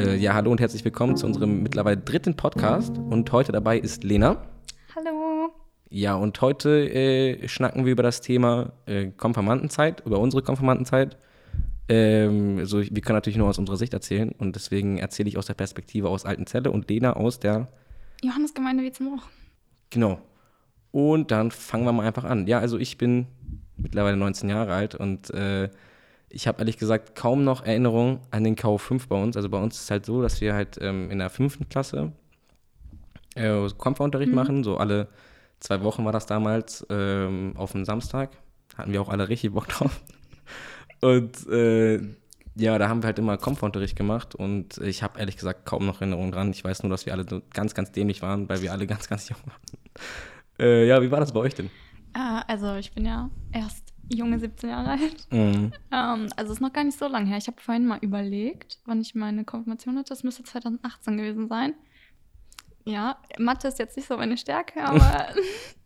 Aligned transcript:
Äh, 0.00 0.16
ja, 0.16 0.32
hallo 0.32 0.50
und 0.50 0.60
herzlich 0.60 0.82
willkommen 0.82 1.14
zu 1.18 1.26
unserem 1.26 1.62
mittlerweile 1.62 1.98
dritten 1.98 2.34
Podcast. 2.34 2.96
Und 2.96 3.30
heute 3.32 3.52
dabei 3.52 3.78
ist 3.78 4.02
Lena. 4.02 4.48
Hallo. 4.96 5.52
Ja, 5.90 6.14
und 6.14 6.40
heute 6.40 6.90
äh, 6.90 7.46
schnacken 7.48 7.84
wir 7.84 7.92
über 7.92 8.02
das 8.02 8.22
Thema 8.22 8.72
äh, 8.86 9.08
Konfirmandenzeit, 9.08 10.02
über 10.06 10.18
unsere 10.18 10.42
Konfirmandenzeit. 10.42 11.18
Ähm, 11.90 12.56
also 12.60 12.80
wir 12.80 13.02
können 13.02 13.18
natürlich 13.18 13.36
nur 13.36 13.48
aus 13.48 13.58
unserer 13.58 13.76
Sicht 13.76 13.92
erzählen 13.92 14.32
und 14.38 14.56
deswegen 14.56 14.96
erzähle 14.96 15.28
ich 15.28 15.36
aus 15.36 15.44
der 15.44 15.54
Perspektive 15.54 16.08
aus 16.08 16.24
Altenzelle 16.24 16.70
und 16.70 16.88
Lena 16.88 17.12
aus 17.12 17.38
der 17.38 17.68
Johannesgemeinde 18.22 18.82
Wietzenbruch. 18.82 19.24
Genau. 19.90 20.18
Und 20.92 21.30
dann 21.30 21.50
fangen 21.50 21.84
wir 21.84 21.92
mal 21.92 22.06
einfach 22.06 22.24
an. 22.24 22.46
Ja, 22.46 22.58
also 22.58 22.78
ich 22.78 22.96
bin 22.96 23.26
mittlerweile 23.76 24.16
19 24.16 24.48
Jahre 24.48 24.72
alt 24.72 24.94
und 24.94 25.28
äh, 25.34 25.68
ich 26.30 26.46
habe 26.46 26.60
ehrlich 26.60 26.78
gesagt 26.78 27.14
kaum 27.14 27.44
noch 27.44 27.64
Erinnerungen 27.64 28.20
an 28.30 28.44
den 28.44 28.56
KV5 28.56 29.08
bei 29.08 29.20
uns. 29.20 29.36
Also 29.36 29.48
bei 29.48 29.58
uns 29.58 29.76
ist 29.76 29.82
es 29.84 29.90
halt 29.90 30.06
so, 30.06 30.22
dass 30.22 30.40
wir 30.40 30.54
halt 30.54 30.78
ähm, 30.80 31.10
in 31.10 31.18
der 31.18 31.28
fünften 31.28 31.68
Klasse 31.68 32.12
äh, 33.34 33.68
Konferunterricht 33.76 34.30
mhm. 34.30 34.36
machen. 34.36 34.64
So 34.64 34.76
alle 34.76 35.08
zwei 35.58 35.82
Wochen 35.82 36.04
war 36.04 36.12
das 36.12 36.26
damals 36.26 36.86
ähm, 36.88 37.54
auf 37.56 37.72
dem 37.72 37.84
Samstag. 37.84 38.30
Hatten 38.76 38.92
wir 38.92 39.02
auch 39.02 39.08
alle 39.08 39.28
richtig 39.28 39.52
Bock 39.52 39.68
drauf. 39.68 40.00
Und 41.00 41.48
äh, 41.48 42.00
ja, 42.56 42.78
da 42.78 42.88
haben 42.88 43.02
wir 43.02 43.06
halt 43.06 43.18
immer 43.18 43.36
Konferunterricht 43.36 43.96
gemacht 43.96 44.34
und 44.34 44.78
ich 44.78 45.02
habe 45.02 45.18
ehrlich 45.18 45.36
gesagt 45.36 45.64
kaum 45.64 45.86
noch 45.86 46.00
Erinnerungen 46.00 46.32
dran. 46.32 46.50
Ich 46.50 46.62
weiß 46.62 46.82
nur, 46.82 46.90
dass 46.90 47.06
wir 47.06 47.12
alle 47.12 47.24
so 47.28 47.40
ganz, 47.54 47.74
ganz 47.74 47.90
dämlich 47.92 48.22
waren, 48.22 48.48
weil 48.48 48.60
wir 48.60 48.72
alle 48.72 48.86
ganz, 48.88 49.08
ganz 49.08 49.28
jung 49.28 49.38
waren. 49.46 49.60
Äh, 50.58 50.86
ja, 50.86 51.00
wie 51.00 51.10
war 51.10 51.20
das 51.20 51.32
bei 51.32 51.40
euch 51.40 51.54
denn? 51.54 51.70
Äh, 52.14 52.42
also 52.46 52.74
ich 52.74 52.92
bin 52.92 53.06
ja 53.06 53.30
erst 53.52 53.89
junge 54.12 54.38
17 54.38 54.70
Jahre 54.70 54.90
alt. 54.90 55.26
Mhm. 55.30 55.72
Ähm, 55.92 56.28
also 56.36 56.52
ist 56.52 56.60
noch 56.60 56.72
gar 56.72 56.84
nicht 56.84 56.98
so 56.98 57.06
lange 57.06 57.26
her. 57.26 57.38
Ich 57.38 57.46
habe 57.46 57.60
vorhin 57.60 57.86
mal 57.86 57.98
überlegt, 58.00 58.78
wann 58.84 59.00
ich 59.00 59.14
meine 59.14 59.44
Konfirmation 59.44 59.96
hatte. 59.96 60.10
Das 60.10 60.24
müsste 60.24 60.42
2018 60.42 61.16
gewesen 61.16 61.48
sein. 61.48 61.74
Ja, 62.84 63.18
Mathe 63.38 63.68
ist 63.68 63.78
jetzt 63.78 63.96
nicht 63.96 64.08
so 64.08 64.16
meine 64.16 64.36
Stärke, 64.36 64.82
aber 64.82 65.28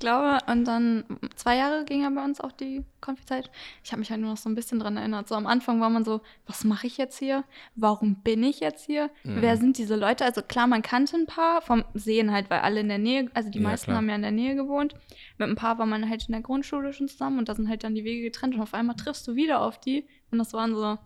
glaube, 0.00 0.38
und 0.46 0.64
dann 0.64 1.04
zwei 1.36 1.56
Jahre 1.56 1.84
ging 1.84 2.02
ja 2.02 2.10
bei 2.10 2.24
uns 2.24 2.40
auch 2.40 2.52
die 2.52 2.84
Konfizeit. 3.00 3.50
Ich 3.84 3.92
habe 3.92 4.00
mich 4.00 4.10
halt 4.10 4.20
nur 4.20 4.30
noch 4.30 4.36
so 4.36 4.48
ein 4.48 4.54
bisschen 4.54 4.80
dran 4.80 4.96
erinnert. 4.96 5.28
So 5.28 5.36
am 5.36 5.46
Anfang 5.46 5.80
war 5.80 5.90
man 5.90 6.04
so, 6.04 6.20
was 6.46 6.64
mache 6.64 6.86
ich 6.86 6.98
jetzt 6.98 7.18
hier? 7.18 7.44
Warum 7.76 8.16
bin 8.16 8.42
ich 8.42 8.60
jetzt 8.60 8.86
hier? 8.86 9.10
Mhm. 9.22 9.42
Wer 9.42 9.56
sind 9.56 9.78
diese 9.78 9.96
Leute? 9.96 10.24
Also 10.24 10.42
klar, 10.42 10.66
man 10.66 10.82
kannte 10.82 11.16
ein 11.16 11.26
paar 11.26 11.62
vom 11.62 11.84
Sehen 11.94 12.32
halt, 12.32 12.50
weil 12.50 12.60
alle 12.60 12.80
in 12.80 12.88
der 12.88 12.98
Nähe, 12.98 13.30
also 13.34 13.50
die 13.50 13.58
ja, 13.58 13.68
meisten 13.68 13.86
klar. 13.86 13.98
haben 13.98 14.08
ja 14.08 14.16
in 14.16 14.22
der 14.22 14.32
Nähe 14.32 14.56
gewohnt. 14.56 14.94
Mit 15.38 15.48
ein 15.48 15.56
paar 15.56 15.78
war 15.78 15.86
man 15.86 16.08
halt 16.08 16.26
in 16.26 16.32
der 16.32 16.42
Grundschule 16.42 16.92
schon 16.92 17.08
zusammen 17.08 17.38
und 17.38 17.48
da 17.48 17.54
sind 17.54 17.68
halt 17.68 17.84
dann 17.84 17.94
die 17.94 18.04
Wege 18.04 18.22
getrennt 18.22 18.54
und 18.54 18.60
auf 18.60 18.74
einmal 18.74 18.96
triffst 18.96 19.28
du 19.28 19.36
wieder 19.36 19.60
auf 19.60 19.78
die 19.78 20.06
und 20.32 20.38
das 20.38 20.52
waren 20.52 20.74
so, 20.74 20.98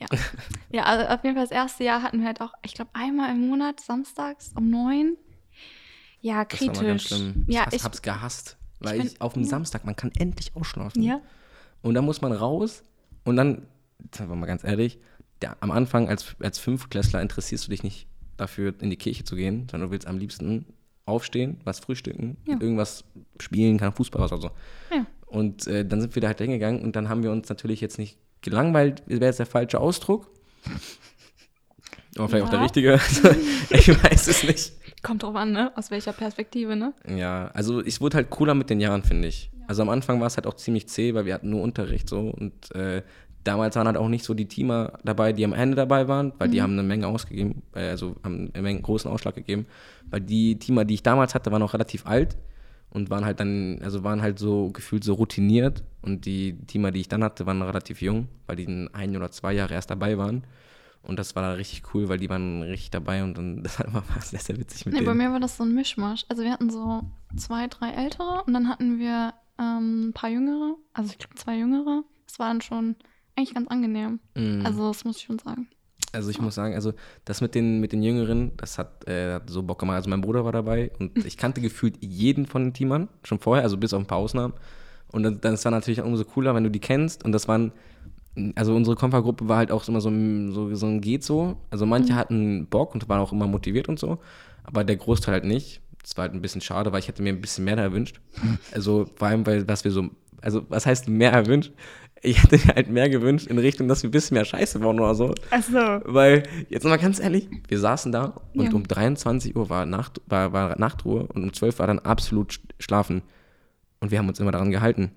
ja. 0.00 0.06
ja, 0.70 0.82
also 0.84 1.06
auf 1.06 1.24
jeden 1.24 1.34
Fall 1.34 1.44
das 1.44 1.50
erste 1.50 1.84
Jahr 1.84 2.02
hatten 2.02 2.20
wir 2.20 2.26
halt 2.26 2.40
auch, 2.40 2.54
ich 2.62 2.74
glaube, 2.74 2.90
einmal 2.94 3.30
im 3.30 3.48
Monat, 3.48 3.80
samstags 3.80 4.52
um 4.56 4.70
neun 4.70 5.16
ja, 6.20 6.44
kritisch. 6.44 6.68
Das 6.68 6.78
war 6.78 6.84
ganz 6.84 7.02
schlimm. 7.02 7.44
Ja, 7.46 7.66
ich, 7.68 7.74
ich 7.76 7.84
hab's 7.84 8.02
gehasst. 8.02 8.56
Weil 8.80 9.00
ich, 9.00 9.14
ich 9.14 9.20
auf 9.20 9.34
dem 9.34 9.44
Samstag, 9.44 9.84
man 9.84 9.96
kann 9.96 10.12
endlich 10.18 10.54
ausschlafen. 10.54 11.02
Ja. 11.02 11.20
Und 11.82 11.94
dann 11.94 12.04
muss 12.04 12.20
man 12.20 12.32
raus 12.32 12.82
und 13.24 13.36
dann, 13.36 13.66
sagen 14.14 14.30
wir 14.30 14.36
mal 14.36 14.46
ganz 14.46 14.64
ehrlich, 14.64 14.98
der, 15.42 15.56
am 15.60 15.70
Anfang 15.70 16.08
als, 16.08 16.36
als 16.40 16.58
Fünfklässler 16.58 17.22
interessierst 17.22 17.66
du 17.66 17.70
dich 17.70 17.82
nicht 17.82 18.06
dafür, 18.36 18.74
in 18.80 18.90
die 18.90 18.96
Kirche 18.96 19.24
zu 19.24 19.36
gehen, 19.36 19.68
sondern 19.70 19.88
du 19.88 19.92
willst 19.92 20.06
am 20.06 20.18
liebsten 20.18 20.66
aufstehen, 21.06 21.60
was 21.64 21.80
frühstücken, 21.80 22.36
ja. 22.46 22.56
irgendwas 22.60 23.04
spielen, 23.40 23.78
kann 23.78 23.92
Fußball 23.92 24.22
oder 24.22 24.40
so. 24.40 24.50
Ja. 24.92 25.06
Und 25.26 25.66
äh, 25.66 25.84
dann 25.84 26.00
sind 26.00 26.14
wir 26.14 26.22
da 26.22 26.28
halt 26.28 26.38
hingegangen 26.38 26.82
und 26.82 26.96
dann 26.96 27.08
haben 27.08 27.22
wir 27.22 27.30
uns 27.30 27.48
natürlich 27.48 27.80
jetzt 27.80 27.98
nicht 27.98 28.18
gelangweilt, 28.42 29.02
wäre 29.06 29.24
jetzt 29.24 29.38
der 29.38 29.46
falsche 29.46 29.80
Ausdruck. 29.80 30.30
Aber 32.16 32.28
vielleicht 32.28 32.42
ja. 32.42 32.46
auch 32.46 32.50
der 32.50 32.60
richtige. 32.62 32.94
ich 33.70 33.88
weiß 33.88 34.28
es 34.28 34.42
nicht. 34.44 34.72
Kommt 35.02 35.22
drauf 35.22 35.36
an, 35.36 35.52
ne? 35.52 35.72
Aus 35.76 35.90
welcher 35.90 36.12
Perspektive, 36.12 36.76
ne? 36.76 36.92
Ja, 37.08 37.50
also 37.54 37.80
es 37.80 38.00
wurde 38.00 38.16
halt 38.16 38.30
cooler 38.30 38.54
mit 38.54 38.70
den 38.70 38.80
Jahren, 38.80 39.02
finde 39.02 39.28
ich. 39.28 39.50
Ja. 39.58 39.66
Also 39.68 39.82
am 39.82 39.88
Anfang 39.88 40.20
war 40.20 40.26
es 40.26 40.36
halt 40.36 40.46
auch 40.46 40.54
ziemlich 40.54 40.88
zäh, 40.88 41.14
weil 41.14 41.24
wir 41.24 41.34
hatten 41.34 41.50
nur 41.50 41.62
Unterricht 41.62 42.08
so 42.08 42.20
und 42.20 42.74
äh, 42.74 43.02
damals 43.44 43.76
waren 43.76 43.86
halt 43.86 43.96
auch 43.96 44.08
nicht 44.08 44.24
so 44.24 44.34
die 44.34 44.46
Teamer 44.46 44.98
dabei, 45.04 45.32
die 45.32 45.44
am 45.44 45.52
Ende 45.52 45.76
dabei 45.76 46.08
waren, 46.08 46.32
weil 46.38 46.48
mhm. 46.48 46.52
die 46.52 46.62
haben 46.62 46.72
eine 46.72 46.82
Menge 46.82 47.06
ausgegeben, 47.06 47.62
also 47.72 48.16
haben 48.22 48.50
eine 48.52 48.62
Menge 48.62 48.80
großen 48.82 49.10
Ausschlag 49.10 49.34
gegeben, 49.34 49.66
weil 50.10 50.20
die 50.20 50.58
Teamer, 50.58 50.84
die 50.84 50.94
ich 50.94 51.02
damals 51.02 51.34
hatte, 51.34 51.50
waren 51.50 51.62
auch 51.62 51.74
relativ 51.74 52.06
alt 52.06 52.36
und 52.90 53.10
waren 53.10 53.24
halt 53.24 53.40
dann, 53.40 53.80
also 53.82 54.04
waren 54.04 54.22
halt 54.22 54.38
so 54.38 54.70
gefühlt 54.70 55.04
so 55.04 55.14
routiniert 55.14 55.82
und 56.02 56.26
die 56.26 56.58
Teamer, 56.66 56.90
die 56.90 57.00
ich 57.00 57.08
dann 57.08 57.24
hatte, 57.24 57.46
waren 57.46 57.62
relativ 57.62 58.02
jung, 58.02 58.28
weil 58.46 58.56
die 58.56 58.88
ein 58.92 59.16
oder 59.16 59.30
zwei 59.30 59.52
Jahre 59.52 59.74
erst 59.74 59.90
dabei 59.90 60.18
waren. 60.18 60.44
Und 61.02 61.18
das 61.18 61.34
war 61.36 61.42
dann 61.42 61.56
richtig 61.56 61.94
cool, 61.94 62.08
weil 62.08 62.18
die 62.18 62.28
waren 62.28 62.62
richtig 62.62 62.90
dabei 62.90 63.22
und 63.22 63.36
dann 63.38 63.62
das 63.62 63.78
war 63.78 64.02
sehr, 64.20 64.40
sehr 64.40 64.58
witzig 64.58 64.86
mit 64.86 64.94
nee, 64.94 65.00
denen. 65.00 65.06
Bei 65.06 65.14
mir 65.14 65.32
war 65.32 65.40
das 65.40 65.56
so 65.56 65.64
ein 65.64 65.74
Mischmasch. 65.74 66.24
Also 66.28 66.42
wir 66.42 66.52
hatten 66.52 66.70
so 66.70 67.02
zwei, 67.36 67.66
drei 67.66 67.90
ältere 67.90 68.42
und 68.46 68.52
dann 68.52 68.68
hatten 68.68 68.98
wir 68.98 69.34
ähm, 69.58 70.08
ein 70.08 70.12
paar 70.12 70.30
jüngere, 70.30 70.76
also 70.92 71.10
ich 71.10 71.18
glaube 71.18 71.34
zwei 71.36 71.56
jüngere. 71.56 72.04
Das 72.26 72.38
war 72.38 72.48
dann 72.48 72.60
schon 72.60 72.96
eigentlich 73.36 73.54
ganz 73.54 73.68
angenehm. 73.68 74.20
Mm. 74.34 74.66
Also 74.66 74.88
das 74.88 75.04
muss 75.04 75.16
ich 75.16 75.22
schon 75.24 75.38
sagen. 75.38 75.68
Also 76.12 76.30
ich 76.30 76.40
muss 76.40 76.54
sagen, 76.54 76.74
also 76.74 76.94
das 77.24 77.40
mit 77.40 77.54
den, 77.54 77.80
mit 77.80 77.92
den 77.92 78.02
Jüngeren, 78.02 78.56
das 78.56 78.78
hat, 78.78 79.06
äh, 79.06 79.34
hat 79.34 79.50
so 79.50 79.62
Bock 79.62 79.78
gemacht. 79.78 79.96
Also 79.96 80.10
mein 80.10 80.20
Bruder 80.20 80.44
war 80.44 80.52
dabei 80.52 80.90
und 80.98 81.16
ich 81.26 81.36
kannte 81.36 81.60
gefühlt 81.60 81.96
jeden 82.00 82.46
von 82.46 82.64
den 82.64 82.74
Teamern 82.74 83.08
schon 83.24 83.38
vorher, 83.38 83.62
also 83.62 83.76
bis 83.76 83.92
auf 83.92 84.00
ein 84.00 84.06
paar 84.06 84.18
Ausnahmen. 84.18 84.54
Und 85.10 85.22
dann, 85.22 85.40
dann 85.40 85.54
ist 85.54 85.64
es 85.64 85.70
natürlich 85.70 86.02
umso 86.02 86.24
cooler, 86.24 86.54
wenn 86.54 86.64
du 86.64 86.70
die 86.70 86.80
kennst. 86.80 87.24
Und 87.24 87.32
das 87.32 87.48
waren 87.48 87.72
also 88.54 88.74
unsere 88.74 88.96
Konfergruppe 88.96 89.48
war 89.48 89.58
halt 89.58 89.70
auch 89.70 89.86
immer 89.88 90.00
so, 90.00 90.10
so, 90.52 90.74
so 90.74 90.86
ein 90.86 91.00
geht 91.00 91.24
so. 91.24 91.56
Also 91.70 91.86
manche 91.86 92.12
mhm. 92.12 92.16
hatten 92.16 92.66
Bock 92.66 92.94
und 92.94 93.08
waren 93.08 93.20
auch 93.20 93.32
immer 93.32 93.46
motiviert 93.46 93.88
und 93.88 93.98
so, 93.98 94.18
aber 94.64 94.84
der 94.84 94.96
Großteil 94.96 95.34
halt 95.34 95.44
nicht. 95.44 95.80
Das 96.02 96.16
war 96.16 96.22
halt 96.22 96.34
ein 96.34 96.40
bisschen 96.40 96.60
schade, 96.60 96.92
weil 96.92 97.00
ich 97.00 97.08
hätte 97.08 97.22
mir 97.22 97.30
ein 97.30 97.40
bisschen 97.40 97.64
mehr 97.64 97.76
erwünscht. 97.76 98.20
Also 98.72 99.06
vor 99.16 99.28
allem, 99.28 99.46
weil 99.46 99.68
was 99.68 99.84
wir 99.84 99.90
so, 99.90 100.10
also 100.40 100.64
was 100.68 100.86
heißt 100.86 101.08
mehr 101.08 101.32
erwünscht? 101.32 101.72
Ich 102.22 102.42
hätte 102.42 102.56
mir 102.56 102.74
halt 102.74 102.90
mehr 102.90 103.08
gewünscht 103.08 103.46
in 103.46 103.58
Richtung, 103.58 103.86
dass 103.86 104.02
wir 104.02 104.08
ein 104.08 104.12
bisschen 104.12 104.34
mehr 104.34 104.44
Scheiße 104.44 104.80
bauen 104.80 104.98
oder 104.98 105.14
so. 105.14 105.34
Ach 105.50 105.62
so. 105.62 105.78
Weil, 106.04 106.42
jetzt 106.68 106.84
mal 106.84 106.98
ganz 106.98 107.20
ehrlich, 107.20 107.48
wir 107.68 107.78
saßen 107.78 108.10
da 108.10 108.40
und 108.54 108.64
ja. 108.64 108.72
um 108.72 108.86
23 108.86 109.54
Uhr 109.54 109.70
war, 109.70 109.86
Nacht, 109.86 110.20
war, 110.26 110.52
war 110.52 110.78
Nachtruhe 110.78 111.26
und 111.26 111.44
um 111.44 111.52
12 111.52 111.74
Uhr 111.74 111.78
war 111.78 111.86
dann 111.86 112.00
absolut 112.00 112.60
schlafen. 112.80 113.22
Und 114.00 114.10
wir 114.10 114.18
haben 114.18 114.28
uns 114.28 114.40
immer 114.40 114.52
daran 114.52 114.70
gehalten. 114.70 115.12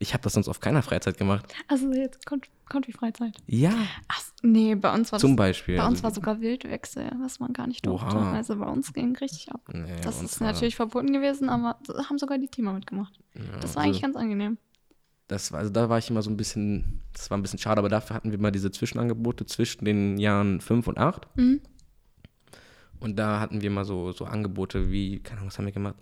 Ich 0.00 0.14
habe 0.14 0.22
das 0.22 0.34
sonst 0.34 0.48
auf 0.48 0.60
keiner 0.60 0.82
Freizeit 0.82 1.18
gemacht. 1.18 1.52
Also 1.66 1.92
jetzt 1.92 2.24
Konfi-Freizeit. 2.68 3.36
Ja. 3.46 3.74
Ach, 4.06 4.22
nee, 4.42 4.76
bei 4.76 4.94
uns 4.94 5.10
war 5.10 5.18
Zum 5.18 5.32
das, 5.32 5.36
Beispiel. 5.36 5.76
Bei 5.76 5.86
uns 5.86 5.94
also, 5.94 6.02
war 6.04 6.10
sogar 6.12 6.40
Wildwechsel, 6.40 7.10
was 7.20 7.40
man 7.40 7.52
gar 7.52 7.66
nicht 7.66 7.84
durfte. 7.84 8.16
Oha. 8.16 8.32
Also 8.34 8.56
bei 8.56 8.66
uns 8.66 8.92
ging 8.92 9.16
richtig 9.16 9.50
ab. 9.50 9.60
Nee, 9.72 10.00
das 10.02 10.22
ist 10.22 10.40
natürlich 10.40 10.76
verboten 10.76 11.12
gewesen, 11.12 11.48
aber 11.48 11.78
haben 12.08 12.18
sogar 12.18 12.38
die 12.38 12.46
Teamer 12.46 12.74
mitgemacht. 12.74 13.18
Ja, 13.34 13.42
das 13.60 13.74
war 13.74 13.82
also, 13.82 13.90
eigentlich 13.90 14.02
ganz 14.02 14.14
angenehm. 14.14 14.58
Das 15.26 15.50
war, 15.50 15.58
also 15.58 15.72
da 15.72 15.88
war 15.88 15.98
ich 15.98 16.08
immer 16.08 16.22
so 16.22 16.30
ein 16.30 16.36
bisschen, 16.36 17.02
das 17.12 17.30
war 17.30 17.36
ein 17.36 17.42
bisschen 17.42 17.58
schade, 17.58 17.80
aber 17.80 17.88
dafür 17.88 18.14
hatten 18.14 18.30
wir 18.30 18.38
mal 18.38 18.52
diese 18.52 18.70
Zwischenangebote 18.70 19.46
zwischen 19.46 19.84
den 19.84 20.16
Jahren 20.18 20.60
5 20.60 20.86
und 20.86 20.98
8. 20.98 21.26
Mhm. 21.36 21.60
Und 23.00 23.18
da 23.18 23.40
hatten 23.40 23.62
wir 23.62 23.70
mal 23.70 23.84
so, 23.84 24.12
so 24.12 24.26
Angebote 24.26 24.92
wie, 24.92 25.18
keine 25.20 25.38
Ahnung, 25.38 25.48
was 25.50 25.58
haben 25.58 25.66
wir 25.66 25.72
gemacht? 25.72 25.96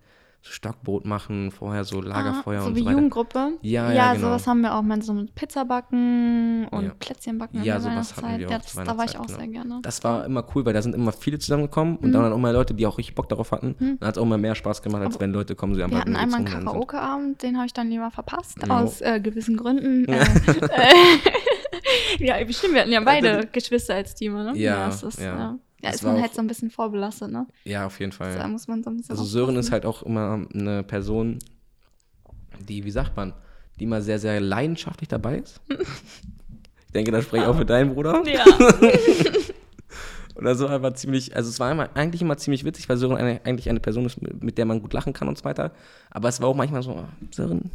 Stockbrot 0.50 1.04
machen, 1.04 1.50
vorher 1.50 1.84
so 1.84 2.00
Lagerfeuer 2.00 2.60
ah, 2.60 2.62
so 2.62 2.68
und 2.68 2.76
wie 2.76 2.80
so 2.80 2.86
weiter. 2.86 2.96
Jugendgruppe? 2.96 3.52
Ja, 3.62 3.88
ja, 3.88 3.94
ja 3.94 4.14
genau. 4.14 4.28
sowas 4.28 4.46
haben 4.46 4.60
wir 4.60 4.74
auch, 4.74 4.82
mal 4.82 5.02
so 5.02 5.12
mit 5.12 5.34
Pizza 5.34 5.64
backen 5.64 6.66
und 6.70 6.84
ja. 6.84 6.92
Plätzchen 6.98 7.38
backen 7.38 7.62
ja, 7.62 7.76
in 7.76 7.82
der 7.82 7.92
sowas 7.92 8.16
hatten 8.16 8.38
wir 8.38 8.46
auch 8.46 8.50
ja, 8.50 8.58
das, 8.58 8.74
Da 8.74 8.98
war 8.98 9.04
ich 9.04 9.18
auch 9.18 9.26
genau. 9.26 9.38
sehr 9.38 9.48
gerne. 9.48 9.78
Das 9.82 10.04
war 10.04 10.24
immer 10.24 10.44
cool, 10.54 10.64
weil 10.64 10.72
da 10.72 10.82
sind 10.82 10.94
immer 10.94 11.12
viele 11.12 11.38
zusammengekommen 11.38 11.96
und 11.96 12.08
mhm. 12.08 12.12
dann 12.12 12.22
waren 12.22 12.32
auch 12.32 12.36
immer 12.36 12.52
Leute, 12.52 12.74
die 12.74 12.86
auch 12.86 12.98
richtig 12.98 13.14
Bock 13.14 13.28
darauf 13.28 13.52
hatten. 13.52 13.76
Mhm. 13.78 13.98
Dann 13.98 14.08
hat 14.08 14.16
es 14.16 14.18
auch 14.18 14.26
immer 14.26 14.38
mehr 14.38 14.54
Spaß 14.54 14.82
gemacht, 14.82 15.02
als 15.02 15.16
Aber 15.16 15.24
wenn 15.24 15.32
Leute 15.32 15.54
kommen, 15.54 15.74
sie 15.74 15.82
haben 15.82 15.90
Wir 15.90 16.00
hatten 16.00 16.16
einmal 16.16 16.40
einen 16.40 16.48
Karaoke-Abend, 16.48 17.42
den 17.42 17.56
habe 17.56 17.66
ich 17.66 17.72
dann 17.72 17.88
lieber 17.88 18.10
verpasst, 18.10 18.66
no. 18.66 18.74
aus 18.74 19.00
äh, 19.00 19.20
gewissen 19.20 19.56
Gründen. 19.56 20.06
Äh, 20.76 20.94
ja, 22.18 22.44
bestimmt, 22.44 22.74
wir 22.74 22.82
hatten 22.82 22.92
ja 22.92 23.00
beide 23.00 23.46
Geschwister 23.52 23.94
als 23.94 24.14
Team, 24.14 24.34
ne? 24.34 24.52
Ja, 24.54 24.88
ja, 24.88 24.88
ist, 24.88 25.20
ja. 25.20 25.58
Ja, 25.82 25.90
ist 25.90 26.02
man 26.02 26.20
halt 26.20 26.34
so 26.34 26.40
ein 26.40 26.46
bisschen 26.46 26.70
vorbelastet, 26.70 27.30
ne? 27.30 27.46
Ja, 27.64 27.86
auf 27.86 28.00
jeden 28.00 28.12
Fall. 28.12 28.34
Da 28.36 28.48
muss 28.48 28.66
man 28.66 28.82
so 28.82 28.90
ein 28.90 28.96
bisschen 28.96 29.12
Also 29.12 29.24
Sören 29.24 29.56
ist 29.56 29.70
halt 29.70 29.84
auch 29.84 30.02
immer 30.02 30.46
eine 30.54 30.82
Person, 30.82 31.38
die, 32.60 32.84
wie 32.84 32.90
sagt 32.90 33.16
man, 33.16 33.34
die 33.78 33.84
immer 33.84 34.00
sehr, 34.00 34.18
sehr 34.18 34.40
leidenschaftlich 34.40 35.08
dabei 35.08 35.38
ist. 35.38 35.60
ich 35.68 36.92
denke, 36.92 37.12
da 37.12 37.20
spreche 37.20 37.44
ich 37.44 37.48
auch 37.48 37.56
für 37.58 37.66
deinen 37.66 37.94
Bruder. 37.94 38.22
Ja. 38.26 38.44
Oder 40.34 40.54
so 40.54 40.66
einfach 40.66 40.92
ziemlich, 40.94 41.34
also 41.34 41.48
es 41.48 41.58
war 41.60 41.72
immer, 41.72 41.88
eigentlich 41.94 42.20
immer 42.20 42.36
ziemlich 42.36 42.64
witzig, 42.64 42.88
weil 42.88 42.98
Sören 42.98 43.16
eine, 43.16 43.40
eigentlich 43.44 43.70
eine 43.70 43.80
Person 43.80 44.04
ist, 44.04 44.20
mit 44.20 44.58
der 44.58 44.66
man 44.66 44.82
gut 44.82 44.92
lachen 44.92 45.12
kann 45.14 45.28
und 45.28 45.38
so 45.38 45.44
weiter. 45.44 45.72
Aber 46.10 46.28
es 46.28 46.40
war 46.40 46.48
auch 46.48 46.56
manchmal 46.56 46.82
so, 46.82 47.04
Sören 47.30 47.70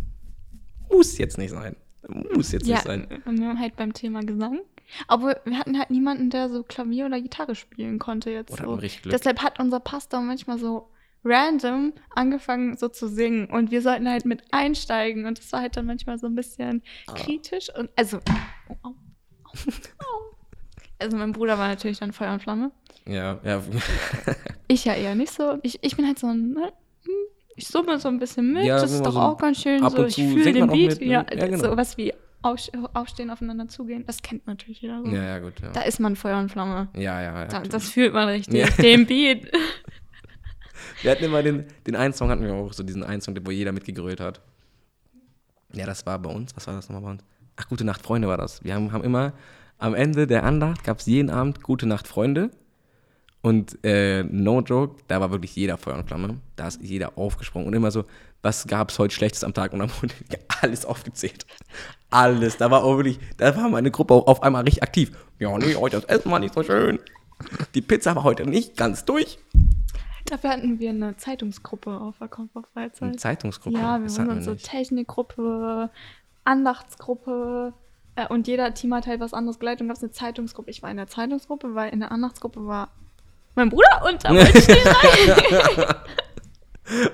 muss 0.92 1.18
jetzt 1.18 1.38
nicht 1.38 1.52
sein. 1.52 1.76
Muss 2.08 2.52
jetzt 2.52 2.68
ja, 2.68 2.76
nicht 2.76 2.86
sein. 2.86 3.08
Und 3.26 3.40
wir 3.40 3.48
haben 3.48 3.60
halt 3.60 3.76
beim 3.76 3.94
Thema 3.94 4.22
Gesang 4.22 4.60
aber 5.08 5.42
wir 5.46 5.58
hatten 5.58 5.78
halt 5.78 5.90
niemanden, 5.90 6.30
der 6.30 6.50
so 6.50 6.64
Klavier 6.64 7.06
oder 7.06 7.22
Gitarre 7.22 7.56
spielen 7.56 8.00
konnte 8.00 8.32
jetzt. 8.32 8.52
Oder 8.52 8.66
so. 8.66 9.10
Deshalb 9.10 9.42
hat 9.42 9.60
unser 9.60 9.80
Pastor 9.80 10.22
manchmal 10.22 10.58
so 10.58 10.90
random 11.24 11.94
angefangen 12.10 12.78
so 12.78 12.88
zu 12.88 13.08
singen 13.08 13.46
und 13.46 13.70
wir 13.70 13.84
sollten 13.84 14.10
halt 14.10 14.26
mit 14.26 14.42
einsteigen 14.52 15.26
und 15.26 15.38
das 15.38 15.52
war 15.52 15.62
halt 15.62 15.78
dann 15.78 15.86
manchmal 15.86 16.18
so 16.18 16.26
ein 16.26 16.34
bisschen 16.34 16.82
ah. 17.06 17.14
kritisch 17.14 17.68
und 17.78 17.92
also 17.96 18.18
oh, 18.70 18.76
oh, 18.84 18.94
oh, 19.54 20.36
Also 20.98 21.18
mein 21.18 21.32
Bruder 21.32 21.60
war 21.60 21.68
natürlich 21.68 22.00
dann 22.00 22.12
Feuer 22.12 22.34
und 22.34 22.42
Flamme. 22.42 22.72
Ja, 23.06 23.40
ja. 23.44 23.62
ich 24.68 24.86
ja 24.86 24.96
eher 24.96 25.14
nicht 25.14 25.32
so. 25.32 25.60
Ich, 25.62 25.84
ich 25.84 25.96
bin 25.96 26.08
halt 26.08 26.18
so 26.18 26.28
ein, 26.28 26.54
ne? 26.54 26.74
Hm, 27.04 27.14
ich 27.56 27.68
summe 27.68 28.00
so 28.00 28.08
ein 28.08 28.20
bisschen 28.20 28.54
mit. 28.54 28.66
Ja, 28.66 28.80
das 28.80 28.92
ist 28.92 29.06
doch 29.06 29.14
so 29.14 29.20
auch 29.20 29.38
ganz 29.38 29.62
schön. 29.62 29.88
So, 29.88 30.06
ich 30.06 30.16
fühle 30.16 30.54
den 30.54 30.68
Beat. 30.68 30.92
Mit, 30.92 31.02
ne? 31.02 31.08
ja, 31.08 31.26
ja 31.34 31.48
genau. 31.48 31.58
so 31.58 31.78
was 31.78 31.98
wie 31.98 32.14
aufstehen, 32.42 33.30
aufeinander 33.30 33.68
zugehen. 33.68 34.04
Das 34.06 34.22
kennt 34.22 34.48
natürlich 34.48 34.82
jeder 34.82 35.04
so. 35.04 35.10
Ja, 35.10 35.24
ja, 35.24 35.40
gut. 35.40 35.60
Ja. 35.62 35.72
Da 35.72 35.82
ist 35.82 36.00
man 36.00 36.16
Feuer 36.16 36.40
und 36.40 36.50
Flamme. 36.50 36.90
Ja, 36.96 37.22
ja, 37.22 37.42
ja. 37.42 37.46
Da, 37.46 37.62
das 37.62 37.90
fühlt 37.90 38.14
man 38.14 38.30
richtig. 38.30 38.60
Ja. 38.60 38.68
Den 38.82 39.06
Beat. 39.06 39.52
Wir 41.02 41.12
hatten 41.12 41.24
immer 41.24 41.44
den, 41.44 41.66
den 41.88 41.96
einen 41.96 42.14
Song, 42.14 42.30
hatten 42.30 42.44
wir 42.44 42.54
auch 42.54 42.74
so 42.74 42.84
diesen 42.84 43.04
einen 43.04 43.22
Song, 43.22 43.36
wo 43.44 43.52
jeder 43.52 43.72
mitgegrölt 43.72 44.20
hat. 44.20 44.42
Ja, 45.74 45.86
das 45.86 46.06
war 46.06 46.20
bei 46.20 46.30
uns. 46.30 46.56
Was 46.56 46.68
war 46.68 46.76
das 46.76 46.90
nochmal 46.90 47.02
bei 47.02 47.12
uns? 47.12 47.24
Ach, 47.56 47.68
Gute 47.68 47.86
Nacht, 47.86 48.02
Freunde 48.02 48.28
war 48.28 48.38
das. 48.38 48.64
Wir 48.64 48.76
haben, 48.76 48.92
haben 48.92 49.04
immer 49.04 49.34
am 49.78 49.96
Ende 49.96 50.28
der 50.28 50.44
Andacht 50.44 50.84
gab 50.84 51.00
es 51.00 51.06
jeden 51.06 51.30
Abend 51.30 51.64
Gute 51.64 51.88
Nacht, 51.88 52.08
Freunde. 52.08 52.52
Und 53.42 53.84
äh, 53.84 54.24
no 54.24 54.62
joke, 54.62 55.02
da 55.08 55.20
war 55.20 55.32
wirklich 55.32 55.56
jeder 55.56 55.78
Feuer 55.78 55.96
und 55.96 56.08
Flamme. 56.08 56.38
Da 56.56 56.68
ist 56.68 56.82
jeder 56.82 57.18
aufgesprungen 57.18 57.68
und 57.68 57.74
immer 57.74 57.90
so, 57.90 58.06
was 58.44 58.68
gab 58.68 58.90
es 58.90 59.00
heute 59.00 59.14
Schlechtes 59.14 59.44
am 59.44 59.54
Tag? 59.54 59.74
Und 59.74 59.80
dann 59.80 59.92
wurde 60.02 60.14
alles 60.62 60.86
aufgezählt. 60.86 61.46
Alles. 62.12 62.58
Da 62.58 62.70
war 62.70 62.84
auch 62.84 62.98
wirklich, 62.98 63.20
da 63.38 63.56
war 63.56 63.70
meine 63.70 63.90
Gruppe 63.90 64.14
auch 64.14 64.28
auf 64.28 64.44
einmal 64.44 64.64
richtig 64.64 64.84
aktiv. 64.84 65.12
Ja, 65.40 65.58
nee, 65.58 65.76
heute 65.76 66.00
das 66.00 66.06
Essen 66.06 66.32
war 66.32 66.40
nicht 66.40 66.54
so 66.54 66.64
schön. 66.64 67.00
Die 67.74 67.82
Pizza 67.82 68.16
war 68.16 68.24
heute 68.24 68.46
nicht 68.46 68.78
ganz 68.78 69.06
durch. 69.06 69.40
Dafür 70.26 70.52
hatten 70.52 70.80
wir 70.80 70.92
eine 70.92 71.18
Zeitungsgruppe 71.18 72.00
auf 72.00 72.20
der 72.20 72.30
Freizeit. 72.74 73.02
Eine 73.02 73.18
Zeitungsgruppe? 73.18 73.78
Ja, 73.78 74.00
wir 74.02 74.18
waren 74.18 74.42
so 74.44 74.54
Technikgruppe, 74.54 75.90
Andachtsgruppe 76.44 77.74
äh, 78.16 78.28
und 78.28 78.48
jeder 78.48 78.74
Team 78.74 78.94
hat 78.94 79.08
halt 79.08 79.20
was 79.20 79.34
anderes 79.34 79.60
geleitet 79.60 79.82
und 79.82 79.88
gab 79.88 79.98
es 79.98 80.04
eine 80.04 80.12
Zeitungsgruppe. 80.12 80.70
Ich 80.70 80.84
war 80.84 80.92
in 80.92 80.98
der 80.98 81.08
Zeitungsgruppe, 81.08 81.76
weil 81.76 81.92
in 81.92 82.00
der 82.00 82.12
Andachtsgruppe 82.12 82.66
war 82.66 82.90
mein 83.56 83.70
Bruder 83.70 84.06
und 84.08 84.24
da 84.24 84.34
wollte 84.34 84.58
ich 84.58 84.68
nicht 84.68 84.86
rein. 84.86 85.96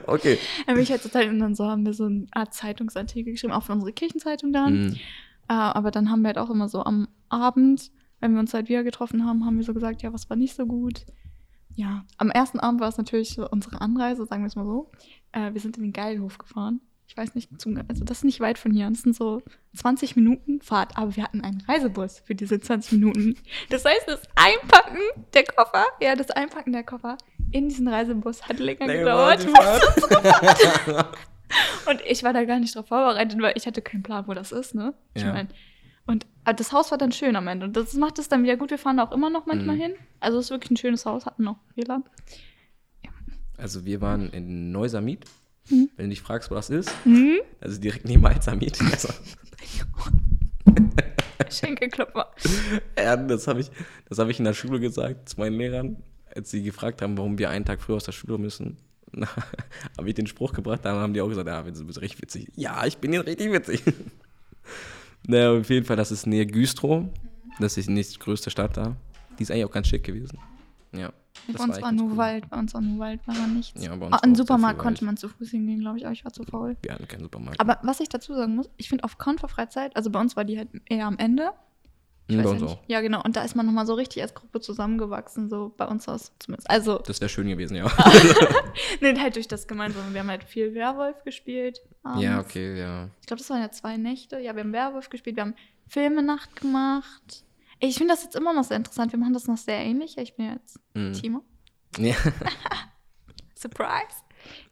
okay. 0.08 0.38
Dann 0.66 0.76
bin 0.76 0.84
ich 0.84 0.92
halt 0.92 1.04
total 1.04 1.30
und 1.30 1.40
dann 1.40 1.56
so 1.56 1.66
haben 1.66 1.86
wir 1.86 1.94
so 1.94 2.06
eine 2.06 2.28
Art 2.32 2.54
Zeitungsartikel 2.54 3.34
geschrieben, 3.34 3.54
auch 3.54 3.64
für 3.64 3.74
unsere 3.74 3.94
Kirchenzeitung 3.94 4.54
dann. 4.54 4.88
Mm. 4.88 4.94
Äh, 5.50 5.54
aber 5.54 5.92
dann 5.92 6.10
haben 6.10 6.22
wir 6.22 6.28
halt 6.28 6.38
auch 6.38 6.50
immer 6.50 6.70
so 6.70 6.84
am 6.84 7.08
Abend, 7.30 7.92
wenn 8.20 8.34
wir 8.34 8.40
uns 8.40 8.54
halt 8.54 8.70
wieder 8.70 8.84
getroffen 8.84 9.26
haben, 9.26 9.46
haben 9.46 9.58
wir 9.58 9.64
so 9.64 9.74
gesagt, 9.74 10.02
ja, 10.02 10.14
was 10.14 10.30
war 10.30 10.38
nicht 10.38 10.56
so 10.56 10.66
gut. 10.66 11.06
Ja, 11.76 12.06
am 12.18 12.32
ersten 12.32 12.60
Abend 12.60 12.82
war 12.82 12.90
es 12.90 12.98
natürlich 12.98 13.36
so 13.36 13.48
unsere 13.48 13.82
Anreise, 13.82 14.26
sagen 14.26 14.44
wir 14.44 14.48
es 14.48 14.56
mal 14.56 14.66
so. 14.66 14.90
Äh, 15.32 15.54
wir 15.54 15.62
sind 15.62 15.78
in 15.78 15.84
den 15.84 15.94
Geilhof 15.94 16.38
gefahren 16.38 16.82
ich 17.08 17.16
weiß 17.16 17.36
nicht, 17.36 17.50
zum, 17.60 17.78
also 17.88 18.04
das 18.04 18.18
ist 18.20 18.24
nicht 18.26 18.42
weit 18.42 18.58
von 18.58 18.72
hier. 18.72 18.90
Das 18.90 19.02
sind 19.02 19.16
so 19.16 19.42
20 19.76 20.18
Minuten 20.18 20.62
Fahrt, 20.62 20.98
aber 20.98 21.16
wir 21.16 21.24
hatten 21.24 21.42
einen 21.42 21.62
Reisebus 21.62 22.20
für 22.20 22.36
diese 22.36 22.60
20 22.60 22.94
Minuten. 22.94 23.38
Das 23.70 23.86
heißt, 23.86 24.04
das 24.08 24.22
Einpacken 24.36 25.00
der 25.34 25.46
Koffer, 25.46 25.86
ja, 26.02 26.16
das 26.16 26.32
Einpacken 26.32 26.74
der 26.74 26.84
Koffer 26.84 27.18
in 27.52 27.70
diesen 27.70 27.88
Reisebus 27.88 28.44
hat 28.48 28.60
länger 28.60 28.88
nee, 28.88 29.00
gedauert. 29.00 29.48
und 31.90 32.02
ich 32.06 32.24
war 32.24 32.34
da 32.34 32.44
gar 32.44 32.60
nicht 32.60 32.76
drauf 32.76 32.88
vorbereitet, 32.90 33.42
weil 33.42 33.54
ich 33.56 33.66
hatte 33.66 33.82
keinen 33.82 34.04
Plan, 34.04 34.28
wo 34.28 34.34
das 34.34 34.52
ist, 34.52 34.76
ne? 34.76 34.94
Ich 35.14 35.24
ja. 35.24 35.32
meine, 35.32 35.48
und 36.08 36.26
das 36.44 36.74
Haus 36.74 36.92
war 36.92 36.98
dann 36.98 37.14
schön 37.14 37.36
am 37.36 37.48
Ende. 37.48 37.66
Und 37.66 37.78
das 37.78 37.94
macht 37.94 38.20
es 38.20 38.28
dann 38.30 38.44
wieder 38.44 38.58
gut. 38.58 38.72
Wir 38.72 38.78
fahren 38.78 38.98
da 38.98 39.04
auch 39.04 39.12
immer 39.12 39.30
noch 39.30 39.46
manchmal 39.46 39.76
mhm. 39.76 39.82
hin. 39.82 39.94
Also 40.20 40.40
es 40.40 40.46
ist 40.46 40.52
wirklich 40.52 40.72
ein 40.72 40.78
schönes 40.78 41.06
Haus, 41.06 41.26
hatten 41.26 41.44
noch 41.44 41.58
WLAN. 41.76 42.04
Ja. 43.04 43.12
Also 43.58 43.86
wir 43.86 44.02
waren 44.02 44.30
in 44.30 44.72
Neusamit 44.72 45.26
Mhm. 45.70 45.90
Wenn 45.96 46.06
du 46.06 46.10
dich 46.10 46.22
fragst, 46.22 46.52
wo 46.52 46.56
das 46.56 46.70
ist, 46.70 46.92
mhm. 47.06 47.40
also 47.60 47.80
direkt 47.80 48.06
neben 48.06 48.26
Alzamit. 48.26 48.80
Also. 48.92 49.10
Schenkelklopfer. 51.50 52.32
Ja, 52.98 53.16
das 53.16 53.48
habe 53.48 53.62
ich, 53.62 53.72
hab 54.16 54.30
ich 54.30 54.40
in 54.40 54.46
der 54.46 54.54
Schule 54.54 54.80
gesagt 54.80 55.30
zu 55.30 55.40
meinen 55.40 55.58
Lehrern, 55.58 55.98
als 56.36 56.52
sie 56.52 56.62
gefragt 56.62 57.02
haben, 57.02 57.18
warum 57.18 57.38
wir 57.38 57.50
einen 57.50 57.66
Tag 57.66 57.82
früher 57.82 57.96
aus 57.96 58.04
der 58.04 58.12
Schule 58.12 58.38
müssen. 58.38 58.78
habe 59.98 60.10
ich 60.10 60.16
den 60.16 60.28
Spruch 60.28 60.54
gebracht, 60.54 60.82
da 60.84 60.94
haben 60.94 61.14
die 61.14 61.22
auch 61.22 61.30
gesagt, 61.30 61.48
ja, 61.48 61.64
du 61.64 61.86
bist 61.86 62.02
richtig 62.02 62.22
witzig. 62.22 62.50
Ja, 62.56 62.86
ich 62.86 62.98
bin 62.98 63.12
hier 63.12 63.26
richtig 63.26 63.52
witzig. 63.52 63.82
naja, 65.28 65.54
auf 65.54 65.70
jeden 65.70 65.86
Fall, 65.86 65.96
das 65.96 66.12
ist 66.12 66.28
näher 66.28 66.46
Güstrow. 66.46 67.06
Das 67.60 67.78
ist 67.78 67.88
die 67.88 67.94
nächstgrößte 67.94 68.50
Stadt 68.50 68.78
da. 68.78 68.96
Die 69.38 69.44
ist 69.44 69.52
eigentlich 69.52 69.66
auch 69.66 69.72
ganz 69.72 69.88
schick 69.88 70.04
gewesen. 70.04 70.38
Ja. 70.92 71.12
Bei 71.54 71.64
uns 71.64 71.82
war, 71.82 71.92
nur 71.92 72.12
cool. 72.12 72.18
Wald, 72.18 72.50
bei 72.50 72.58
uns 72.58 72.74
war 72.74 72.82
nur 72.82 73.00
Wald, 73.00 73.26
war 73.26 73.36
man 73.36 73.56
nichts. 73.56 73.84
Ja, 73.84 73.96
bei 73.96 74.06
uns 74.06 74.16
ah, 74.16 74.20
Im 74.24 74.36
Supermarkt 74.36 74.80
konnte 74.80 75.06
man 75.06 75.18
zu 75.18 75.30
Fuß 75.30 75.50
hingehen, 75.52 75.80
glaube 75.80 75.98
ich, 75.98 76.06
aber 76.06 76.14
ich 76.14 76.26
war 76.26 76.34
zu 76.34 76.44
faul. 76.44 76.76
Wir 76.82 76.94
hatten 76.94 77.08
keinen 77.08 77.24
Supermarkt. 77.24 77.60
Aber 77.60 77.80
was 77.84 78.00
ich 78.00 78.10
dazu 78.10 78.34
sagen 78.34 78.56
muss, 78.56 78.70
ich 78.78 78.90
finde 78.90 79.04
auf 79.04 79.18
Konferfreizeit, 79.18 79.96
also 79.96 80.10
bei 80.10 80.20
uns 80.20 80.36
war 80.36 80.46
die 80.46 80.58
halt 80.58 80.70
eher 80.90 81.06
am 81.06 81.18
Ende. 81.18 81.52
Ich 82.28 82.36
mhm, 82.36 82.44
bei 82.44 82.50
uns 82.50 82.62
ja 82.62 82.68
auch. 82.68 82.80
Ja, 82.88 83.02
genau. 83.02 83.24
Und 83.24 83.36
da 83.36 83.44
ist 83.44 83.56
man 83.56 83.66
nochmal 83.66 83.86
so 83.86 83.94
richtig 83.94 84.22
als 84.22 84.34
Gruppe 84.34 84.60
zusammengewachsen, 84.60 85.50
so 85.50 85.74
bei 85.78 85.86
uns 85.86 86.08
aus 86.10 86.34
zumindest. 86.40 86.70
Also. 86.70 86.98
Das 87.00 87.22
wäre 87.22 87.30
schön 87.30 87.48
gewesen, 87.48 87.76
ja. 87.76 87.90
nee, 89.02 89.18
halt 89.18 89.36
durch 89.36 89.48
das 89.48 89.68
Gemeinsame. 89.68 90.14
Wir 90.14 90.20
haben 90.20 90.30
halt 90.30 90.44
viel 90.44 90.74
Werwolf 90.74 91.24
gespielt. 91.24 91.82
Abends. 92.04 92.24
Ja, 92.24 92.40
okay, 92.40 92.78
ja. 92.78 93.10
Ich 93.22 93.28
glaube, 93.28 93.40
das 93.40 93.50
waren 93.50 93.62
ja 93.62 93.72
zwei 93.72 93.96
Nächte. 93.96 94.40
Ja, 94.40 94.56
wir 94.56 94.64
haben 94.64 94.74
Werwolf 94.74 95.10
gespielt, 95.10 95.38
wir 95.38 95.44
haben 95.44 95.56
Filmenacht 95.88 96.56
gemacht. 96.58 97.46
Ich 97.80 97.98
finde 97.98 98.14
das 98.14 98.24
jetzt 98.24 98.36
immer 98.36 98.54
noch 98.54 98.64
sehr 98.64 98.78
interessant. 98.78 99.12
Wir 99.12 99.20
machen 99.20 99.34
das 99.34 99.48
noch 99.48 99.58
sehr 99.58 99.78
ähnlich. 99.78 100.18
Ich 100.18 100.36
bin 100.36 100.52
jetzt 100.52 100.80
mhm. 100.94 101.14
Timo. 101.14 101.42
Ja. 101.98 102.16
Surprise. 103.56 104.24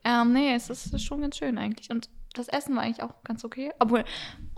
Ähm, 0.04 0.34
nee, 0.34 0.54
es 0.54 0.70
ist 0.70 1.04
schon 1.04 1.22
ganz 1.22 1.38
schön 1.38 1.58
eigentlich. 1.58 1.90
Und 1.90 2.10
das 2.34 2.48
Essen 2.48 2.76
war 2.76 2.84
eigentlich 2.84 3.04
auch 3.04 3.24
ganz 3.24 3.44
okay. 3.44 3.72
Obwohl, 3.80 4.04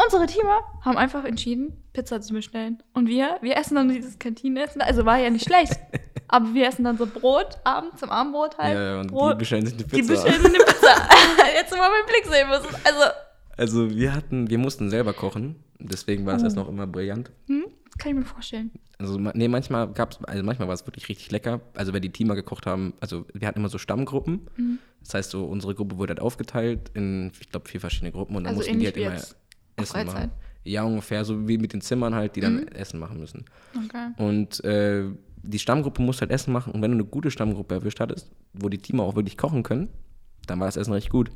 unsere 0.03 0.25
Teamer 0.25 0.59
haben 0.81 0.97
einfach 0.97 1.23
entschieden, 1.23 1.83
Pizza 1.93 2.21
zu 2.21 2.33
bestellen. 2.33 2.81
Und 2.93 3.07
wir, 3.07 3.37
wir 3.41 3.57
essen 3.57 3.75
dann 3.75 3.89
dieses 3.89 4.19
Kantinenessen. 4.19 4.81
Also 4.81 5.05
war 5.05 5.17
ja 5.17 5.29
nicht 5.29 5.45
schlecht. 5.45 5.79
aber 6.27 6.53
wir 6.53 6.67
essen 6.67 6.83
dann 6.83 6.97
so 6.97 7.05
Brot 7.05 7.57
abends 7.63 7.99
zum 7.99 8.09
Abendbrot 8.09 8.57
halt. 8.57 8.75
Ja, 8.75 8.83
ja 8.83 8.99
und 9.01 9.11
Brot. 9.11 9.33
die 9.33 9.39
bestellen 9.39 9.65
sich 9.65 9.75
eine 9.75 9.83
Pizza. 9.83 9.95
Die 9.95 10.07
bestellen 10.07 10.41
sich 10.41 10.55
eine 10.55 10.63
Pizza. 10.65 11.09
Jetzt 11.53 11.71
mal 11.71 11.89
meinen 11.89 12.05
Blick 12.07 12.25
sehen 12.25 12.49
müssen. 12.49 12.75
Also. 12.83 13.11
Also 13.55 13.89
wir 13.95 14.13
hatten, 14.13 14.49
wir 14.49 14.57
mussten 14.57 14.89
selber 14.89 15.13
kochen. 15.13 15.63
Deswegen 15.79 16.25
war 16.25 16.35
es 16.35 16.41
oh. 16.41 16.45
jetzt 16.45 16.55
noch 16.55 16.67
immer 16.67 16.87
brillant. 16.87 17.31
Hm? 17.47 17.65
Kann 17.97 18.11
ich 18.11 18.17
mir 18.17 18.25
vorstellen. 18.25 18.71
Also, 18.97 19.19
nee, 19.19 19.47
manchmal 19.47 19.91
gab's, 19.91 20.19
also 20.23 20.43
manchmal 20.43 20.67
war 20.67 20.75
es 20.75 20.85
wirklich 20.85 21.07
richtig 21.09 21.31
lecker. 21.31 21.61
Also, 21.75 21.93
wenn 21.93 22.01
die 22.01 22.11
Teamer 22.11 22.35
gekocht 22.35 22.65
haben, 22.65 22.93
also 22.99 23.25
wir 23.33 23.47
hatten 23.47 23.59
immer 23.59 23.69
so 23.69 23.77
Stammgruppen. 23.77 24.47
Mhm. 24.55 24.79
Das 25.01 25.13
heißt, 25.13 25.31
so 25.31 25.45
unsere 25.45 25.75
Gruppe 25.75 25.97
wurde 25.97 26.11
halt 26.11 26.19
aufgeteilt 26.19 26.91
in, 26.93 27.31
ich 27.39 27.49
glaube, 27.49 27.69
vier 27.69 27.79
verschiedene 27.79 28.11
Gruppen 28.11 28.35
und 28.35 28.43
dann 28.43 28.55
also 28.55 28.59
mussten 28.59 28.79
die 28.79 28.85
halt 28.85 28.97
immer 28.97 29.15
Essen 29.77 30.05
machen. 30.05 30.31
Ja, 30.63 30.83
ungefähr, 30.83 31.23
so 31.23 31.47
wie 31.47 31.57
mit 31.57 31.71
den 31.71 31.81
Zimmern 31.81 32.13
halt, 32.13 32.35
die 32.35 32.41
dann 32.41 32.61
mhm. 32.61 32.67
Essen 32.69 32.99
machen 32.99 33.19
müssen. 33.19 33.45
Okay. 33.85 34.09
Und 34.17 34.63
äh, 34.65 35.05
die 35.43 35.59
Stammgruppe 35.59 36.01
musste 36.01 36.21
halt 36.21 36.31
Essen 36.31 36.51
machen 36.51 36.73
und 36.73 36.81
wenn 36.81 36.91
du 36.91 36.97
eine 36.97 37.05
gute 37.05 37.31
Stammgruppe 37.31 37.75
erwischt 37.75 37.99
hattest, 37.99 38.29
wo 38.53 38.67
die 38.67 38.79
Teamer 38.79 39.03
auch 39.03 39.15
wirklich 39.15 39.37
kochen 39.37 39.63
können, 39.63 39.87
dann 40.45 40.59
war 40.59 40.67
das 40.67 40.77
Essen 40.77 40.93
recht 40.93 41.09
gut. 41.09 41.31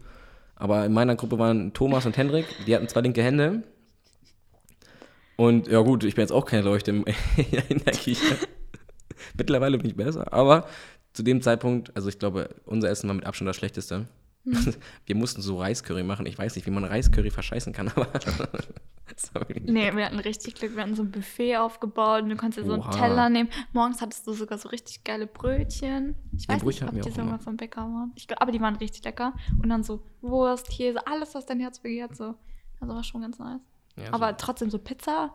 Aber 0.56 0.86
in 0.86 0.94
meiner 0.94 1.16
Gruppe 1.16 1.40
waren 1.40 1.74
Thomas 1.74 2.06
und 2.06 2.18
Hendrik, 2.18 2.46
die 2.68 2.76
hatten 2.76 2.88
zwei 2.88 3.02
linke 3.02 3.24
Hände, 3.24 3.64
und 5.42 5.68
ja 5.68 5.80
gut, 5.82 6.04
ich 6.04 6.14
bin 6.14 6.22
jetzt 6.22 6.32
auch 6.32 6.46
keine 6.46 6.62
Leuchte 6.62 6.92
in 7.70 7.80
der 7.80 7.94
Küche. 7.94 8.38
Mittlerweile 9.36 9.80
bin 9.80 9.88
ich 9.88 9.96
besser, 9.96 10.32
aber 10.32 10.68
zu 11.14 11.24
dem 11.24 11.42
Zeitpunkt, 11.42 11.96
also 11.96 12.10
ich 12.10 12.20
glaube, 12.20 12.54
unser 12.66 12.92
Essen 12.92 13.08
war 13.08 13.16
mit 13.16 13.26
Abstand 13.26 13.50
das 13.50 13.56
schlechteste. 13.56 14.06
Mhm. 14.44 14.76
Wir 15.08 15.16
mussten 15.16 15.42
so 15.42 15.58
Reiscurry 15.60 16.04
machen. 16.04 16.28
Ich 16.28 16.38
weiß 16.38 16.56
nicht, 16.56 16.68
wie 16.68 16.72
man 16.72 16.84
Reiscurry 16.84 17.32
verscheißen 17.32 17.74
kann, 17.74 17.88
aber. 17.88 18.08
nee, 19.64 19.92
wir 19.96 20.06
hatten 20.06 20.20
richtig 20.20 20.56
Glück. 20.56 20.76
Wir 20.76 20.84
hatten 20.84 20.96
so 20.96 21.02
ein 21.02 21.12
Buffet 21.12 21.58
aufgebaut 21.58 22.22
und 22.22 22.30
du 22.30 22.36
konntest 22.36 22.64
dir 22.64 22.68
so 22.68 22.80
einen 22.80 22.92
Teller 22.92 23.30
nehmen. 23.30 23.50
Morgens 23.74 24.00
hattest 24.00 24.28
du 24.28 24.34
sogar 24.34 24.60
so 24.60 24.70
richtig 24.70 25.04
geile 25.04 25.26
Brötchen. 25.26 26.16
Ich 26.38 26.48
weiß 26.48 26.62
Brötchen 26.62 26.88
nicht, 26.94 27.06
ob 27.06 27.12
die 27.12 27.20
sogar 27.20 27.40
vom 27.40 27.58
Bäcker 27.58 27.82
waren. 27.82 28.12
Ich 28.16 28.28
glaub, 28.28 28.40
aber 28.42 28.52
die 28.52 28.62
waren 28.62 28.76
richtig 28.76 29.04
lecker. 29.04 29.34
Und 29.62 29.70
dann 29.70 29.84
so 29.84 30.04
Wurst, 30.22 30.70
Käse, 30.70 31.06
alles, 31.08 31.34
was 31.34 31.48
dein 31.48 31.60
Herz 31.60 31.80
begehrt. 31.80 32.16
So. 32.16 32.36
Also 32.80 32.94
war 32.94 33.04
schon 33.04 33.22
ganz 33.22 33.40
nice. 33.40 33.62
Ja, 33.96 34.14
aber 34.14 34.30
so. 34.30 34.36
trotzdem 34.38 34.70
so 34.70 34.78
Pizza 34.80 35.34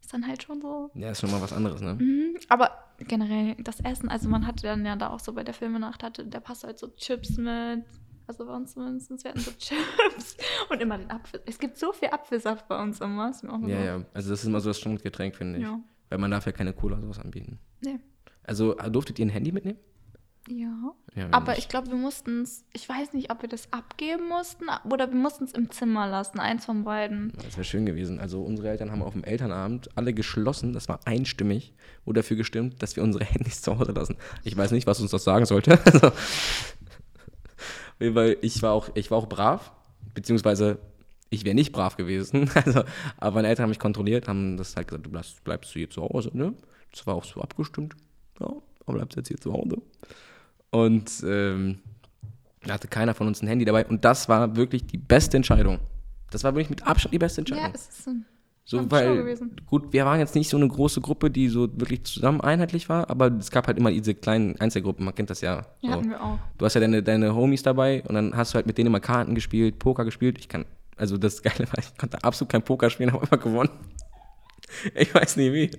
ist 0.00 0.12
dann 0.12 0.26
halt 0.26 0.42
schon 0.42 0.60
so. 0.60 0.90
Ja, 0.94 1.10
ist 1.10 1.20
schon 1.20 1.30
mal 1.30 1.42
was 1.42 1.52
anderes, 1.52 1.80
ne? 1.80 1.94
Mhm, 1.94 2.36
aber 2.48 2.70
generell 2.98 3.54
das 3.56 3.80
Essen, 3.80 4.08
also 4.08 4.28
man 4.28 4.46
hatte 4.46 4.62
dann 4.62 4.84
ja 4.84 4.96
da 4.96 5.10
auch 5.10 5.20
so 5.20 5.32
bei 5.32 5.44
der 5.44 5.54
Filmenacht, 5.54 6.02
hatte 6.02 6.26
der 6.26 6.40
passt 6.40 6.64
halt 6.64 6.78
so 6.78 6.88
Chips 6.96 7.36
mit. 7.36 7.84
Also 8.26 8.46
bei 8.46 8.54
uns 8.54 8.74
zumindest, 8.74 9.10
wir 9.24 9.30
hatten 9.30 9.40
so 9.40 9.50
Chips 9.58 10.36
und 10.70 10.80
immer 10.80 10.98
den 10.98 11.10
Apfel. 11.10 11.40
Es 11.46 11.58
gibt 11.58 11.76
so 11.76 11.92
viel 11.92 12.10
Apfelsaft 12.10 12.68
bei 12.68 12.80
uns 12.80 13.00
immer. 13.00 13.26
ja, 13.26 13.32
so. 13.32 13.68
ja. 13.68 14.04
Also 14.14 14.30
das 14.30 14.40
ist 14.40 14.46
immer 14.46 14.60
so 14.60 14.70
das 14.70 14.78
Standardgetränk, 14.78 15.34
finde 15.34 15.58
ich. 15.58 15.64
Ja. 15.64 15.80
Weil 16.10 16.18
man 16.18 16.30
darf 16.30 16.46
ja 16.46 16.52
keine 16.52 16.72
Cola 16.72 17.00
sowas 17.00 17.18
anbieten. 17.18 17.58
Nee. 17.80 17.98
Also 18.44 18.74
durftet 18.74 19.18
ihr 19.18 19.26
ein 19.26 19.30
Handy 19.30 19.52
mitnehmen? 19.52 19.78
Ja. 20.48 20.94
ja 21.14 21.28
aber 21.30 21.58
ich 21.58 21.68
glaube, 21.68 21.88
wir 21.88 21.96
mussten 21.96 22.42
es, 22.42 22.64
ich 22.72 22.88
weiß 22.88 23.12
nicht, 23.12 23.30
ob 23.30 23.42
wir 23.42 23.48
das 23.48 23.72
abgeben 23.72 24.28
mussten 24.28 24.64
oder 24.90 25.08
wir 25.10 25.18
mussten 25.18 25.44
es 25.44 25.52
im 25.52 25.70
Zimmer 25.70 26.08
lassen, 26.08 26.40
eins 26.40 26.64
von 26.64 26.84
beiden. 26.84 27.32
Das 27.44 27.56
wäre 27.56 27.64
schön 27.64 27.86
gewesen. 27.86 28.18
Also 28.18 28.42
unsere 28.42 28.68
Eltern 28.70 28.90
haben 28.90 29.02
auf 29.02 29.12
dem 29.12 29.24
Elternabend 29.24 29.90
alle 29.96 30.12
geschlossen, 30.14 30.72
das 30.72 30.88
war 30.88 31.00
einstimmig, 31.04 31.74
wurde 32.04 32.20
dafür 32.20 32.36
gestimmt, 32.36 32.82
dass 32.82 32.96
wir 32.96 33.02
unsere 33.02 33.24
Handys 33.32 33.62
zu 33.62 33.78
Hause 33.78 33.92
lassen. 33.92 34.16
Ich 34.42 34.56
weiß 34.56 34.70
nicht, 34.72 34.86
was 34.86 35.00
uns 35.00 35.10
das 35.10 35.24
sagen 35.24 35.46
sollte. 35.46 35.78
Also, 38.02 38.14
weil 38.14 38.38
ich 38.40 38.62
war 38.62 38.72
auch, 38.72 38.88
ich 38.94 39.10
war 39.10 39.18
auch 39.18 39.28
brav, 39.28 39.72
beziehungsweise 40.14 40.78
Ich 41.28 41.44
wäre 41.44 41.54
nicht 41.54 41.72
brav 41.72 41.96
gewesen. 41.96 42.50
Also, 42.54 42.82
aber 43.18 43.36
meine 43.36 43.48
Eltern 43.48 43.64
haben 43.64 43.70
mich 43.70 43.78
kontrolliert, 43.78 44.26
haben 44.26 44.56
das 44.56 44.74
halt 44.74 44.88
gesagt, 44.88 45.06
du 45.06 45.10
bleibst, 45.10 45.44
bleibst 45.44 45.74
du 45.74 45.78
hier 45.78 45.90
zu 45.90 46.02
Hause, 46.02 46.30
ne? 46.32 46.54
Das 46.90 47.06
war 47.06 47.14
auch 47.14 47.24
so 47.24 47.40
abgestimmt. 47.40 47.94
Ja, 48.40 48.52
aber 48.86 48.94
bleibst 48.94 49.16
jetzt 49.16 49.28
hier 49.28 49.38
zu 49.38 49.52
Hause. 49.52 49.76
Und 50.70 51.10
ähm, 51.24 51.78
da 52.62 52.74
hatte 52.74 52.88
keiner 52.88 53.14
von 53.14 53.26
uns 53.26 53.42
ein 53.42 53.48
Handy 53.48 53.64
dabei. 53.64 53.86
Und 53.86 54.04
das 54.04 54.28
war 54.28 54.56
wirklich 54.56 54.86
die 54.86 54.98
beste 54.98 55.36
Entscheidung. 55.36 55.78
Das 56.30 56.44
war 56.44 56.54
wirklich 56.54 56.70
mit 56.70 56.86
Abstand 56.86 57.12
die 57.14 57.18
beste 57.18 57.40
Entscheidung. 57.40 57.64
Ja, 57.64 57.72
es 57.74 57.88
ist 57.88 58.04
so 58.04 58.12
so, 58.70 58.88
weil, 58.88 59.36
gut, 59.66 59.92
wir 59.92 60.04
waren 60.04 60.20
jetzt 60.20 60.36
nicht 60.36 60.48
so 60.48 60.56
eine 60.56 60.68
große 60.68 61.00
Gruppe, 61.00 61.28
die 61.28 61.48
so 61.48 61.68
wirklich 61.80 62.04
zusammen 62.04 62.40
einheitlich 62.40 62.88
war, 62.88 63.10
aber 63.10 63.26
es 63.26 63.50
gab 63.50 63.66
halt 63.66 63.76
immer 63.78 63.90
diese 63.90 64.14
kleinen 64.14 64.60
Einzelgruppen, 64.60 65.04
man 65.04 65.12
kennt 65.12 65.28
das 65.28 65.40
ja. 65.40 65.66
Ja, 65.80 65.90
so. 65.90 65.90
hatten 65.90 66.10
wir 66.10 66.22
auch. 66.22 66.38
Du 66.56 66.64
hast 66.64 66.74
ja 66.74 66.80
deine, 66.80 67.02
deine 67.02 67.34
Homies 67.34 67.64
dabei 67.64 68.04
und 68.06 68.14
dann 68.14 68.36
hast 68.36 68.52
du 68.52 68.54
halt 68.54 68.66
mit 68.68 68.78
denen 68.78 68.86
immer 68.86 69.00
Karten 69.00 69.34
gespielt, 69.34 69.80
Poker 69.80 70.04
gespielt. 70.04 70.38
Ich 70.38 70.48
kann, 70.48 70.66
also 70.96 71.18
das 71.18 71.42
Geile 71.42 71.66
war, 71.66 71.80
ich 71.80 71.98
konnte 71.98 72.22
absolut 72.22 72.52
kein 72.52 72.62
Poker 72.62 72.90
spielen, 72.90 73.12
habe 73.12 73.26
immer 73.28 73.42
gewonnen. 73.42 73.70
Ich 74.94 75.12
weiß 75.12 75.36
nicht 75.36 75.52
wie. 75.52 75.70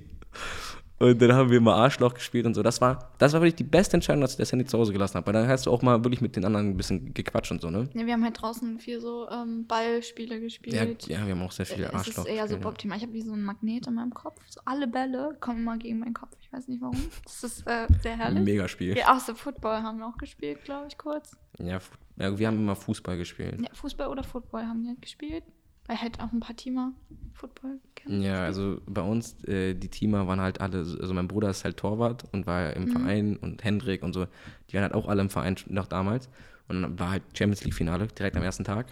Und 1.02 1.22
dann 1.22 1.34
haben 1.34 1.50
wir 1.50 1.60
mal 1.60 1.74
Arschloch 1.74 2.14
gespielt 2.14 2.46
und 2.46 2.54
so. 2.54 2.62
Das 2.62 2.80
war, 2.80 3.12
das 3.18 3.34
war 3.34 3.42
wirklich 3.42 3.56
die 3.56 3.64
beste 3.64 3.96
Entscheidung, 3.96 4.22
dass 4.22 4.32
ich 4.32 4.38
das 4.38 4.52
Handy 4.52 4.66
zu 4.66 4.78
Hause 4.78 4.94
gelassen 4.94 5.16
habe. 5.16 5.26
Weil 5.28 5.34
dann 5.34 5.48
hast 5.48 5.66
du 5.66 5.72
auch 5.72 5.82
mal 5.82 6.04
wirklich 6.04 6.22
mit 6.22 6.36
den 6.36 6.46
anderen 6.46 6.70
ein 6.70 6.78
bisschen 6.78 7.14
gequatscht 7.14 7.52
und 7.52 7.62
so, 7.62 7.70
ne? 7.70 7.90
Ja, 7.94 8.06
wir 8.06 8.14
haben 8.14 8.24
halt 8.24 8.42
draußen 8.42 8.80
viel 8.80 9.00
so 9.02 9.28
ähm, 9.30 9.66
Ballspiele 9.66 10.40
gespielt. 10.40 11.08
Ja, 11.08 11.18
ja, 11.18 11.26
wir 11.26 11.34
haben 11.34 11.42
auch 11.42 11.52
sehr 11.52 11.66
viele 11.66 11.86
äh, 11.86 11.94
Arschloch. 11.94 12.24
Das 12.24 12.26
ist 12.26 12.32
eher 12.32 12.48
so 12.48 12.58
optimal. 12.64 12.98
Ich 12.98 13.04
habe 13.04 13.14
wie 13.14 13.22
so 13.22 13.34
ein 13.34 13.44
Magnet 13.44 13.88
in 13.88 13.96
meinem 13.96 14.14
Kopf. 14.14 14.40
So 14.48 14.62
alle 14.66 14.88
Bälle 14.88 15.36
kommen 15.40 15.60
immer 15.60 15.78
gegen 15.78 16.00
meinen 16.00 16.14
Kopf. 16.14 16.36
Ich 16.40 16.54
weiß 16.54 16.68
nicht 16.68 16.82
warum. 16.82 17.02
Das 17.24 17.44
ist 17.44 17.66
äh, 17.66 17.88
sehr 18.04 18.18
herrlich. 18.18 18.44
Mega 18.44 18.68
Spiel. 18.68 18.98
Ja, 18.98 19.16
auch 19.16 19.20
so 19.20 19.34
Football 19.34 19.82
haben 19.82 20.00
wir 20.00 20.08
auch 20.08 20.18
gespielt, 20.18 20.64
glaube 20.64 20.88
ich, 20.88 20.98
kurz. 20.98 21.36
Ja, 21.58 21.80
ja, 22.18 22.38
wir 22.38 22.48
haben 22.48 22.58
immer 22.58 22.76
Fußball 22.76 23.18
gespielt. 23.18 23.60
Ja, 23.60 23.70
Fußball 23.74 24.08
oder 24.08 24.24
Football 24.24 24.64
haben 24.64 24.84
wir 24.84 24.90
halt 24.90 25.02
gespielt. 25.02 25.44
Weil 25.88 26.02
halt 26.02 26.20
auch 26.20 26.32
ein 26.32 26.40
paar 26.40 26.56
Teamer 26.56 26.94
Football 27.34 27.80
kennen. 27.96 28.22
Ja, 28.22 28.44
also 28.44 28.80
bei 28.86 29.02
uns, 29.02 29.44
äh, 29.46 29.74
die 29.74 29.90
Teamer 29.90 30.28
waren 30.28 30.40
halt 30.40 30.62
alle, 30.62 30.80
also 30.80 31.14
mein 31.14 31.28
Bruder 31.28 31.50
ist 31.50 31.64
halt 31.64 31.78
Torwart 31.78 32.26
und 32.32 32.46
war 32.46 32.74
im 32.74 32.86
mhm. 32.86 32.92
Verein 32.92 33.38
und 33.38 33.64
Hendrik 33.64 34.04
und 34.04 34.14
so, 34.14 34.28
die 34.70 34.76
waren 34.76 34.84
halt 34.84 34.94
auch 34.94 35.08
alle 35.08 35.22
im 35.22 35.30
Verein 35.30 35.56
noch 35.68 35.88
damals. 35.88 36.30
Und 36.68 36.82
dann 36.82 37.00
war 37.00 37.12
halt 37.12 37.24
Champions 37.34 37.64
League-Finale 37.64 38.08
direkt 38.08 38.38
am 38.38 38.44
ersten 38.44 38.64
Tag. 38.64 38.88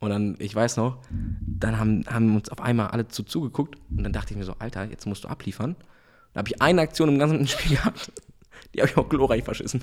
Und 0.00 0.10
dann, 0.10 0.36
ich 0.38 0.54
weiß 0.54 0.76
noch, 0.76 1.00
dann 1.10 1.78
haben, 1.78 2.04
haben 2.08 2.36
uns 2.36 2.48
auf 2.50 2.60
einmal 2.60 2.88
alle 2.88 3.08
zu 3.08 3.24
zugeguckt 3.24 3.76
und 3.90 4.04
dann 4.04 4.12
dachte 4.12 4.32
ich 4.32 4.38
mir 4.38 4.44
so, 4.44 4.54
Alter, 4.58 4.84
jetzt 4.84 5.06
musst 5.06 5.24
du 5.24 5.28
abliefern. 5.28 5.74
Dann 6.32 6.40
habe 6.40 6.48
ich 6.48 6.62
eine 6.62 6.82
Aktion 6.82 7.08
im 7.08 7.18
ganzen 7.18 7.46
Spiel 7.48 7.76
gehabt, 7.76 8.12
die 8.74 8.80
habe 8.80 8.90
ich 8.90 8.96
auch 8.96 9.08
glorreich 9.08 9.42
verschissen. 9.44 9.82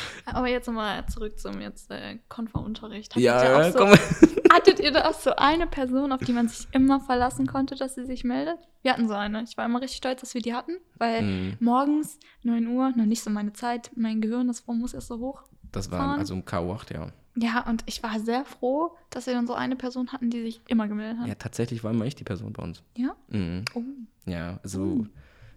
Aber 0.26 0.48
jetzt 0.48 0.66
nochmal 0.66 1.04
zurück 1.06 1.38
zum 1.38 1.60
jetzt 1.60 1.90
äh, 1.90 2.18
Konferunterricht. 2.28 3.16
Ja, 3.16 3.70
so, 3.70 3.78
komm. 3.78 3.90
Hattet 4.52 4.80
ihr 4.80 4.92
da 4.92 5.08
auch 5.08 5.14
so 5.14 5.34
eine 5.36 5.66
Person, 5.66 6.12
auf 6.12 6.20
die 6.20 6.32
man 6.32 6.48
sich 6.48 6.68
immer 6.72 7.00
verlassen 7.00 7.46
konnte, 7.46 7.74
dass 7.74 7.94
sie 7.94 8.04
sich 8.04 8.24
meldet? 8.24 8.58
Wir 8.82 8.92
hatten 8.92 9.08
so 9.08 9.14
eine. 9.14 9.42
Ich 9.44 9.56
war 9.56 9.64
immer 9.64 9.80
richtig 9.80 9.98
stolz, 9.98 10.20
dass 10.20 10.34
wir 10.34 10.42
die 10.42 10.54
hatten, 10.54 10.76
weil 10.98 11.22
mhm. 11.22 11.56
morgens 11.60 12.18
9 12.42 12.66
Uhr, 12.66 12.90
noch 12.90 13.06
nicht 13.06 13.22
so 13.22 13.30
meine 13.30 13.52
Zeit, 13.52 13.90
mein 13.96 14.20
Gehirn, 14.20 14.48
das 14.48 14.66
muss 14.66 14.94
erst 14.94 15.08
so 15.08 15.18
hoch. 15.18 15.42
Das 15.70 15.90
war 15.90 16.18
also 16.18 16.34
um 16.34 16.42
K8, 16.42 16.92
ja. 16.92 17.08
Ja, 17.34 17.66
und 17.66 17.82
ich 17.86 18.02
war 18.02 18.20
sehr 18.20 18.44
froh, 18.44 18.94
dass 19.08 19.26
wir 19.26 19.32
dann 19.32 19.46
so 19.46 19.54
eine 19.54 19.76
Person 19.76 20.12
hatten, 20.12 20.28
die 20.28 20.42
sich 20.42 20.60
immer 20.68 20.86
gemeldet 20.86 21.20
hat. 21.20 21.28
Ja, 21.28 21.34
tatsächlich 21.34 21.82
war 21.82 21.90
immer 21.90 22.04
ich 22.04 22.14
die 22.14 22.24
Person 22.24 22.52
bei 22.52 22.62
uns. 22.62 22.82
Ja? 22.96 23.16
Mhm. 23.28 23.64
Oh. 23.74 23.82
Ja, 24.26 24.60
also 24.62 24.82
oh. 24.82 25.06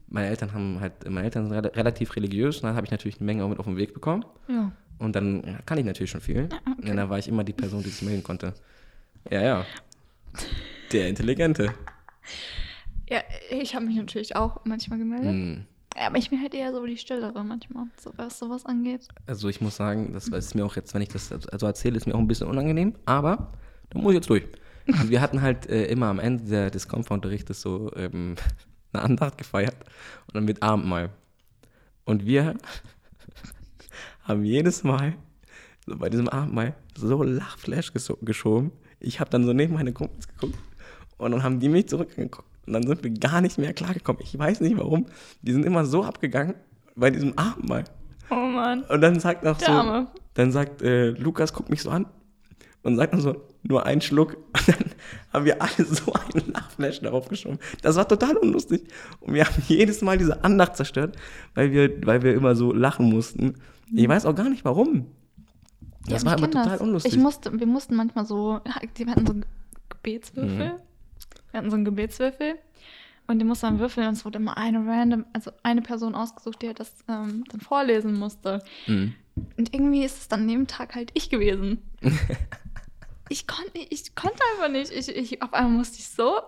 Meine 0.07 0.27
Eltern 0.27 0.53
haben 0.53 0.79
halt, 0.79 1.09
meine 1.09 1.25
Eltern 1.25 1.49
sind 1.49 1.65
relativ 1.75 2.15
religiös 2.15 2.57
und 2.57 2.63
dann 2.63 2.75
habe 2.75 2.85
ich 2.85 2.91
natürlich 2.91 3.17
eine 3.17 3.25
Menge 3.25 3.43
auch 3.43 3.49
mit 3.49 3.59
auf 3.59 3.65
den 3.65 3.77
Weg 3.77 3.93
bekommen. 3.93 4.25
Ja. 4.47 4.71
Und 4.97 5.15
dann 5.15 5.59
kann 5.65 5.77
ich 5.77 5.85
natürlich 5.85 6.11
schon 6.11 6.21
viel. 6.21 6.47
Ah, 6.51 6.71
okay. 6.71 6.91
Und 6.91 6.97
dann 6.97 7.09
war 7.09 7.19
ich 7.19 7.27
immer 7.27 7.43
die 7.43 7.53
Person, 7.53 7.83
die 7.83 7.89
sich 7.89 8.01
melden 8.01 8.23
konnte. 8.23 8.53
Ja, 9.29 9.41
ja. 9.41 9.65
Der 10.91 11.09
Intelligente. 11.09 11.73
Ja, 13.09 13.19
ich 13.49 13.75
habe 13.75 13.85
mich 13.85 13.97
natürlich 13.97 14.35
auch 14.35 14.61
manchmal 14.65 14.99
gemeldet. 14.99 15.33
Mm. 15.33 15.65
Aber 15.97 16.17
ich 16.17 16.29
bin 16.29 16.41
halt 16.41 16.53
eher 16.53 16.71
so 16.73 16.85
die 16.85 16.97
Stillere 16.97 17.43
manchmal, 17.43 17.85
so 17.97 18.11
was 18.17 18.37
sowas 18.37 18.65
angeht. 18.65 19.07
Also 19.27 19.47
ich 19.47 19.61
muss 19.61 19.77
sagen, 19.77 20.11
das 20.13 20.27
ist 20.27 20.53
mir 20.53 20.65
auch 20.65 20.75
jetzt, 20.75 20.93
wenn 20.93 21.01
ich 21.01 21.09
das 21.09 21.31
also 21.31 21.65
erzähle, 21.65 21.95
ist 21.97 22.05
mir 22.05 22.15
auch 22.15 22.19
ein 22.19 22.27
bisschen 22.27 22.47
unangenehm, 22.47 22.95
aber 23.05 23.53
da 23.89 23.99
muss 23.99 24.11
ich 24.11 24.15
jetzt 24.15 24.29
durch. 24.29 24.43
Und 24.87 25.09
wir 25.09 25.21
hatten 25.21 25.41
halt 25.41 25.67
äh, 25.69 25.85
immer 25.85 26.07
am 26.07 26.19
Ende 26.19 26.69
des 26.69 26.87
Konferunterrichtes 26.87 27.61
so 27.61 27.91
ähm, 27.95 28.35
eine 28.95 29.03
Andacht 29.03 29.37
gefeiert 29.37 29.75
und 30.27 30.35
dann 30.35 30.45
mit 30.45 30.63
Abendmahl. 30.63 31.09
Und 32.05 32.25
wir 32.25 32.55
haben 34.23 34.43
jedes 34.43 34.83
Mal 34.83 35.13
so 35.85 35.97
bei 35.97 36.09
diesem 36.09 36.29
Abendmahl 36.29 36.75
so 36.95 37.23
Lachflash 37.23 37.93
geschoben, 37.93 38.71
ich 38.99 39.19
habe 39.19 39.29
dann 39.29 39.45
so 39.45 39.53
neben 39.53 39.73
meine 39.73 39.93
Kumpels 39.93 40.27
geguckt 40.27 40.57
und 41.17 41.31
dann 41.31 41.43
haben 41.43 41.59
die 41.59 41.69
mich 41.69 41.87
zurückgeguckt 41.87 42.49
und 42.65 42.73
dann 42.73 42.87
sind 42.87 43.03
wir 43.03 43.11
gar 43.11 43.41
nicht 43.41 43.57
mehr 43.57 43.73
klargekommen. 43.73 44.21
Ich 44.23 44.37
weiß 44.37 44.61
nicht 44.61 44.77
warum. 44.77 45.05
Die 45.41 45.51
sind 45.51 45.65
immer 45.65 45.85
so 45.85 46.03
abgegangen 46.03 46.55
bei 46.95 47.11
diesem 47.11 47.37
Abendmahl. 47.37 47.83
Oh 48.31 48.35
Mann. 48.35 48.83
Und 48.83 49.01
dann 49.01 49.19
sagt 49.19 49.45
auch 49.45 49.59
so, 49.59 50.07
dann 50.33 50.51
sagt 50.51 50.81
äh, 50.81 51.09
Lukas, 51.11 51.53
guckt 51.53 51.69
mich 51.69 51.83
so 51.83 51.91
an 51.91 52.07
und 52.81 52.95
sagt 52.95 53.13
dann 53.13 53.21
so, 53.21 53.45
nur 53.67 53.85
einen 53.85 54.01
Schluck. 54.01 54.33
Und 54.53 54.67
dann 54.67 54.91
haben 55.33 55.45
wir 55.45 55.61
alle 55.61 55.85
so 55.85 56.13
einen 56.13 56.51
Lachflash 56.51 57.01
darauf 57.01 57.27
geschoben. 57.27 57.59
Das 57.81 57.95
war 57.95 58.07
total 58.07 58.37
unlustig. 58.37 58.83
Und 59.19 59.33
wir 59.33 59.45
haben 59.45 59.61
jedes 59.67 60.01
Mal 60.01 60.17
diese 60.17 60.43
Andacht 60.43 60.77
zerstört, 60.77 61.17
weil 61.53 61.71
wir, 61.71 62.05
weil 62.05 62.21
wir 62.21 62.33
immer 62.33 62.55
so 62.55 62.71
lachen 62.71 63.09
mussten. 63.09 63.55
Ich 63.93 64.07
weiß 64.07 64.25
auch 64.25 64.35
gar 64.35 64.49
nicht 64.49 64.65
warum. 64.65 65.07
Das 66.07 66.23
ja, 66.23 66.29
war 66.29 66.37
aber 66.37 66.51
total 66.51 66.69
das. 66.69 66.81
unlustig. 66.81 67.13
Ich 67.13 67.19
musste, 67.19 67.59
wir 67.59 67.67
mussten 67.67 67.95
manchmal 67.95 68.25
so, 68.25 68.61
wir 68.95 69.07
hatten 69.07 69.25
so 69.25 69.33
einen 69.33 69.45
Gebetswürfel. 69.89 70.73
Mhm. 70.73 70.79
Wir 71.51 71.57
hatten 71.59 71.69
so 71.69 71.75
einen 71.75 71.85
Gebetswürfel. 71.85 72.55
Und 73.27 73.39
den 73.39 73.47
musste 73.47 73.65
man 73.65 73.79
würfeln 73.79 74.07
und 74.07 74.13
es 74.13 74.23
wurde 74.23 74.37
immer 74.37 74.55
eine 74.55 74.85
random, 74.85 75.25
also 75.33 75.49
eine 75.63 75.81
Person 75.81 76.13
ausgesucht, 76.13 76.61
die 76.61 76.67
halt 76.67 76.79
das 76.79 76.93
ähm, 77.07 77.43
dann 77.49 77.59
vorlesen 77.59 78.13
musste. 78.13 78.63
Mhm. 78.85 79.15
Und 79.57 79.73
irgendwie 79.73 80.03
ist 80.05 80.19
es 80.19 80.27
dann 80.27 80.41
an 80.41 80.47
dem 80.47 80.67
Tag 80.67 80.93
halt 80.93 81.09
ich 81.15 81.31
gewesen. 81.31 81.79
ich, 83.29 83.47
kon, 83.47 83.65
ich 83.73 84.15
konnte 84.15 84.39
einfach 84.53 84.69
nicht. 84.69 84.91
Ich, 84.91 85.09
ich, 85.09 85.41
auf 85.41 85.53
einmal 85.53 85.71
musste 85.71 85.99
ich 85.99 86.09
so 86.09 86.39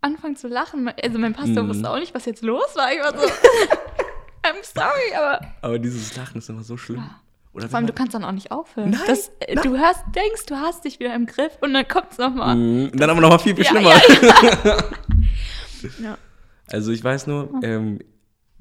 anfangen 0.00 0.36
zu 0.36 0.48
lachen. 0.48 0.90
Also 1.02 1.18
mein 1.18 1.32
Pastor 1.32 1.62
mhm. 1.62 1.68
wusste 1.68 1.90
auch 1.90 1.98
nicht, 1.98 2.14
was 2.14 2.24
jetzt 2.24 2.42
los 2.42 2.74
war. 2.74 2.92
Ich 2.92 3.00
war 3.00 3.12
so, 3.18 3.26
I'm 4.44 4.62
sorry, 4.62 5.14
aber. 5.16 5.46
Aber 5.62 5.78
dieses 5.78 6.16
Lachen 6.16 6.38
ist 6.38 6.48
immer 6.48 6.62
so 6.62 6.76
schlimm. 6.76 6.98
Ja. 6.98 7.20
Oder 7.54 7.68
Vor 7.68 7.76
allem, 7.76 7.86
du 7.86 7.92
kannst 7.92 8.14
dann 8.14 8.24
auch 8.24 8.32
nicht 8.32 8.50
aufhören. 8.50 8.90
Nein, 8.90 9.00
das, 9.06 9.30
äh, 9.40 9.54
nein. 9.54 9.64
Du 9.64 9.76
hörst, 9.76 10.02
denkst, 10.14 10.46
du 10.46 10.56
hast 10.56 10.84
dich 10.86 10.98
wieder 11.00 11.14
im 11.14 11.26
Griff 11.26 11.58
und 11.60 11.74
dann 11.74 11.86
kommt 11.86 12.12
es 12.12 12.18
nochmal. 12.18 12.56
Mm, 12.56 12.92
dann 12.94 13.10
aber 13.10 13.20
nochmal 13.20 13.38
viel, 13.38 13.54
viel 13.54 13.66
schlimmer. 13.66 13.92
Ja, 13.92 14.38
ja, 14.64 14.76
ja. 16.02 16.18
Also 16.68 16.92
ich 16.92 17.04
weiß 17.04 17.26
nur, 17.26 17.52
ähm, 17.62 17.98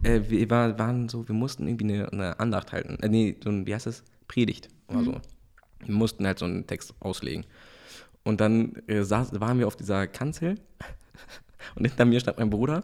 äh, 0.04 0.20
wir 0.28 0.50
war, 0.50 0.78
waren 0.78 1.08
so, 1.08 1.26
wir 1.26 1.36
mussten 1.36 1.68
irgendwie 1.68 1.94
eine, 1.94 2.12
eine 2.12 2.40
Andacht 2.40 2.74
halten. 2.74 2.98
Äh, 3.02 3.08
nee, 3.08 3.38
so 3.42 3.50
ein, 3.50 3.66
wie 3.66 3.74
heißt 3.74 3.86
das? 3.86 4.04
Predigt 4.28 4.68
oder 4.90 5.00
mhm. 5.00 5.06
so. 5.06 5.22
Mussten 5.88 6.26
halt 6.26 6.40
so 6.40 6.46
einen 6.46 6.68
Text 6.68 6.94
auslegen. 7.00 7.46
Und 8.24 8.42
dann 8.42 8.76
äh, 8.88 9.04
saß, 9.04 9.40
waren 9.40 9.60
wir 9.60 9.68
auf 9.68 9.76
dieser 9.76 10.08
Kanzel 10.08 10.56
und 11.76 11.86
hinter 11.86 12.06
mir 12.06 12.20
stand 12.20 12.38
mein 12.38 12.50
Bruder 12.50 12.84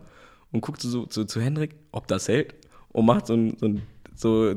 und 0.51 0.61
guckte 0.61 0.87
so 0.87 1.05
zu, 1.05 1.25
zu 1.25 1.41
Hendrik, 1.41 1.75
ob 1.91 2.07
das 2.07 2.27
hält 2.27 2.55
und 2.89 3.05
macht 3.05 3.27
so 3.27 3.33
ein, 3.33 3.57
so 3.59 3.67
ein 3.67 3.81
so 4.15 4.55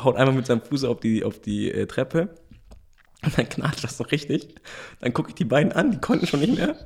haut 0.00 0.16
einmal 0.16 0.34
mit 0.34 0.46
seinem 0.46 0.60
Fuß 0.60 0.84
auf 0.84 1.00
die, 1.00 1.24
auf 1.24 1.40
die 1.40 1.70
äh, 1.70 1.86
Treppe 1.86 2.28
und 3.24 3.36
dann 3.36 3.48
knatscht 3.48 3.84
das 3.84 3.96
so 3.96 4.04
richtig. 4.04 4.54
Dann 5.00 5.12
gucke 5.12 5.30
ich 5.30 5.34
die 5.34 5.44
beiden 5.44 5.72
an, 5.72 5.92
die 5.92 5.98
konnten 5.98 6.26
schon 6.26 6.40
nicht 6.40 6.56
mehr. 6.56 6.76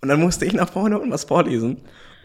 Und 0.00 0.08
dann 0.08 0.20
musste 0.20 0.44
ich 0.44 0.52
nach 0.52 0.70
vorne 0.70 0.98
und 0.98 1.10
was 1.10 1.24
vorlesen. 1.24 1.78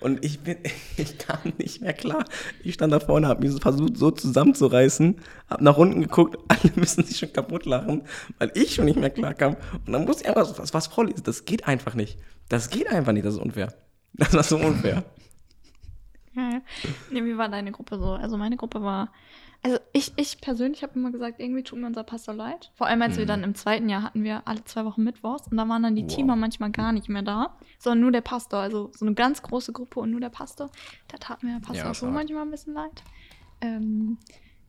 Und 0.06 0.24
ich 0.24 0.42
bin, 0.42 0.58
ich 0.98 1.18
kam 1.18 1.40
nicht 1.58 1.82
mehr 1.82 1.94
klar. 1.94 2.26
Ich 2.64 2.76
stand 2.76 2.94
da 2.94 3.00
vorne, 3.00 3.28
habe 3.28 3.48
mich 3.48 3.60
versucht 3.60 3.98
so 3.98 4.12
zusammenzureißen, 4.12 5.16
habe 5.50 5.64
nach 5.64 5.78
unten 5.78 6.00
geguckt, 6.00 6.38
alle 6.48 6.72
müssen 6.76 7.04
sich 7.04 7.18
schon 7.18 7.34
kaputt 7.34 7.66
lachen, 7.66 8.04
weil 8.38 8.52
ich 8.54 8.76
schon 8.76 8.86
nicht 8.86 9.00
mehr 9.00 9.10
klar 9.10 9.34
kam. 9.34 9.56
Und 9.84 9.92
dann 9.92 10.06
musste 10.06 10.22
ich 10.22 10.30
einfach 10.30 10.60
was, 10.60 10.76
was 10.76 10.86
vorlesen. 10.86 11.24
Das 11.24 11.46
geht 11.46 11.68
einfach 11.68 11.96
nicht. 11.96 12.20
Das 12.50 12.70
geht 12.70 12.88
einfach 12.88 13.14
nicht, 13.14 13.26
das 13.26 13.34
ist 13.34 13.42
unfair. 13.42 13.74
Das 14.14 14.32
war 14.34 14.44
so 14.44 14.58
unfair. 14.58 15.04
Ja, 16.38 16.62
nee, 17.12 17.24
wie 17.24 17.38
war 17.38 17.48
deine 17.48 17.72
Gruppe 17.72 17.98
so? 17.98 18.12
Also 18.12 18.36
meine 18.36 18.58
Gruppe 18.58 18.82
war 18.82 19.10
also 19.66 19.80
ich, 19.94 20.14
ich 20.16 20.42
persönlich 20.42 20.84
habe 20.84 20.94
immer 20.94 21.12
gesagt, 21.12 21.40
irgendwie 21.40 21.64
tut 21.64 21.80
mir 21.80 21.88
unser 21.88 22.04
Pastor 22.04 22.36
leid. 22.36 22.70
Vor 22.76 22.86
allem, 22.86 23.02
als 23.02 23.16
mhm. 23.16 23.18
wir 23.18 23.26
dann 23.26 23.44
im 23.44 23.56
zweiten 23.56 23.90
Jahr 23.90 24.04
hatten 24.04 24.24
wir 24.24 24.44
alle 24.46 24.64
zwei 24.64 24.86
Wochen 24.86 25.04
Mittwochs 25.04 25.48
und 25.48 25.58
da 25.58 25.68
waren 25.68 25.82
dann 25.82 25.96
die 25.96 26.04
wow. 26.04 26.16
Teamer 26.16 26.36
manchmal 26.36 26.70
gar 26.70 26.92
nicht 26.92 27.10
mehr 27.10 27.24
da, 27.24 27.58
sondern 27.80 28.02
nur 28.02 28.12
der 28.12 28.22
Pastor. 28.22 28.60
Also 28.60 28.92
so 28.94 29.08
eine 29.08 29.16
ganz 29.16 29.42
große 29.42 29.74
Gruppe 29.74 30.02
und 30.02 30.12
nur 30.12 30.20
der 30.20 30.30
Pastor. 30.30 30.70
Da 31.08 31.18
tat 31.18 31.42
mir 31.42 31.54
der 31.54 31.66
Pastor 31.66 31.88
ja, 31.88 31.94
so 31.96 32.06
manchmal 32.06 32.44
ein 32.44 32.52
bisschen 32.52 32.76
leid. 32.76 33.02
Ähm, 33.62 34.20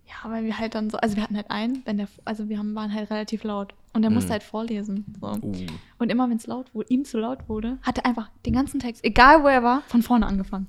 ja, 0.06 0.30
weil 0.30 0.44
wir 0.44 0.58
halt 0.58 0.74
dann 0.74 0.88
so, 0.88 0.96
also 0.96 1.14
wir 1.14 1.22
hatten 1.22 1.36
halt 1.36 1.50
einen, 1.50 1.82
wenn 1.84 1.98
der, 1.98 2.08
also 2.24 2.48
wir 2.48 2.56
haben, 2.56 2.74
waren 2.74 2.94
halt 2.94 3.10
relativ 3.10 3.44
laut 3.44 3.74
und 3.92 4.00
der 4.00 4.10
mhm. 4.10 4.14
musste 4.14 4.32
halt 4.32 4.44
vorlesen. 4.44 5.04
So. 5.20 5.26
Uh. 5.26 5.66
Und 5.98 6.10
immer 6.10 6.30
wenn 6.30 6.38
es 6.38 6.46
laut 6.46 6.74
wurde, 6.74 6.88
ihm 6.88 7.04
zu 7.04 7.18
laut 7.18 7.50
wurde, 7.50 7.76
hat 7.82 7.98
er 7.98 8.06
einfach 8.06 8.30
den 8.46 8.54
ganzen 8.54 8.80
Text, 8.80 9.04
egal 9.04 9.42
wo 9.42 9.48
er 9.48 9.62
war, 9.62 9.82
von 9.88 10.00
vorne 10.00 10.24
angefangen. 10.24 10.68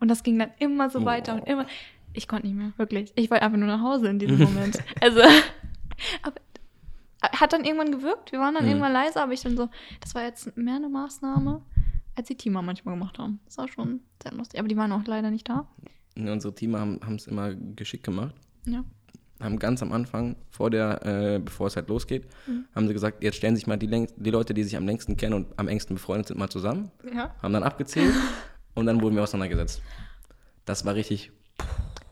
Und 0.00 0.08
das 0.08 0.24
ging 0.24 0.36
dann 0.36 0.50
immer 0.58 0.90
so 0.90 1.00
oh. 1.00 1.04
weiter 1.04 1.34
und 1.34 1.46
immer 1.46 1.66
ich 2.18 2.28
konnte 2.28 2.46
nicht 2.46 2.56
mehr, 2.56 2.72
wirklich. 2.76 3.12
Ich 3.14 3.30
wollte 3.30 3.44
einfach 3.44 3.58
nur 3.58 3.68
nach 3.68 3.80
Hause 3.80 4.08
in 4.08 4.18
diesem 4.18 4.38
Moment. 4.44 4.78
also, 5.00 5.20
aber 6.22 6.36
Hat 7.22 7.52
dann 7.52 7.64
irgendwann 7.64 7.92
gewirkt. 7.92 8.32
Wir 8.32 8.40
waren 8.40 8.54
dann 8.54 8.64
mhm. 8.64 8.70
irgendwann 8.70 8.92
leise, 8.92 9.22
aber 9.22 9.32
ich 9.32 9.40
dann 9.40 9.56
so, 9.56 9.68
das 10.00 10.14
war 10.14 10.24
jetzt 10.24 10.56
mehr 10.56 10.76
eine 10.76 10.88
Maßnahme, 10.88 11.62
als 12.16 12.28
die 12.28 12.34
Teamer 12.34 12.62
manchmal 12.62 12.94
gemacht 12.96 13.18
haben. 13.18 13.40
Das 13.46 13.56
war 13.58 13.68
schon 13.68 14.00
sehr 14.22 14.32
lustig. 14.32 14.58
Aber 14.58 14.68
die 14.68 14.76
waren 14.76 14.92
auch 14.92 15.04
leider 15.06 15.30
nicht 15.30 15.48
da. 15.48 15.66
Ja, 16.16 16.32
unsere 16.32 16.54
Teamer 16.54 16.80
haben 16.80 17.14
es 17.14 17.26
immer 17.26 17.54
geschickt 17.54 18.04
gemacht. 18.04 18.34
Ja. 18.66 18.84
Haben 19.40 19.60
ganz 19.60 19.82
am 19.82 19.92
Anfang, 19.92 20.34
vor 20.50 20.68
der, 20.68 21.06
äh, 21.06 21.38
bevor 21.38 21.68
es 21.68 21.76
halt 21.76 21.88
losgeht, 21.88 22.26
mhm. 22.48 22.64
haben 22.74 22.88
sie 22.88 22.92
gesagt, 22.92 23.22
jetzt 23.22 23.36
stellen 23.36 23.54
sich 23.54 23.68
mal 23.68 23.76
die, 23.76 24.08
die 24.16 24.30
Leute, 24.30 24.52
die 24.52 24.64
sich 24.64 24.76
am 24.76 24.84
längsten 24.84 25.16
kennen 25.16 25.34
und 25.34 25.46
am 25.56 25.68
engsten 25.68 25.94
befreundet 25.94 26.26
sind, 26.26 26.38
mal 26.38 26.50
zusammen. 26.50 26.90
Ja. 27.14 27.32
Haben 27.40 27.52
dann 27.52 27.62
abgezählt 27.62 28.14
und 28.74 28.86
dann 28.86 29.00
wurden 29.00 29.14
wir 29.14 29.22
auseinandergesetzt. 29.22 29.80
Das 30.64 30.84
war 30.84 30.96
richtig. 30.96 31.30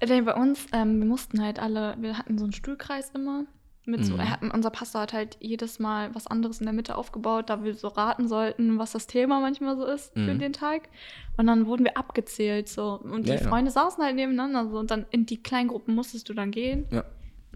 Äh, 0.00 0.22
bei 0.22 0.34
uns, 0.34 0.66
ähm, 0.72 1.00
wir 1.00 1.06
mussten 1.06 1.42
halt 1.42 1.58
alle, 1.58 1.96
wir 1.98 2.18
hatten 2.18 2.38
so 2.38 2.44
einen 2.44 2.52
Stuhlkreis 2.52 3.10
immer 3.14 3.44
mit 3.86 4.04
so, 4.04 4.14
mhm. 4.14 4.28
hatten, 4.28 4.50
unser 4.50 4.70
Pastor 4.70 5.02
hat 5.02 5.12
halt 5.12 5.36
jedes 5.40 5.78
Mal 5.78 6.12
was 6.12 6.26
anderes 6.26 6.58
in 6.58 6.66
der 6.66 6.72
Mitte 6.72 6.96
aufgebaut, 6.96 7.48
da 7.48 7.62
wir 7.62 7.74
so 7.74 7.86
raten 7.86 8.26
sollten, 8.26 8.78
was 8.78 8.92
das 8.92 9.06
Thema 9.06 9.40
manchmal 9.40 9.76
so 9.76 9.84
ist 9.86 10.16
mhm. 10.16 10.24
für 10.26 10.34
den 10.34 10.52
Tag. 10.52 10.88
Und 11.36 11.46
dann 11.46 11.66
wurden 11.66 11.84
wir 11.84 11.96
abgezählt 11.96 12.68
so. 12.68 13.00
Und 13.00 13.26
die 13.26 13.32
ja, 13.32 13.38
Freunde 13.38 13.70
ja. 13.70 13.74
saßen 13.74 14.02
halt 14.02 14.16
nebeneinander 14.16 14.68
so. 14.68 14.78
Und 14.78 14.90
dann 14.90 15.06
in 15.10 15.24
die 15.24 15.40
Kleingruppen 15.40 15.94
musstest 15.94 16.28
du 16.28 16.34
dann 16.34 16.50
gehen. 16.50 16.86
Ja. 16.90 17.04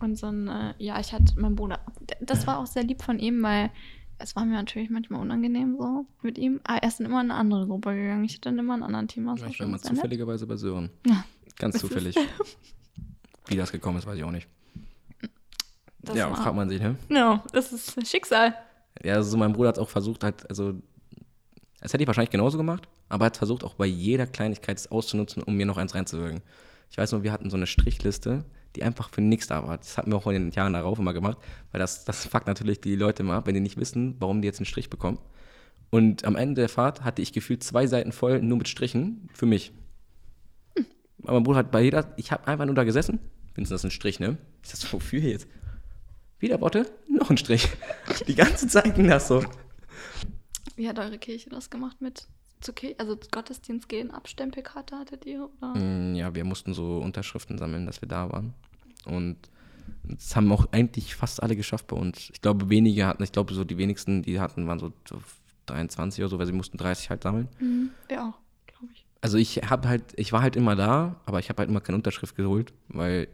Und 0.00 0.23
dann, 0.23 0.47
äh, 0.47 0.75
ja, 0.78 1.00
ich 1.00 1.12
hatte 1.12 1.38
meinen 1.38 1.56
Bruder. 1.56 1.80
Das 2.20 2.47
war 2.47 2.59
auch 2.59 2.66
sehr 2.66 2.85
lieb 2.85 3.02
von 3.02 3.18
ihm, 3.18 3.42
weil 3.42 3.70
es 4.18 4.37
war 4.37 4.44
mir 4.44 4.54
natürlich 4.54 4.88
manchmal 4.88 5.20
unangenehm 5.20 5.76
so 5.78 6.06
mit 6.23 6.38
ihm. 6.38 6.61
Aber 6.62 6.80
er 6.80 6.88
ist 6.88 7.00
dann 7.00 7.06
immer 7.06 7.20
in 7.20 7.30
eine 7.30 7.40
andere 7.40 7.66
Gruppe 7.66 7.94
gegangen. 7.94 8.25
Ich 8.25 8.35
hatte 8.35 8.50
dann 8.50 8.59
immer 8.59 8.75
einen 8.75 8.85
anderen 8.85 9.09
Team. 9.09 9.26
Ja, 9.26 9.35
ich 9.35 9.59
war 9.59 9.66
immer 9.66 9.78
zufälligerweise 9.78 10.47
bei 10.47 10.56
Sören. 10.56 10.90
Ja. 11.06 11.25
Ganz 11.57 11.78
zufällig. 11.78 12.16
Wie 13.47 13.57
das 13.57 13.73
gekommen 13.73 13.99
ist, 13.99 14.07
weiß 14.07 14.16
ich 14.16 14.25
auch 14.25 14.30
nicht. 14.30 14.49
Das 16.02 16.16
ja, 16.16 16.35
fragt 16.35 16.57
man 16.57 16.69
sich, 16.69 16.80
ne? 16.80 16.97
No, 17.09 17.40
das 17.52 17.73
ist 17.73 18.09
Schicksal. 18.09 18.54
Ja, 19.02 19.14
also 19.14 19.37
mein 19.37 19.52
Bruder 19.52 19.71
hat 19.71 19.78
auch 19.78 19.88
versucht, 19.88 20.25
halt, 20.25 20.49
also, 20.49 20.75
das 21.80 21.92
hätte 21.92 22.02
ich 22.02 22.07
wahrscheinlich 22.07 22.30
genauso 22.30 22.57
gemacht, 22.57 22.88
aber 23.09 23.25
er 23.25 23.26
hat 23.26 23.37
versucht, 23.37 23.64
auch 23.64 23.75
bei 23.75 23.87
jeder 23.87 24.26
Kleinigkeit 24.26 24.78
es 24.78 24.90
auszunutzen, 24.90 25.42
um 25.42 25.57
mir 25.57 25.66
noch 25.66 25.76
eins 25.76 25.95
reinzuwirken. 25.95 26.42
Ich 26.90 26.99
weiß 26.99 27.12
nur, 27.12 27.23
wir 27.23 27.33
hatten 27.33 27.50
so 27.50 27.57
eine 27.57 27.66
Strichliste, 27.66 28.45
die 28.76 28.83
einfach 28.83 29.11
für 29.11 29.21
nichts 29.21 29.47
da 29.47 29.66
war. 29.66 29.78
Das 29.78 29.99
hatten 29.99 30.11
wir 30.11 30.16
auch 30.16 30.26
in 30.26 30.35
den 30.35 30.50
Jahren 30.50 30.73
darauf 30.73 30.99
immer 30.99 31.12
gemacht, 31.12 31.38
weil 31.73 31.80
das, 31.80 32.04
das 32.04 32.26
fuckt 32.26 32.47
natürlich 32.47 32.80
die 32.80 32.97
Leute 32.97 33.23
immer 33.23 33.35
ab, 33.35 33.47
wenn 33.47 33.54
die 33.54 33.61
nicht 33.61 33.76
wissen, 33.76 34.16
warum 34.19 34.42
die 34.42 34.47
jetzt 34.47 34.59
einen 34.59 34.66
Strich 34.66 34.90
bekommen. 34.90 35.19
Und 35.90 36.25
am 36.25 36.37
Ende 36.37 36.62
der 36.62 36.69
Fahrt 36.69 37.02
hatte 37.02 37.21
ich 37.21 37.33
gefühlt 37.33 37.64
zwei 37.64 37.87
Seiten 37.87 38.12
voll 38.12 38.40
nur 38.42 38.59
mit 38.59 38.69
Strichen 38.69 39.28
für 39.35 39.47
mich. 39.47 39.73
Aber 41.23 41.35
mein 41.35 41.43
Bruder 41.43 41.59
hat 41.59 41.71
bei 41.71 41.83
jeder, 41.83 42.12
ich 42.17 42.33
habe 42.33 42.47
einfach 42.47 42.67
nur 42.67 42.75
da 42.75 42.85
gesessen. 42.85 43.21
Du 43.55 43.62
das 43.62 43.85
ein 43.85 43.91
Strich, 43.91 44.21
ne? 44.21 44.39
Ist 44.62 44.73
das 44.73 44.93
wofür 44.93 45.21
jetzt? 45.21 45.47
Wieder 46.39 46.61
Worte, 46.61 46.87
noch 47.09 47.31
ein 47.31 47.37
Strich. 47.37 47.69
Die 48.27 48.35
ganze 48.35 48.67
Zeit 48.69 48.95
ging 48.95 49.09
das 49.09 49.29
so. 49.29 49.45
Wie 50.77 50.89
hat 50.89 50.99
eure 50.99 51.19
Kirche 51.19 51.50
das 51.50 51.69
gemacht 51.69 52.00
mit 52.00 52.27
zu 52.61 52.73
also 52.99 53.19
Gottesdienst 53.31 53.89
gehen, 53.89 54.11
Abstempelkarte 54.11 54.97
hattet 54.97 55.27
ihr? 55.27 55.49
Oder? 55.59 55.79
Mm, 55.79 56.15
ja, 56.15 56.35
wir 56.35 56.45
mussten 56.45 56.75
so 56.75 56.99
Unterschriften 56.99 57.59
sammeln, 57.59 57.87
dass 57.87 58.00
wir 58.00 58.09
da 58.09 58.31
waren. 58.31 58.55
Und 59.07 59.37
das 60.05 60.37
haben 60.37 60.50
auch 60.53 60.67
eigentlich 60.73 61.15
fast 61.15 61.43
alle 61.43 61.57
geschafft 61.57 61.87
bei 61.89 61.97
uns. 61.97 62.31
Ich 62.33 62.41
glaube, 62.41 62.71
wenige 62.71 63.07
hatten, 63.07 63.23
ich 63.23 63.33
glaube, 63.33 63.55
so 63.55 63.65
die 63.65 63.79
wenigsten, 63.79 64.23
die 64.23 64.41
hatten, 64.41 64.67
waren 64.67 64.79
so 64.79 64.93
23 65.67 66.23
oder 66.23 66.29
so, 66.29 66.39
weil 66.39 66.47
sie 66.47 66.53
mussten 66.53 66.79
30 66.79 67.11
halt 67.11 67.23
sammeln. 67.23 67.49
Mhm, 67.59 67.91
auch, 68.09 68.19
ich. 68.29 68.35
Also 69.21 69.37
ich 69.37 69.59
habe 69.69 69.89
halt, 69.89 70.03
ich 70.17 70.33
war 70.33 70.43
halt 70.43 70.57
immer 70.57 70.77
da, 70.77 71.21
aber 71.27 71.41
ich 71.41 71.49
habe 71.49 71.59
halt 71.59 71.69
immer 71.69 71.81
keine 71.81 71.97
Unterschrift 71.97 72.37
geholt, 72.37 72.73
weil 72.89 73.29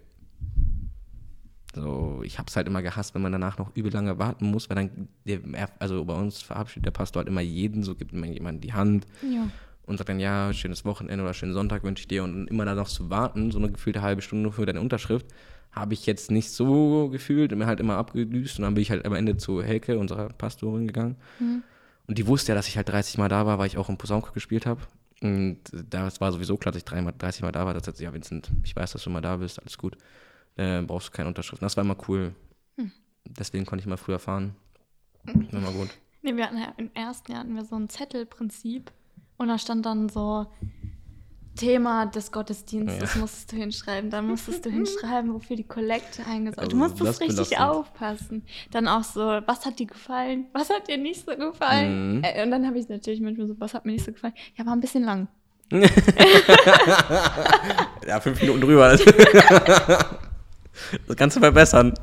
so, 1.76 2.22
ich 2.24 2.38
habe 2.38 2.48
es 2.48 2.56
halt 2.56 2.66
immer 2.66 2.82
gehasst, 2.82 3.14
wenn 3.14 3.22
man 3.22 3.32
danach 3.32 3.58
noch 3.58 3.76
übel 3.76 3.92
lange 3.92 4.18
warten 4.18 4.46
muss, 4.46 4.68
weil 4.70 4.76
dann, 4.76 5.08
der, 5.24 5.40
also 5.78 6.04
bei 6.04 6.14
uns 6.14 6.40
verabschiedet 6.40 6.86
der 6.86 6.90
Pastor 6.90 7.20
halt 7.20 7.28
immer 7.28 7.42
jeden, 7.42 7.82
so 7.82 7.94
gibt 7.94 8.12
immer 8.12 8.26
jemand 8.26 8.64
die 8.64 8.72
Hand 8.72 9.06
ja. 9.22 9.48
und 9.84 9.98
sagt 9.98 10.08
dann, 10.08 10.18
ja, 10.18 10.52
schönes 10.54 10.84
Wochenende 10.84 11.22
oder 11.22 11.34
schönen 11.34 11.52
Sonntag 11.52 11.84
wünsche 11.84 12.00
ich 12.00 12.08
dir 12.08 12.24
und 12.24 12.48
immer 12.48 12.64
da 12.64 12.74
noch 12.74 12.88
zu 12.88 13.10
warten, 13.10 13.50
so 13.50 13.58
eine 13.58 13.70
gefühlte 13.70 14.00
halbe 14.00 14.22
Stunde 14.22 14.50
für 14.50 14.64
deine 14.64 14.80
Unterschrift, 14.80 15.26
habe 15.70 15.92
ich 15.92 16.06
jetzt 16.06 16.30
nicht 16.30 16.50
so 16.50 17.10
gefühlt 17.10 17.52
und 17.52 17.58
mir 17.58 17.66
halt 17.66 17.80
immer 17.80 17.96
abgedüst 17.96 18.58
und 18.58 18.62
dann 18.62 18.74
bin 18.74 18.82
ich 18.82 18.90
halt 18.90 19.04
am 19.04 19.12
Ende 19.12 19.36
zu 19.36 19.62
Helke, 19.62 19.98
unserer 19.98 20.30
Pastorin, 20.30 20.86
gegangen. 20.86 21.16
Mhm. 21.38 21.62
Und 22.06 22.16
die 22.18 22.26
wusste 22.26 22.52
ja, 22.52 22.56
dass 22.56 22.68
ich 22.68 22.76
halt 22.76 22.88
30 22.88 23.18
Mal 23.18 23.28
da 23.28 23.44
war, 23.44 23.58
weil 23.58 23.66
ich 23.66 23.76
auch 23.76 23.90
im 23.90 23.98
Posaunchor 23.98 24.32
gespielt 24.32 24.64
habe. 24.64 24.80
Und 25.22 25.60
das 25.72 26.20
war 26.20 26.30
sowieso 26.32 26.56
klar, 26.56 26.72
dass 26.72 26.80
ich 26.80 26.84
30 26.84 27.42
Mal 27.42 27.52
da 27.52 27.64
war. 27.64 27.74
Das 27.74 27.86
hat 27.86 27.96
sie, 27.96 28.04
ja, 28.04 28.12
Vincent, 28.12 28.50
ich 28.64 28.76
weiß, 28.76 28.92
dass 28.92 29.02
du 29.02 29.10
mal 29.10 29.22
da 29.22 29.36
bist, 29.36 29.58
alles 29.58 29.78
gut 29.78 29.96
äh, 30.56 30.82
brauchst 30.82 31.08
du 31.08 31.12
keine 31.12 31.28
Unterschriften. 31.28 31.64
Das 31.64 31.76
war 31.76 31.84
immer 31.84 31.96
cool. 32.08 32.34
Hm. 32.76 32.90
Deswegen 33.24 33.66
konnte 33.66 33.82
ich 33.82 33.86
mal 33.86 33.96
früher 33.96 34.18
fahren. 34.18 34.56
Hm. 35.26 35.52
War 35.52 35.60
mal 35.60 35.72
gut. 35.72 35.90
Nee, 36.22 36.34
wir 36.34 36.44
hatten 36.44 36.58
ja 36.58 36.72
im 36.76 36.90
ersten 36.94 37.32
Jahr 37.32 37.42
hatten 37.42 37.54
wir 37.54 37.64
so 37.64 37.76
ein 37.76 37.88
Zettelprinzip 37.88 38.90
und 39.36 39.48
da 39.48 39.58
stand 39.58 39.86
dann 39.86 40.08
so 40.08 40.46
Thema 41.56 42.06
des 42.06 42.30
Gottesdienstes 42.30 43.14
ja. 43.14 43.20
musstest 43.20 43.52
du 43.52 43.56
hinschreiben. 43.56 44.10
Dann 44.10 44.26
musstest 44.26 44.64
du 44.64 44.70
hinschreiben, 44.70 45.34
wofür 45.34 45.56
die 45.56 45.64
Kollekte 45.64 46.24
eingesetzt 46.26 46.58
also, 46.60 46.70
Du 46.70 46.76
musstest 46.76 47.20
richtig 47.20 47.36
belastend. 47.36 47.60
aufpassen. 47.60 48.44
Dann 48.70 48.86
auch 48.86 49.02
so, 49.02 49.20
was 49.20 49.66
hat 49.66 49.78
dir 49.78 49.86
gefallen? 49.86 50.46
Was 50.52 50.70
hat 50.70 50.88
dir 50.88 50.98
nicht 50.98 51.24
so 51.26 51.34
gefallen? 51.34 52.18
Mhm. 52.18 52.24
Äh, 52.24 52.44
und 52.44 52.50
dann 52.50 52.66
habe 52.66 52.78
ich 52.78 52.88
natürlich 52.88 53.20
manchmal 53.20 53.48
so, 53.48 53.54
was 53.58 53.74
hat 53.74 53.84
mir 53.84 53.92
nicht 53.92 54.04
so 54.04 54.12
gefallen? 54.12 54.34
Ja, 54.56 54.64
war 54.66 54.74
ein 54.74 54.80
bisschen 54.80 55.04
lang. 55.04 55.28
ja, 58.06 58.20
fünf 58.20 58.40
Minuten 58.40 58.60
drüber. 58.60 58.96
Das 61.06 61.16
kannst 61.16 61.36
du 61.36 61.40
verbessern. 61.40 61.94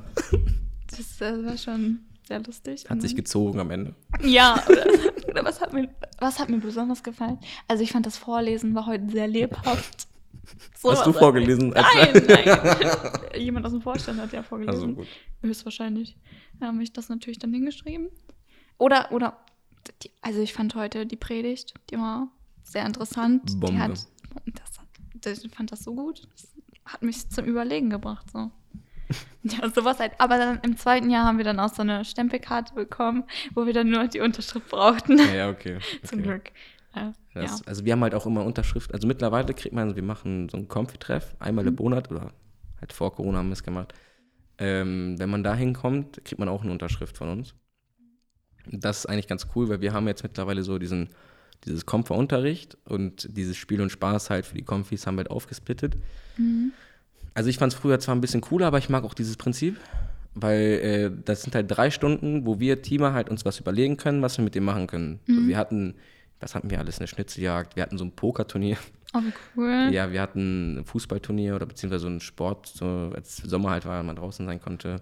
Das, 0.90 1.18
das 1.20 1.46
war 1.46 1.56
schon 1.58 2.00
sehr 2.28 2.42
lustig. 2.42 2.90
Hat 2.90 3.02
sich 3.02 3.16
gezogen 3.16 3.60
am 3.60 3.72
Ende. 3.72 3.96
Ja, 4.22 4.62
oder, 4.68 4.86
oder, 5.30 5.46
was, 5.46 5.62
hat 5.62 5.74
mir, 5.74 5.90
was 6.20 6.40
hat 6.40 6.50
mir 6.50 6.60
besonders 6.60 7.04
gefallen? 7.04 7.40
Also 7.68 7.84
ich 7.84 7.92
fand 7.92 8.06
das 8.06 8.18
Vorlesen 8.18 8.76
war 8.76 8.86
heute 8.86 9.10
sehr 9.10 9.28
lebhaft. 9.28 10.08
So 10.78 10.92
Hast 10.92 11.06
du 11.06 11.14
vorgelesen? 11.14 11.70
Nein, 11.70 12.26
nein. 12.28 12.60
Jemand 13.38 13.66
aus 13.66 13.72
dem 13.72 13.82
Vorstand 13.82 14.20
hat 14.20 14.34
ja 14.34 14.44
vorgelesen. 14.44 14.74
Also 14.74 14.94
gut. 14.94 15.08
Höchstwahrscheinlich. 15.42 16.18
Da 16.60 16.68
habe 16.68 16.84
ich 16.84 16.92
das 16.92 17.08
natürlich 17.08 17.40
dann 17.40 17.54
hingeschrieben. 17.54 18.10
Oder, 18.78 19.10
oder, 19.14 19.38
die, 20.04 20.12
also 20.22 20.42
ich 20.42 20.52
fand 20.52 20.76
heute 20.76 21.06
die 21.06 21.16
Predigt, 21.16 21.74
die 21.90 21.96
war 21.96 22.28
sehr 22.62 22.86
interessant. 22.86 23.58
Bombe. 23.58 23.68
Die 23.68 23.80
hat, 23.80 24.06
das, 25.22 25.46
ich 25.46 25.56
fand 25.56 25.72
das 25.72 25.86
so 25.86 25.96
gut. 25.96 26.28
Das 26.34 26.48
hat 26.86 27.02
mich 27.02 27.30
zum 27.30 27.46
Überlegen 27.46 27.90
gebracht. 27.90 28.30
So. 28.30 28.52
Ja, 29.44 29.70
sowas 29.70 30.00
halt. 30.00 30.14
Aber 30.20 30.38
dann 30.38 30.60
im 30.64 30.78
zweiten 30.78 31.10
Jahr 31.10 31.26
haben 31.26 31.38
wir 31.38 31.46
dann 31.46 31.60
auch 31.60 31.74
so 31.74 31.82
eine 31.82 32.06
Stempelkarte 32.06 32.74
bekommen, 32.74 33.26
wo 33.54 33.66
wir 33.66 33.74
dann 33.74 33.90
nur 33.90 34.08
die 34.08 34.22
Unterschrift 34.22 34.70
brauchten. 34.70 35.18
Ja, 35.36 35.50
okay. 35.50 35.78
okay. 35.98 36.08
Zum 36.08 36.24
Glück. 36.24 36.52
Äh, 36.96 37.12
das, 37.34 37.60
ja. 37.60 37.66
Also 37.66 37.86
wir 37.86 37.94
haben 37.94 38.02
halt 38.02 38.16
auch 38.16 38.26
immer 38.26 38.46
Unterschrift. 38.46 38.94
Also 38.94 39.08
mittlerweile 39.08 39.54
kriegt 39.54 39.74
man, 39.74 39.96
wir 39.96 40.04
machen 40.04 40.50
so 40.50 40.58
einen 40.58 40.68
Konfi-Treff 40.68 41.36
einmal 41.40 41.66
mhm. 41.66 41.70
im 41.72 41.76
Monat 41.76 42.12
oder 42.12 42.32
halt 42.80 42.94
vor 42.94 43.14
Corona 43.14 43.40
haben 43.40 43.50
wir 43.50 43.54
es 43.54 43.64
gemacht. 43.64 43.94
Ähm, 44.60 45.16
wenn 45.18 45.30
man 45.30 45.44
da 45.44 45.56
hinkommt, 45.56 46.24
kriegt 46.24 46.40
man 46.40 46.48
auch 46.48 46.62
eine 46.62 46.72
Unterschrift 46.72 47.18
von 47.18 47.30
uns. 47.30 47.56
Das 48.68 49.00
ist 49.00 49.06
eigentlich 49.08 49.28
ganz 49.28 49.48
cool, 49.56 49.68
weil 49.70 49.82
wir 49.82 49.94
haben 49.94 50.08
jetzt 50.08 50.24
mittlerweile 50.24 50.64
so 50.64 50.78
diesen, 50.78 51.10
dieses 51.66 51.86
Komfa-Unterricht 51.86 52.78
und 52.86 53.28
dieses 53.36 53.58
Spiel 53.58 53.82
und 53.82 53.92
Spaß 53.92 54.30
halt 54.30 54.46
für 54.46 54.56
die 54.56 54.64
Konfis 54.64 55.06
haben 55.06 55.16
wir 55.16 55.22
halt 55.22 55.32
aufgesplittet. 55.32 55.98
Mhm. 56.38 56.72
Also 57.34 57.50
ich 57.50 57.58
fand 57.58 57.74
es 57.74 57.80
früher 57.80 58.00
zwar 58.00 58.16
ein 58.16 58.22
bisschen 58.22 58.42
cooler, 58.42 58.68
aber 58.68 58.78
ich 58.78 58.90
mag 58.90 59.04
auch 59.04 59.14
dieses 59.14 59.38
Prinzip, 59.38 59.80
weil 60.36 60.62
äh, 60.62 61.12
das 61.26 61.42
sind 61.42 61.56
halt 61.56 61.66
drei 61.70 61.90
Stunden, 61.90 62.46
wo 62.46 62.60
wir 62.60 62.82
Teamer 62.82 63.14
halt 63.14 63.30
uns 63.30 63.46
was 63.46 63.60
überlegen 63.60 63.98
können, 63.98 64.22
was 64.22 64.38
wir 64.38 64.44
mit 64.44 64.56
dem 64.56 64.66
machen 64.66 64.88
können. 64.88 65.20
Mhm. 65.28 65.36
So, 65.36 65.48
wir 65.48 65.58
hatten, 65.58 65.96
was 66.40 66.56
hatten 66.56 66.70
wir 66.70 66.80
alles, 66.80 67.00
eine 67.00 67.08
Schnitzeljagd, 67.08 67.76
wir 67.76 67.84
hatten 67.84 67.98
so 67.98 68.06
ein 68.06 68.12
Pokerturnier. 68.12 68.78
Oh, 69.16 69.20
cool. 69.56 69.90
Ja, 69.92 70.12
wir 70.12 70.22
hatten 70.22 70.80
ein 70.80 70.86
Fußballturnier 70.86 71.56
oder 71.56 71.68
beziehungsweise 71.68 72.04
so 72.04 72.08
ein 72.10 72.20
Sport, 72.20 72.68
so 72.68 73.12
als 73.14 73.38
Sommer 73.38 73.70
halt 73.70 73.86
war, 73.86 74.02
man 74.02 74.16
draußen 74.16 74.46
sein 74.46 74.60
konnte. 74.60 75.02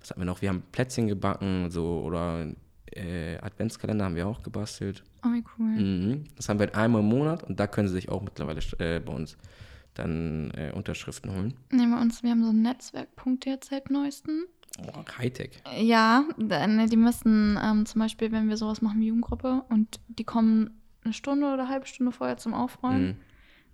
Was 0.00 0.10
hatten 0.10 0.20
wir 0.20 0.26
noch? 0.26 0.40
Wir 0.40 0.48
haben 0.48 0.62
Plätzchen 0.72 1.06
gebacken, 1.06 1.70
so 1.70 2.00
oder 2.00 2.46
äh, 2.90 3.36
Adventskalender 3.38 4.06
haben 4.06 4.16
wir 4.16 4.26
auch 4.26 4.42
gebastelt. 4.42 5.02
Oh, 5.24 5.28
wie 5.28 5.44
cool. 5.58 5.66
Mhm. 5.66 6.24
Das 6.36 6.48
haben 6.48 6.58
wir 6.58 6.66
halt 6.66 6.76
einmal 6.76 7.02
im 7.02 7.08
Monat 7.08 7.44
und 7.44 7.60
da 7.60 7.66
können 7.66 7.88
sie 7.88 7.94
sich 7.94 8.08
auch 8.08 8.22
mittlerweile 8.22 8.60
äh, 8.78 9.00
bei 9.00 9.12
uns 9.12 9.36
dann 9.94 10.50
äh, 10.52 10.72
Unterschriften 10.74 11.32
holen. 11.32 11.54
Nee, 11.70 11.86
bei 11.86 12.00
uns, 12.00 12.22
wir 12.22 12.30
haben 12.30 12.42
so 12.42 12.50
einen 12.50 12.62
Netzwerkpunkt 12.62 13.46
jetzt 13.46 13.70
seit 13.70 13.90
neuestem. 13.90 14.44
Oh, 14.78 15.04
Hightech. 15.18 15.62
Ja, 15.78 16.24
die 16.38 16.96
müssen 16.96 17.58
ähm, 17.62 17.84
zum 17.84 18.00
Beispiel, 18.00 18.32
wenn 18.32 18.48
wir 18.48 18.56
sowas 18.56 18.80
machen 18.80 19.00
wie 19.00 19.08
Jugendgruppe 19.08 19.64
und 19.68 20.00
die 20.08 20.24
kommen 20.24 20.82
eine 21.04 21.12
Stunde 21.12 21.46
oder 21.46 21.64
eine 21.64 21.68
halbe 21.68 21.86
Stunde 21.86 22.12
vorher 22.12 22.38
zum 22.38 22.54
Aufräumen 22.54 23.08
mhm. 23.08 23.16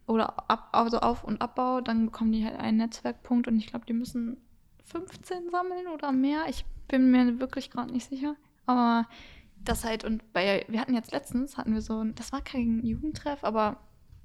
oder 0.07 0.51
ab, 0.51 0.71
also 0.73 0.99
Auf- 1.01 1.25
und 1.25 1.41
Abbau, 1.41 1.81
dann 1.81 2.07
bekommen 2.07 2.33
die 2.33 2.45
halt 2.45 2.59
einen 2.59 2.79
Netzwerkpunkt 2.79 3.47
und 3.47 3.57
ich 3.59 3.69
glaube, 3.69 3.87
die 3.87 3.93
müssen 3.93 4.39
15 4.87 5.51
sammeln 5.51 5.87
oder 5.87 6.11
mehr. 6.13 6.47
Ich 6.49 6.65
bin 6.89 7.11
mir 7.11 7.39
wirklich 7.39 7.71
gerade 7.71 7.93
nicht 7.93 8.09
sicher. 8.09 8.35
Aber 8.67 9.07
das 9.65 9.85
halt, 9.85 10.05
und 10.05 10.33
bei, 10.33 10.65
wir 10.69 10.81
hatten 10.81 10.95
jetzt 10.95 11.13
letztens, 11.13 11.57
hatten 11.57 11.75
wir 11.75 11.83
so, 11.83 12.03
das 12.05 12.33
war 12.33 12.41
kein 12.41 12.85
Jugendtreff, 12.85 13.45
aber 13.45 13.79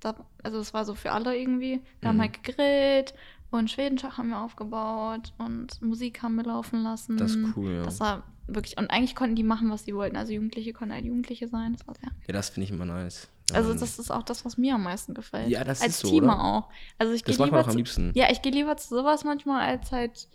da, 0.04 0.16
also 0.44 0.60
es 0.60 0.74
war 0.74 0.86
so 0.86 0.96
für 0.96 1.12
alle 1.12 1.38
irgendwie. 1.38 1.82
Wir 2.00 2.02
mhm. 2.02 2.08
haben 2.08 2.22
halt 2.22 2.44
gegrillt 2.44 3.14
und 3.52 3.70
Schwedenschach 3.70 4.18
haben 4.18 4.30
wir 4.30 4.42
aufgebaut 4.42 5.34
und 5.38 5.82
Musik 5.82 6.24
haben 6.24 6.36
wir 6.36 6.44
laufen 6.44 6.84
lassen. 6.84 7.18
Das 7.18 7.36
ist 7.36 7.56
cool, 7.56 7.74
ja. 7.74 7.84
Das 7.84 8.00
war 8.00 8.24
wirklich, 8.48 8.78
und 8.78 8.90
eigentlich 8.90 9.16
konnten 9.16 9.36
die 9.36 9.44
machen, 9.44 9.70
was 9.70 9.86
sie 9.86 9.96
wollten. 9.96 10.16
Also 10.16 10.34
Jugendliche 10.34 10.74
konnten 10.74 10.94
halt 10.94 11.06
Jugendliche 11.06 11.48
sein. 11.48 11.74
Das 11.74 11.88
war 11.88 11.96
sehr. 11.96 12.12
Ja, 12.28 12.34
das 12.34 12.50
finde 12.50 12.66
ich 12.66 12.72
immer 12.72 12.86
nice. 12.86 13.30
Also 13.52 13.74
das 13.74 14.00
ist 14.00 14.10
auch 14.10 14.24
das, 14.24 14.46
was 14.46 14.58
mir 14.58 14.76
am 14.76 14.84
meisten 14.84 15.14
gefällt. 15.14 15.50
Ja, 15.50 15.64
das 15.64 15.82
als 15.82 15.96
ist 15.96 16.00
so, 16.02 16.10
Team 16.10 16.24
oder? 16.26 16.44
auch. 16.44 16.70
Also 16.98 17.14
ich 17.14 17.24
Das 17.24 17.38
macht 17.38 17.52
man 17.52 17.64
auch 17.64 17.68
am 17.68 17.76
liebsten. 17.76 18.12
Ja, 18.16 18.32
ich 18.32 18.42
gehe 18.42 18.52
lieber 18.52 18.76
zu 18.78 18.96
sowas 18.96 19.24
manchmal 19.24 19.62
als 19.62 19.92
halt 19.92 20.28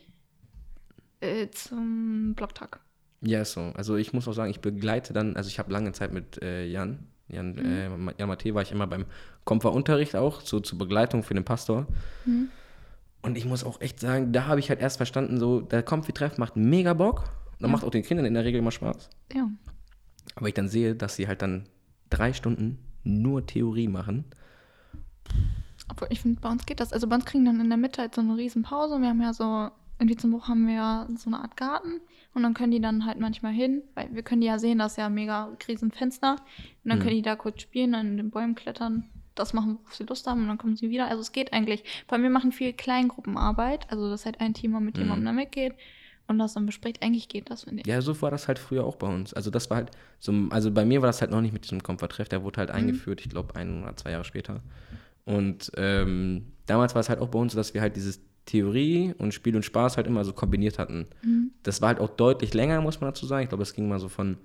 äh, 1.20 1.48
zum 1.50 2.34
Blocktag. 2.34 2.80
Ja, 3.20 3.40
ist 3.42 3.52
so. 3.52 3.72
Also 3.74 3.96
ich 3.96 4.12
muss 4.12 4.28
auch 4.28 4.32
sagen, 4.32 4.50
ich 4.50 4.60
begleite 4.60 5.12
dann, 5.12 5.36
also 5.36 5.48
ich 5.48 5.58
habe 5.58 5.72
lange 5.72 5.92
Zeit 5.92 6.12
mit 6.12 6.40
äh, 6.42 6.66
Jan, 6.66 7.08
Jan, 7.28 7.54
Mhm. 7.54 8.08
äh, 8.08 8.14
Jan 8.18 8.28
Mathe 8.28 8.54
war 8.54 8.62
ich 8.62 8.72
immer 8.72 8.86
beim 8.86 9.04
Komfa-Unterricht 9.44 10.16
auch, 10.16 10.40
so 10.40 10.60
zur 10.60 10.78
Begleitung 10.78 11.22
für 11.22 11.34
den 11.34 11.44
Pastor. 11.44 11.86
Mhm. 12.24 12.48
Und 13.22 13.36
ich 13.36 13.44
muss 13.44 13.64
auch 13.64 13.80
echt 13.80 14.00
sagen, 14.00 14.32
da 14.32 14.46
habe 14.46 14.60
ich 14.60 14.68
halt 14.70 14.80
erst 14.80 14.96
verstanden, 14.96 15.38
so, 15.38 15.60
der 15.60 15.82
Komfi-Treff 15.82 16.38
macht 16.38 16.56
mega 16.56 16.94
Bock. 16.94 17.30
Und 17.60 17.72
macht 17.72 17.82
auch 17.82 17.90
den 17.90 18.04
Kindern 18.04 18.24
in 18.24 18.34
der 18.34 18.44
Regel 18.44 18.60
immer 18.60 18.70
Spaß. 18.70 19.10
Ja. 19.34 19.50
Aber 20.36 20.46
ich 20.46 20.54
dann 20.54 20.68
sehe, 20.68 20.94
dass 20.94 21.16
sie 21.16 21.26
halt 21.26 21.42
dann 21.42 21.66
drei 22.08 22.32
Stunden 22.32 22.78
nur 23.02 23.44
Theorie 23.46 23.88
machen. 23.88 24.24
Obwohl, 25.90 26.06
ich 26.10 26.20
finde, 26.20 26.40
bei 26.40 26.48
uns 26.48 26.66
geht 26.66 26.78
das. 26.80 26.92
Also 26.92 27.08
bei 27.08 27.16
uns 27.16 27.24
kriegen 27.24 27.44
dann 27.44 27.60
in 27.60 27.68
der 27.68 27.78
Mitte 27.78 28.00
halt 28.02 28.14
so 28.14 28.20
eine 28.20 28.36
riesen 28.36 28.62
Pause. 28.62 29.00
Wir 29.00 29.08
haben 29.08 29.20
ja 29.20 29.32
so, 29.32 29.70
in 29.98 30.06
Dietzenbruch 30.06 30.48
haben 30.48 30.66
wir 30.66 30.74
ja 30.74 31.08
so 31.16 31.28
eine 31.30 31.40
Art 31.40 31.56
Garten. 31.56 32.00
Und 32.34 32.42
dann 32.42 32.54
können 32.54 32.70
die 32.70 32.80
dann 32.80 33.04
halt 33.04 33.18
manchmal 33.18 33.52
hin, 33.52 33.82
weil 33.94 34.14
wir 34.14 34.22
können 34.22 34.42
die 34.42 34.46
ja 34.46 34.58
sehen, 34.58 34.78
das 34.78 34.92
ist 34.92 34.98
ja 34.98 35.08
mega 35.08 35.56
riesen 35.66 35.90
Fenster. 35.90 36.36
Und 36.84 36.90
dann 36.90 36.98
können 37.00 37.16
die 37.16 37.22
da 37.22 37.36
kurz 37.36 37.62
spielen, 37.62 37.92
dann 37.92 38.06
in 38.06 38.16
den 38.16 38.30
Bäumen 38.30 38.54
klettern, 38.54 39.08
das 39.34 39.54
machen, 39.54 39.78
worauf 39.80 39.94
sie 39.94 40.04
Lust 40.04 40.26
haben 40.26 40.42
und 40.42 40.48
dann 40.48 40.58
kommen 40.58 40.76
sie 40.76 40.90
wieder. 40.90 41.08
Also 41.08 41.22
es 41.22 41.32
geht 41.32 41.52
eigentlich. 41.52 41.84
Allem 42.08 42.22
wir 42.22 42.30
machen 42.30 42.52
viel 42.52 42.72
Kleingruppenarbeit. 42.72 43.90
Also 43.90 44.08
das 44.10 44.20
ist 44.20 44.26
halt 44.26 44.40
ein 44.40 44.54
Team, 44.54 44.72
mal 44.72 44.80
mit 44.80 44.98
jemandem 44.98 45.24
dann 45.26 45.36
weggeht 45.36 45.74
und 46.28 46.38
das 46.38 46.54
dann 46.54 46.66
bespricht. 46.66 47.02
Eigentlich 47.02 47.28
geht 47.28 47.50
das, 47.50 47.64
finde 47.64 47.80
ich. 47.80 47.86
Ja, 47.86 48.00
so 48.00 48.20
war 48.22 48.30
das 48.30 48.46
halt 48.46 48.58
früher 48.58 48.84
auch 48.84 48.96
bei 48.96 49.08
uns. 49.08 49.34
Also 49.34 49.50
das 49.50 49.70
war 49.70 49.78
halt 49.78 49.90
so, 50.20 50.32
also 50.50 50.70
bei 50.70 50.84
mir 50.84 51.02
war 51.02 51.08
das 51.08 51.20
halt 51.20 51.30
noch 51.30 51.40
nicht 51.40 51.52
mit 51.52 51.64
diesem 51.64 51.82
Komforttreff, 51.82 52.28
der 52.28 52.44
wurde 52.44 52.58
halt 52.58 52.70
eingeführt, 52.70 53.20
ich 53.20 53.30
glaube 53.30 53.56
ein 53.56 53.82
oder 53.82 53.96
zwei 53.96 54.10
Jahre 54.12 54.24
später. 54.24 54.60
Und 55.24 55.72
ähm, 55.76 56.52
damals 56.66 56.94
war 56.94 57.00
es 57.00 57.08
halt 57.08 57.20
auch 57.20 57.28
bei 57.28 57.38
uns 57.38 57.52
so, 57.52 57.58
dass 57.58 57.74
wir 57.74 57.80
halt 57.80 57.96
dieses 57.96 58.20
Theorie 58.48 59.14
und 59.18 59.34
Spiel 59.34 59.54
und 59.54 59.62
Spaß 59.64 59.96
halt 59.98 60.06
immer 60.06 60.24
so 60.24 60.32
kombiniert 60.32 60.78
hatten. 60.78 61.06
Das 61.62 61.82
war 61.82 61.88
halt 61.88 62.00
auch 62.00 62.08
deutlich 62.08 62.54
länger, 62.54 62.80
muss 62.80 63.00
man 63.00 63.10
dazu 63.10 63.26
sagen. 63.26 63.42
Ich 63.42 63.50
glaube, 63.50 63.62
das 63.62 63.74
ging 63.74 63.88
mal 63.88 64.00
so 64.00 64.08
von 64.08 64.38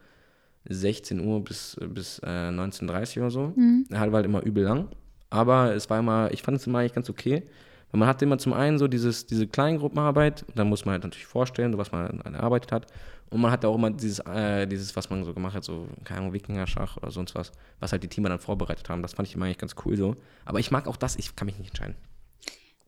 16 0.69 1.19
Uhr 1.25 1.43
bis, 1.43 1.77
bis 1.89 2.19
äh, 2.19 2.27
19.30 2.49 3.17
Uhr 3.17 3.23
oder 3.23 3.31
so. 3.31 3.53
Er 3.89 3.99
halt 4.01 4.11
war 4.11 4.17
halt 4.17 4.25
immer 4.25 4.43
übel 4.43 4.63
lang. 4.63 4.89
Aber 5.29 5.73
es 5.73 5.89
war 5.89 5.99
immer, 5.99 6.31
ich 6.31 6.41
fand 6.43 6.57
es 6.57 6.67
immer 6.67 6.79
eigentlich 6.79 6.93
ganz 6.93 7.09
okay. 7.09 7.43
Weil 7.91 7.99
man 7.99 8.07
hatte 8.09 8.25
immer 8.25 8.37
zum 8.37 8.53
einen 8.53 8.77
so 8.77 8.87
dieses, 8.87 9.25
diese 9.25 9.47
Kleingruppenarbeit, 9.47 10.45
dann 10.55 10.67
muss 10.67 10.83
man 10.85 10.93
halt 10.93 11.03
natürlich 11.03 11.25
vorstellen, 11.25 11.71
so 11.71 11.77
was 11.77 11.91
man 11.91 12.19
erarbeitet 12.21 12.71
hat. 12.71 12.87
Und 13.29 13.41
man 13.41 13.51
hatte 13.51 13.67
auch 13.67 13.75
immer 13.75 13.89
dieses, 13.89 14.19
äh, 14.19 14.67
dieses, 14.67 14.95
was 14.95 15.09
man 15.09 15.23
so 15.23 15.33
gemacht 15.33 15.55
hat, 15.55 15.63
so, 15.63 15.87
keine 16.03 16.19
Ahnung, 16.19 16.33
Wikinger-Schach 16.33 16.97
oder 16.97 17.09
sonst 17.09 17.35
was, 17.35 17.51
was 17.79 17.91
halt 17.91 18.03
die 18.03 18.07
Teamer 18.07 18.29
dann 18.29 18.39
vorbereitet 18.39 18.89
haben. 18.89 19.01
Das 19.01 19.13
fand 19.13 19.27
ich 19.27 19.35
immer 19.35 19.45
eigentlich 19.45 19.57
ganz 19.57 19.75
cool 19.85 19.95
so. 19.97 20.15
Aber 20.45 20.59
ich 20.59 20.71
mag 20.71 20.87
auch 20.87 20.97
das, 20.97 21.15
ich 21.15 21.35
kann 21.35 21.45
mich 21.47 21.57
nicht 21.57 21.69
entscheiden. 21.69 21.95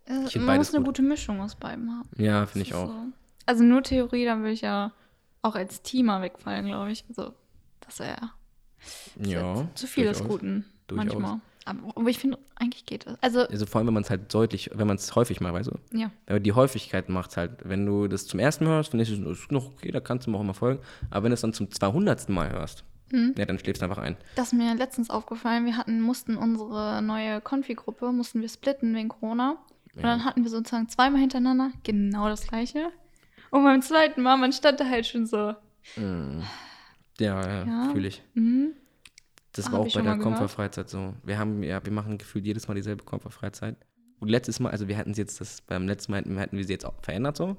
Find 0.06 0.46
man 0.46 0.58
muss 0.58 0.70
eine 0.70 0.80
gut. 0.80 0.88
gute 0.98 1.02
Mischung 1.02 1.42
aus 1.42 1.56
beiden 1.56 1.90
haben. 1.92 2.10
Ja, 2.18 2.46
finde 2.46 2.68
ich 2.68 2.74
auch. 2.74 2.88
So. 2.88 2.96
Also 3.48 3.64
nur 3.64 3.82
Theorie, 3.84 4.26
dann 4.26 4.40
würde 4.42 4.52
ich 4.54 4.62
ja 4.62 4.92
auch 5.42 5.56
als 5.56 5.82
Teamer 5.82 6.22
wegfallen, 6.22 6.66
glaube 6.66 6.92
ich. 6.92 7.06
Also 7.10 7.34
das 7.82 8.00
wäre 8.00 8.30
Ja. 9.24 9.68
zu 9.76 9.88
viel 9.88 10.06
des. 10.06 10.24
Guten 10.24 10.66
Durchaus. 10.88 11.06
manchmal. 11.14 11.40
Aber, 11.68 11.80
aber 11.96 12.10
ich 12.10 12.20
finde, 12.20 12.38
eigentlich 12.56 12.86
geht 12.86 13.08
das. 13.08 13.18
Also, 13.24 13.40
Also 13.48 13.66
vor 13.66 13.80
allem, 13.80 13.88
wenn 13.88 13.96
man 13.96 14.04
es 14.04 14.10
halt 14.12 14.32
deutlich, 14.32 14.70
wenn 14.76 14.86
man 14.86 14.98
es 14.98 15.16
häufig 15.16 15.42
mal, 15.42 15.52
weißt 15.52 15.72
du? 15.72 15.98
ja. 15.98 16.12
Aber 16.28 16.40
die 16.40 16.54
Häufigkeit 16.54 17.10
macht 17.10 17.38
halt, 17.38 17.54
wenn 17.64 17.86
du 17.88 18.08
das 18.08 18.28
zum 18.28 18.40
ersten 18.40 18.66
Mal 18.66 18.72
hörst, 18.76 18.92
findest 18.92 19.12
du, 19.14 19.18
das 19.24 19.40
ist 19.40 19.52
noch 19.52 19.66
okay, 19.72 19.90
da 19.92 20.00
kannst 20.00 20.28
du 20.28 20.32
mir 20.32 20.38
auch 20.38 20.42
immer 20.42 20.54
folgen. 20.54 20.80
Aber 21.10 21.24
wenn 21.24 21.32
du 21.32 21.34
es 21.34 21.42
dann 21.42 21.54
zum 21.54 21.72
200. 21.72 22.30
Mal 22.30 22.52
hörst, 22.52 22.84
ja, 23.12 23.46
dann 23.46 23.58
schläfst 23.58 23.82
du 23.82 23.86
einfach 23.86 23.98
ein. 24.00 24.16
Das 24.36 24.48
ist 24.48 24.54
mir 24.54 24.76
letztens 24.76 25.10
aufgefallen. 25.10 25.66
Wir 25.66 25.78
hatten, 25.78 26.02
mussten 26.02 26.38
unsere 26.38 27.02
neue 27.02 27.40
Konfi-Gruppe, 27.42 28.12
mussten 28.12 28.42
wir 28.42 28.50
splitten 28.50 28.94
wegen 28.94 29.10
Corona. 29.10 29.58
Und 29.96 30.04
dann 30.04 30.26
hatten 30.26 30.44
wir 30.44 30.50
sozusagen 30.50 30.90
zweimal 30.90 31.22
hintereinander 31.22 31.72
genau 31.84 32.28
das 32.30 32.48
gleiche. 32.48 32.92
Und 33.52 33.64
beim 33.64 33.82
zweiten 33.82 34.22
Mal, 34.22 34.38
man 34.38 34.52
stand 34.52 34.80
da 34.80 34.86
halt 34.90 35.06
schon 35.08 35.26
so. 35.26 35.54
Ja, 37.20 37.42
ja, 37.42 37.66
Ja. 37.66 37.90
fühle 37.92 38.08
ich. 38.10 38.22
Mhm. 38.34 38.72
Das 39.54 39.68
Ah, 39.68 39.72
war 39.74 39.80
auch 39.80 39.94
bei 39.94 40.02
der. 40.02 40.18
Komfa-Freizeit 40.18 40.90
so. 40.90 41.14
Wir 41.24 41.38
haben, 41.40 41.64
ja, 41.64 41.84
wir 41.86 41.94
machen 41.94 42.18
gefühlt 42.18 42.46
jedes 42.46 42.68
Mal 42.68 42.74
dieselbe 42.74 43.04
Komfa-Freizeit. 43.06 43.78
Und 44.20 44.28
letztes 44.30 44.60
Mal, 44.60 44.72
also 44.72 44.88
wir 44.88 44.98
hatten 44.98 45.14
sie 45.14 45.22
jetzt, 45.22 45.40
das, 45.40 45.62
beim 45.62 45.88
letzten 45.88 46.12
Mal 46.12 46.24
hätten 46.40 46.58
wir 46.58 46.66
sie 46.66 46.74
jetzt 46.74 46.86
auch 46.86 46.96
verändert 47.02 47.38
so. 47.38 47.56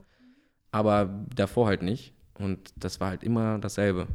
Aber 0.73 1.25
davor 1.35 1.69
halt 1.69 1.83
nicht. 1.83 2.13
Und 2.39 2.71
das 2.77 3.01
war 3.01 3.09
halt 3.09 3.23
immer 3.25 3.59
dasselbe. 3.59 4.09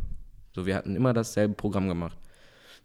So, 0.54 0.66
wir 0.68 0.76
hatten 0.76 0.96
immer 0.96 1.14
dasselbe 1.14 1.56
Programm 1.56 1.88
gemacht. 1.88 2.18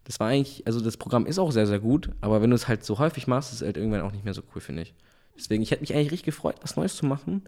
Das 0.05 0.21
war 0.21 0.29
eigentlich, 0.29 0.67
also 0.67 0.81
das 0.81 0.97
Programm 0.97 1.27
ist 1.27 1.39
auch 1.39 1.51
sehr, 1.51 1.67
sehr 1.67 1.81
gut, 1.81 2.11
aber 2.21 2.41
wenn 2.41 2.51
du 2.51 2.57
es 2.57 2.69
halt 2.69 2.85
so 2.85 2.99
häufig 3.01 3.27
machst, 3.27 3.51
ist 3.53 3.61
es 3.61 3.67
halt 3.67 3.77
irgendwann 3.77 4.03
auch 4.03 4.13
nicht 4.13 4.25
mehr 4.25 4.35
so 4.35 4.43
cool, 4.55 4.61
finde 4.61 4.83
ich. 4.83 4.95
Deswegen, 5.37 5.63
ich 5.63 5.71
hätte 5.71 5.83
mich 5.83 5.93
eigentlich 5.95 6.13
richtig 6.13 6.25
gefreut, 6.25 6.57
was 6.63 6.77
Neues 6.77 6.97
zu 6.97 7.07
machen, 7.07 7.43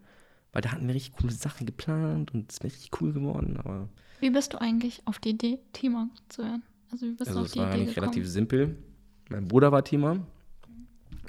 weil 0.53 0.62
da 0.62 0.72
hatten 0.72 0.87
wir 0.87 0.94
richtig 0.94 1.14
coole 1.14 1.33
Sachen 1.33 1.66
geplant 1.66 2.33
und 2.35 2.51
es 2.53 2.59
wäre 2.62 2.72
richtig 2.72 2.90
cool 3.01 3.12
geworden, 3.12 3.57
aber 3.59 3.88
Wie 4.20 4.31
bist 4.31 4.53
du 4.53 4.61
eigentlich 4.61 5.03
auf 5.07 5.18
die 5.18 5.31
Idee, 5.31 5.59
Teamer 5.72 6.09
zu 6.29 6.42
werden? 6.42 6.62
Also, 6.90 7.07
wie 7.07 7.12
bist 7.12 7.29
Also 7.29 7.40
du 7.40 7.40
auf 7.40 7.46
es 7.46 7.53
die 7.53 7.59
war 7.61 7.68
Idee 7.68 7.74
eigentlich 7.81 7.94
gekommen? 7.94 8.11
relativ 8.12 8.29
simpel. 8.29 8.77
Mein 9.31 9.46
Bruder 9.48 9.72
war 9.72 9.85
Teamer. 9.85 10.18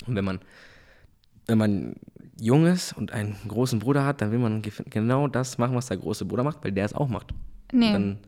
Und 0.07 0.15
wenn 0.15 0.23
man, 0.25 0.39
wenn 1.47 1.57
man 1.57 1.95
jung 2.39 2.65
ist 2.65 2.93
und 2.93 3.11
einen 3.11 3.35
großen 3.47 3.79
Bruder 3.79 4.05
hat, 4.05 4.21
dann 4.21 4.31
will 4.31 4.39
man 4.39 4.61
genau 4.61 5.27
das 5.27 5.57
machen, 5.57 5.75
was 5.75 5.87
der 5.87 5.97
große 5.97 6.23
Bruder 6.25 6.43
macht, 6.43 6.63
weil 6.63 6.71
der 6.71 6.85
es 6.85 6.93
auch 6.93 7.09
macht. 7.09 7.33
Nee. 7.73 7.91
Dann, 7.91 8.19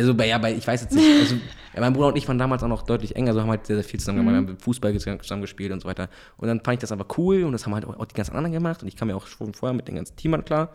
also 0.00 0.14
bei, 0.14 0.28
ja, 0.28 0.38
bei, 0.38 0.54
ich 0.54 0.66
weiß 0.66 0.82
jetzt 0.82 0.94
nicht, 0.94 1.06
also 1.20 1.34
ja, 1.74 1.80
mein 1.80 1.92
Bruder 1.92 2.08
und 2.08 2.16
ich 2.16 2.26
waren 2.26 2.38
damals 2.38 2.62
auch 2.62 2.68
noch 2.68 2.82
deutlich 2.82 3.16
enger, 3.16 3.28
also 3.28 3.42
haben 3.42 3.50
halt 3.50 3.66
sehr, 3.66 3.76
sehr 3.76 3.84
viel 3.84 4.00
zusammen 4.00 4.18
gemacht, 4.18 4.34
wir 4.34 4.54
haben 4.54 4.58
Fußball 4.58 4.98
zusammen 4.98 5.40
gespielt 5.40 5.72
und 5.72 5.80
so 5.80 5.88
weiter. 5.88 6.08
Und 6.36 6.48
dann 6.48 6.60
fand 6.60 6.74
ich 6.74 6.80
das 6.80 6.92
einfach 6.92 7.06
cool 7.18 7.44
und 7.44 7.52
das 7.52 7.66
haben 7.66 7.74
halt 7.74 7.84
auch, 7.84 7.98
auch 7.98 8.06
die 8.06 8.14
ganzen 8.14 8.34
anderen 8.34 8.52
gemacht 8.52 8.82
und 8.82 8.88
ich 8.88 8.96
kam 8.96 9.08
ja 9.08 9.16
auch 9.16 9.26
schon 9.26 9.54
vorher 9.54 9.74
mit 9.74 9.88
den 9.88 9.96
ganzen 9.96 10.16
Teamern 10.16 10.44
klar. 10.44 10.70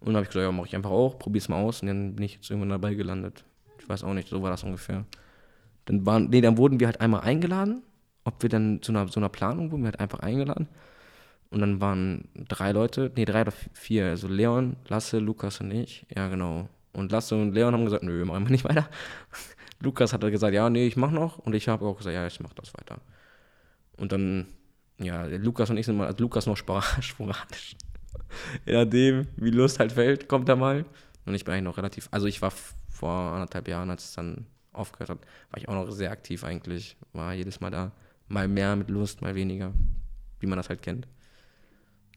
Und 0.00 0.08
dann 0.08 0.16
habe 0.16 0.24
ich 0.24 0.30
gesagt, 0.30 0.44
ja, 0.44 0.52
mache 0.52 0.66
ich 0.66 0.74
einfach 0.74 0.90
auch, 0.90 1.18
probier's 1.18 1.48
mal 1.48 1.60
aus 1.60 1.82
und 1.82 1.88
dann 1.88 2.14
bin 2.16 2.24
ich 2.24 2.34
jetzt 2.34 2.50
irgendwann 2.50 2.70
dabei 2.70 2.94
gelandet. 2.94 3.44
Ich 3.78 3.88
weiß 3.88 4.04
auch 4.04 4.14
nicht, 4.14 4.28
so 4.28 4.42
war 4.42 4.50
das 4.50 4.64
ungefähr. 4.64 5.04
Dann 5.84 6.06
waren, 6.06 6.28
nee, 6.30 6.40
dann 6.40 6.56
wurden 6.56 6.80
wir 6.80 6.86
halt 6.86 7.00
einmal 7.00 7.20
eingeladen, 7.22 7.82
ob 8.24 8.42
wir 8.42 8.48
dann 8.48 8.80
zu 8.82 8.92
einer, 8.92 9.08
so 9.08 9.20
einer 9.20 9.28
Planung 9.28 9.70
wurden 9.70 9.82
wir 9.82 9.90
halt 9.90 10.00
einfach 10.00 10.20
eingeladen. 10.20 10.68
Und 11.50 11.60
dann 11.60 11.80
waren 11.80 12.28
drei 12.34 12.72
Leute, 12.72 13.12
nee, 13.14 13.26
drei 13.26 13.42
oder 13.42 13.52
vier, 13.74 14.06
also 14.06 14.26
Leon, 14.26 14.76
Lasse, 14.88 15.18
Lukas 15.18 15.60
und 15.60 15.70
ich. 15.70 16.06
Ja, 16.14 16.28
genau. 16.28 16.68
Und 16.92 17.10
Lasse 17.12 17.34
und 17.34 17.52
Leon 17.52 17.74
haben 17.74 17.84
gesagt, 17.84 18.02
nö, 18.02 18.24
machen 18.24 18.44
wir 18.44 18.50
nicht 18.52 18.64
weiter. 18.64 18.88
Lukas 19.80 20.12
hat 20.12 20.20
gesagt, 20.20 20.54
ja, 20.54 20.70
nee, 20.70 20.86
ich 20.86 20.96
mach 20.96 21.10
noch. 21.10 21.38
Und 21.38 21.54
ich 21.54 21.68
habe 21.68 21.84
auch 21.84 21.96
gesagt, 21.96 22.14
ja, 22.14 22.26
ich 22.26 22.40
mach 22.40 22.52
das 22.54 22.72
weiter. 22.74 23.00
Und 23.96 24.12
dann, 24.12 24.46
ja, 24.98 25.24
Lukas 25.26 25.70
und 25.70 25.76
ich 25.76 25.86
sind 25.86 25.96
mal, 25.96 26.06
also 26.06 26.22
Lukas 26.22 26.46
noch 26.46 26.56
spora- 26.56 27.00
sporadisch. 27.02 27.76
Je 28.64 28.74
nachdem, 28.74 29.26
wie 29.36 29.50
Lust 29.50 29.78
halt 29.78 29.92
fällt, 29.92 30.28
kommt 30.28 30.48
er 30.48 30.56
mal. 30.56 30.84
Und 31.24 31.34
ich 31.34 31.44
bin 31.44 31.54
eigentlich 31.54 31.64
noch 31.64 31.76
relativ, 31.78 32.08
also 32.10 32.26
ich 32.26 32.42
war 32.42 32.52
vor 32.90 33.10
anderthalb 33.12 33.68
Jahren, 33.68 33.90
als 33.90 34.04
es 34.04 34.12
dann 34.14 34.46
aufgehört 34.72 35.10
hat, 35.10 35.18
war 35.50 35.58
ich 35.58 35.68
auch 35.68 35.74
noch 35.74 35.90
sehr 35.90 36.10
aktiv 36.10 36.44
eigentlich. 36.44 36.96
War 37.12 37.34
jedes 37.34 37.60
Mal 37.60 37.70
da. 37.70 37.92
Mal 38.28 38.48
mehr 38.48 38.76
mit 38.76 38.90
Lust, 38.90 39.20
mal 39.22 39.34
weniger. 39.34 39.72
Wie 40.40 40.46
man 40.46 40.56
das 40.56 40.68
halt 40.68 40.82
kennt. 40.82 41.06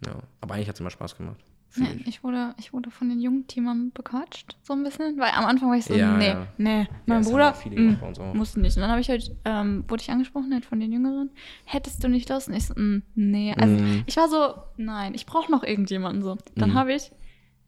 Ja, 0.05 0.21
aber 0.41 0.55
eigentlich 0.55 0.67
hat 0.67 0.75
es 0.75 0.79
immer 0.79 0.89
Spaß 0.89 1.17
gemacht. 1.17 1.39
Nee, 1.77 1.87
ich. 1.99 2.07
ich 2.07 2.23
wurde, 2.23 2.55
ich 2.57 2.71
wurde 2.71 2.89
von 2.89 3.09
den 3.09 3.19
jungen 3.19 3.47
Teamern 3.47 3.91
bequatscht, 3.91 4.55
so 4.63 4.73
ein 4.73 4.83
bisschen. 4.83 5.17
Weil 5.19 5.31
am 5.31 5.45
Anfang 5.45 5.69
war 5.69 5.77
ich 5.77 5.85
so, 5.85 5.93
Ja, 5.93 6.15
nee, 6.17 6.27
ja. 6.29 6.47
nee, 6.57 6.87
mein 7.05 7.17
das 7.23 7.27
haben 7.27 7.33
Bruder 7.33 7.53
gemacht 7.69 8.33
mm, 8.33 8.37
musste 8.37 8.59
nicht. 8.61 8.75
Und 8.77 8.81
dann 8.81 8.91
habe 8.91 9.01
ich 9.01 9.09
halt, 9.09 9.35
ähm, 9.43 9.83
wurde 9.87 10.01
ich 10.01 10.09
angesprochen 10.09 10.53
halt 10.53 10.65
von 10.65 10.79
den 10.79 10.91
Jüngeren, 10.91 11.31
hättest 11.65 12.03
du 12.03 12.07
nicht 12.07 12.29
Lust? 12.29 12.47
Und 12.47 12.53
ich 12.55 12.65
so, 12.67 12.73
mm, 12.75 13.01
nee. 13.15 13.53
Also 13.57 13.75
Mhm. 13.75 14.03
ich 14.05 14.15
war 14.15 14.29
so, 14.29 14.53
nein, 14.77 15.13
ich 15.15 15.25
brauche 15.25 15.51
noch 15.51 15.63
irgendjemanden 15.63 16.21
so. 16.23 16.37
Dann 16.55 16.73
habe 16.75 16.93
ich 16.93 17.11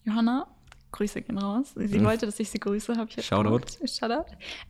Johanna, 0.06 0.48
Grüße 0.94 1.22
gehen 1.22 1.38
raus. 1.38 1.74
Sie 1.76 2.02
wollte, 2.04 2.26
dass 2.26 2.40
ich 2.40 2.50
sie 2.50 2.60
grüße, 2.60 2.96
habe 2.96 3.10
ich 3.10 3.18
jetzt. 3.18 3.26
Shoutout. 3.26 3.50
gemacht. 3.60 3.78
Shoutout. 4.00 4.26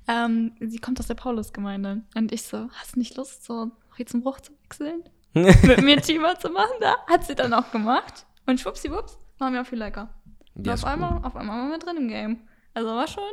Ähm, 0.08 0.54
sie 0.60 0.80
kommt 0.80 1.00
aus 1.00 1.06
der 1.08 1.14
Paulusgemeinde. 1.14 2.02
Und 2.16 2.32
ich 2.32 2.42
so, 2.42 2.70
hast 2.74 2.96
du 2.96 3.00
nicht 3.00 3.16
Lust, 3.18 3.46
so 3.46 3.70
Riesenbruch 4.00 4.40
zu 4.42 4.52
wechseln? 4.64 5.04
mit 5.34 5.84
mir 5.84 6.02
Teamer 6.02 6.40
zu 6.40 6.50
machen 6.50 6.74
da. 6.82 6.96
Hat 7.08 7.24
sie 7.26 7.36
dann 7.36 7.54
auch 7.54 7.70
gemacht. 7.72 8.26
Und 8.48 8.60
schwuppsiwupps, 8.60 9.18
waren 9.40 9.54
wir 9.54 9.62
auch 9.62 9.66
viel 9.66 9.78
lecker. 9.80 10.10
Ja, 10.56 10.74
auf 10.74 10.84
cool. 10.84 10.90
einmal, 10.90 11.24
auf 11.24 11.36
einmal 11.36 11.60
waren 11.60 11.70
wir 11.72 11.78
drin 11.80 11.98
im 11.98 12.08
Game. 12.08 12.38
Also 12.74 12.90
war 12.90 13.08
schon. 13.08 13.24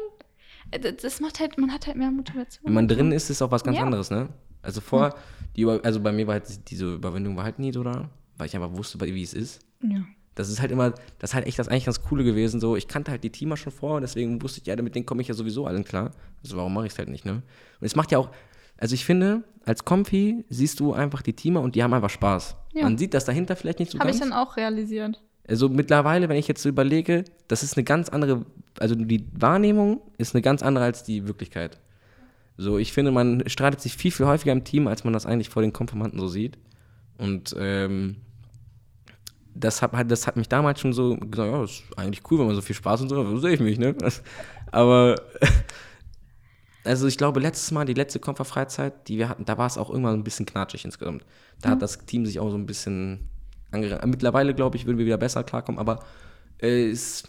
äh, 0.70 0.78
Das 0.78 0.96
das 1.02 1.20
macht 1.20 1.40
halt, 1.40 1.56
man 1.58 1.72
hat 1.72 1.86
halt 1.86 1.96
mehr 1.96 2.10
Motivation. 2.10 2.66
Wenn 2.66 2.74
man 2.74 2.88
drin 2.88 3.12
ist, 3.12 3.30
ist 3.30 3.40
auch 3.42 3.50
was 3.50 3.64
ganz 3.64 3.78
Ja. 3.78 3.84
anderes, 3.84 4.10
ne? 4.10 4.28
Also 4.62 4.80
vor, 4.80 5.14
die 5.56 5.62
Über 5.62 5.80
also 5.84 6.00
bei 6.00 6.12
mir 6.12 6.26
war 6.26 6.34
halt 6.34 6.70
diese 6.70 6.94
Überwindung 6.94 7.36
war 7.36 7.44
halt 7.44 7.58
nie 7.58 7.72
so 7.72 7.82
da, 7.82 8.08
weil 8.36 8.46
ich 8.46 8.56
einfach 8.56 8.72
wusste, 8.76 9.00
wie 9.00 9.22
es 9.22 9.34
ist. 9.34 9.60
Ja. 9.82 10.00
Das 10.34 10.48
ist 10.48 10.60
halt 10.60 10.72
immer, 10.72 10.90
das 11.20 11.30
ist 11.30 11.34
halt 11.34 11.46
echt 11.46 11.58
das 11.58 11.68
eigentlich 11.68 11.84
ganz 11.84 12.00
Coole 12.02 12.24
gewesen. 12.24 12.58
So, 12.60 12.74
ich 12.74 12.88
kannte 12.88 13.10
halt 13.12 13.22
die 13.22 13.30
Teamer 13.30 13.56
schon 13.56 13.72
vor, 13.72 14.00
deswegen 14.00 14.42
wusste 14.42 14.60
ich, 14.60 14.66
ja, 14.66 14.74
mit 14.82 14.94
denen 14.96 15.06
komme 15.06 15.22
ich 15.22 15.28
ja 15.28 15.34
sowieso 15.34 15.66
allen 15.66 15.84
klar. 15.84 16.10
Also 16.42 16.56
warum 16.56 16.74
mache 16.74 16.86
ich 16.86 16.92
es 16.92 16.98
halt 16.98 17.08
nicht, 17.08 17.24
ne? 17.24 17.34
Und 17.34 17.42
es 17.86 17.94
macht 17.94 18.10
ja 18.10 18.18
auch, 18.18 18.30
also 18.78 18.94
ich 18.94 19.04
finde, 19.04 19.44
als 19.64 19.84
Comfy 19.84 20.44
siehst 20.48 20.80
du 20.80 20.92
einfach 20.92 21.22
die 21.22 21.34
Teamer 21.34 21.60
und 21.60 21.74
die 21.76 21.82
haben 21.84 21.94
einfach 21.94 22.10
Spaß. 22.10 22.56
Ja. 22.74 22.82
Man 22.82 22.98
sieht 22.98 23.14
das 23.14 23.24
dahinter 23.24 23.56
vielleicht 23.56 23.78
nicht 23.78 23.92
so 23.92 23.98
Habe 23.98 24.10
ich 24.10 24.18
dann 24.18 24.32
auch 24.32 24.56
realisiert. 24.56 25.22
Also 25.46 25.68
mittlerweile, 25.68 26.28
wenn 26.28 26.36
ich 26.36 26.48
jetzt 26.48 26.62
so 26.62 26.68
überlege, 26.68 27.24
das 27.48 27.62
ist 27.62 27.76
eine 27.76 27.84
ganz 27.84 28.08
andere 28.08 28.44
also 28.78 28.94
die 28.94 29.26
Wahrnehmung 29.32 30.00
ist 30.18 30.34
eine 30.34 30.42
ganz 30.42 30.62
andere 30.62 30.84
als 30.84 31.02
die 31.02 31.26
Wirklichkeit. 31.26 31.78
So, 32.56 32.78
ich 32.78 32.92
finde, 32.92 33.10
man 33.10 33.42
streitet 33.48 33.80
sich 33.80 33.96
viel, 33.96 34.10
viel 34.10 34.26
häufiger 34.26 34.52
im 34.52 34.64
Team, 34.64 34.86
als 34.86 35.04
man 35.04 35.12
das 35.12 35.26
eigentlich 35.26 35.48
vor 35.48 35.62
den 35.62 35.72
Konformanten 35.72 36.20
so 36.20 36.28
sieht. 36.28 36.56
Und 37.18 37.54
ähm, 37.58 38.16
das, 39.54 39.82
hat, 39.82 39.92
das 40.10 40.26
hat 40.26 40.36
mich 40.36 40.48
damals 40.48 40.80
schon 40.80 40.92
so 40.92 41.16
gesagt, 41.16 41.50
ja, 41.50 41.60
das 41.60 41.70
ist 41.70 41.84
eigentlich 41.96 42.22
cool, 42.30 42.38
wenn 42.38 42.46
man 42.46 42.54
so 42.54 42.62
viel 42.62 42.76
Spaß 42.76 43.02
und 43.02 43.08
so, 43.08 43.24
so 43.24 43.38
sehe 43.38 43.54
ich 43.54 43.60
mich, 43.60 43.78
ne? 43.78 43.94
Aber 44.70 45.16
also 46.84 47.06
ich 47.06 47.18
glaube, 47.18 47.40
letztes 47.40 47.70
Mal, 47.70 47.84
die 47.84 47.94
letzte 47.94 48.20
Konferfreizeit, 48.20 49.08
die 49.08 49.18
wir 49.18 49.28
hatten, 49.28 49.44
da 49.44 49.58
war 49.58 49.66
es 49.66 49.78
auch 49.78 49.90
irgendwann 49.90 50.14
ein 50.14 50.24
bisschen 50.24 50.46
knatschig 50.46 50.84
insgesamt. 50.84 51.24
Da 51.60 51.68
mhm. 51.68 51.72
hat 51.72 51.82
das 51.82 51.98
Team 52.06 52.26
sich 52.26 52.38
auch 52.40 52.50
so 52.50 52.56
ein 52.56 52.66
bisschen 52.66 53.28
angerannt. 53.70 54.06
Mittlerweile, 54.06 54.54
glaube 54.54 54.76
ich, 54.76 54.86
würden 54.86 54.98
wir 54.98 55.06
wieder 55.06 55.18
besser 55.18 55.44
klarkommen, 55.44 55.78
aber 55.78 56.04
äh, 56.60 56.90
ist. 56.90 57.28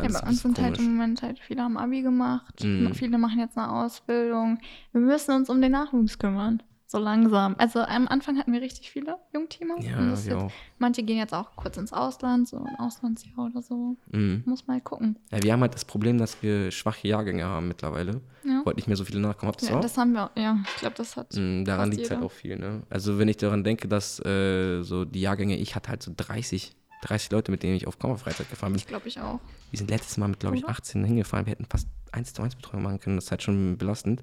Ja, 0.00 0.08
bei 0.08 0.28
uns 0.28 0.42
sind 0.42 0.60
halt 0.60 0.78
im 0.78 0.96
Moment 0.96 1.22
halt 1.22 1.38
viele 1.38 1.62
am 1.62 1.78
Abi 1.78 2.02
gemacht. 2.02 2.62
Mhm. 2.62 2.92
Viele 2.94 3.16
machen 3.16 3.38
jetzt 3.38 3.56
eine 3.56 3.72
Ausbildung. 3.72 4.58
Wir 4.92 5.00
müssen 5.00 5.34
uns 5.34 5.48
um 5.48 5.60
den 5.62 5.72
Nachwuchs 5.72 6.18
kümmern 6.18 6.62
so 6.86 6.98
langsam. 6.98 7.56
Also 7.58 7.80
am 7.80 8.06
Anfang 8.06 8.38
hatten 8.38 8.52
wir 8.52 8.60
richtig 8.60 8.90
viele 8.90 9.16
Jungteamer. 9.34 9.80
Ja, 9.80 10.08
jetzt, 10.08 10.30
manche 10.78 11.02
gehen 11.02 11.18
jetzt 11.18 11.34
auch 11.34 11.56
kurz 11.56 11.76
ins 11.76 11.92
Ausland, 11.92 12.48
so 12.48 12.58
ein 12.58 12.76
Auslandsjahr 12.78 13.46
oder 13.46 13.60
so. 13.60 13.96
Mhm. 14.12 14.42
Muss 14.46 14.66
mal 14.66 14.80
gucken. 14.80 15.18
Ja, 15.32 15.42
wir 15.42 15.52
haben 15.52 15.60
halt 15.60 15.74
das 15.74 15.84
Problem, 15.84 16.18
dass 16.18 16.42
wir 16.42 16.70
schwache 16.70 17.08
Jahrgänge 17.08 17.44
haben 17.44 17.68
mittlerweile. 17.68 18.20
Ja. 18.44 18.62
Wollt 18.64 18.76
nicht 18.76 18.86
mehr 18.86 18.96
so 18.96 19.04
viele 19.04 19.20
nachkommen. 19.20 19.50
Habt 19.50 19.62
ihr 19.62 19.70
ja, 19.70 19.76
auch? 19.76 19.80
das 19.80 19.98
haben 19.98 20.12
wir, 20.12 20.30
ja. 20.36 20.58
Ich 20.74 20.80
glaube, 20.80 20.96
das 20.96 21.16
hat. 21.16 21.34
Mhm, 21.34 21.64
daran 21.64 21.90
liegt 21.90 22.04
es 22.04 22.10
halt 22.10 22.22
auch 22.22 22.32
viel, 22.32 22.56
ne? 22.56 22.82
Also 22.88 23.18
wenn 23.18 23.28
ich 23.28 23.36
daran 23.36 23.64
denke, 23.64 23.88
dass 23.88 24.24
äh, 24.24 24.82
so 24.82 25.04
die 25.04 25.20
Jahrgänge, 25.20 25.56
ich 25.56 25.74
hatte 25.74 25.90
halt 25.90 26.02
so 26.02 26.12
30 26.16 26.76
30 27.02 27.30
Leute, 27.30 27.50
mit 27.50 27.62
denen 27.62 27.76
ich 27.76 27.86
auf 27.86 27.98
Kammerfreizeit 27.98 28.48
gefahren 28.48 28.72
bin. 28.72 28.78
Ich 28.78 28.86
glaube 28.86 29.06
ich 29.06 29.20
auch. 29.20 29.38
Wir 29.70 29.78
sind 29.78 29.90
letztes 29.90 30.16
Mal 30.16 30.28
mit, 30.28 30.40
glaube 30.40 30.56
ich, 30.56 30.66
18 30.66 31.04
hingefahren. 31.04 31.46
Wir 31.46 31.52
hätten 31.52 31.66
fast 31.66 31.88
1 32.12 32.32
zu 32.32 32.42
1 32.42 32.56
Betreuung 32.56 32.82
machen 32.82 33.00
können. 33.00 33.16
Das 33.16 33.26
ist 33.26 33.30
halt 33.30 33.42
schon 33.42 33.76
belastend. 33.76 34.22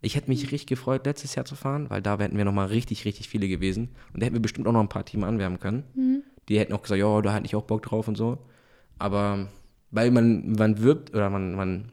Ich 0.00 0.14
hätte 0.14 0.28
mich 0.28 0.42
richtig 0.44 0.66
gefreut, 0.66 1.06
letztes 1.06 1.34
Jahr 1.34 1.44
zu 1.44 1.56
fahren, 1.56 1.90
weil 1.90 2.02
da 2.02 2.18
wären 2.18 2.36
wir 2.36 2.44
nochmal 2.44 2.68
richtig, 2.68 3.04
richtig 3.04 3.28
viele 3.28 3.48
gewesen. 3.48 3.88
Und 4.12 4.20
da 4.22 4.26
hätten 4.26 4.36
wir 4.36 4.42
bestimmt 4.42 4.66
auch 4.68 4.72
noch 4.72 4.80
ein 4.80 4.88
paar 4.88 5.04
Team 5.04 5.24
anwärmen 5.24 5.58
können. 5.58 5.84
Mhm. 5.94 6.22
Die 6.48 6.58
hätten 6.58 6.72
auch 6.72 6.82
gesagt, 6.82 7.00
ja, 7.00 7.20
da 7.20 7.34
hätte 7.34 7.46
ich 7.46 7.56
auch 7.56 7.64
Bock 7.64 7.82
drauf 7.82 8.06
und 8.08 8.16
so. 8.16 8.38
Aber 8.98 9.48
weil 9.90 10.10
man, 10.10 10.52
man 10.52 10.82
wirbt 10.82 11.14
oder 11.14 11.30
man, 11.30 11.54
man, 11.54 11.92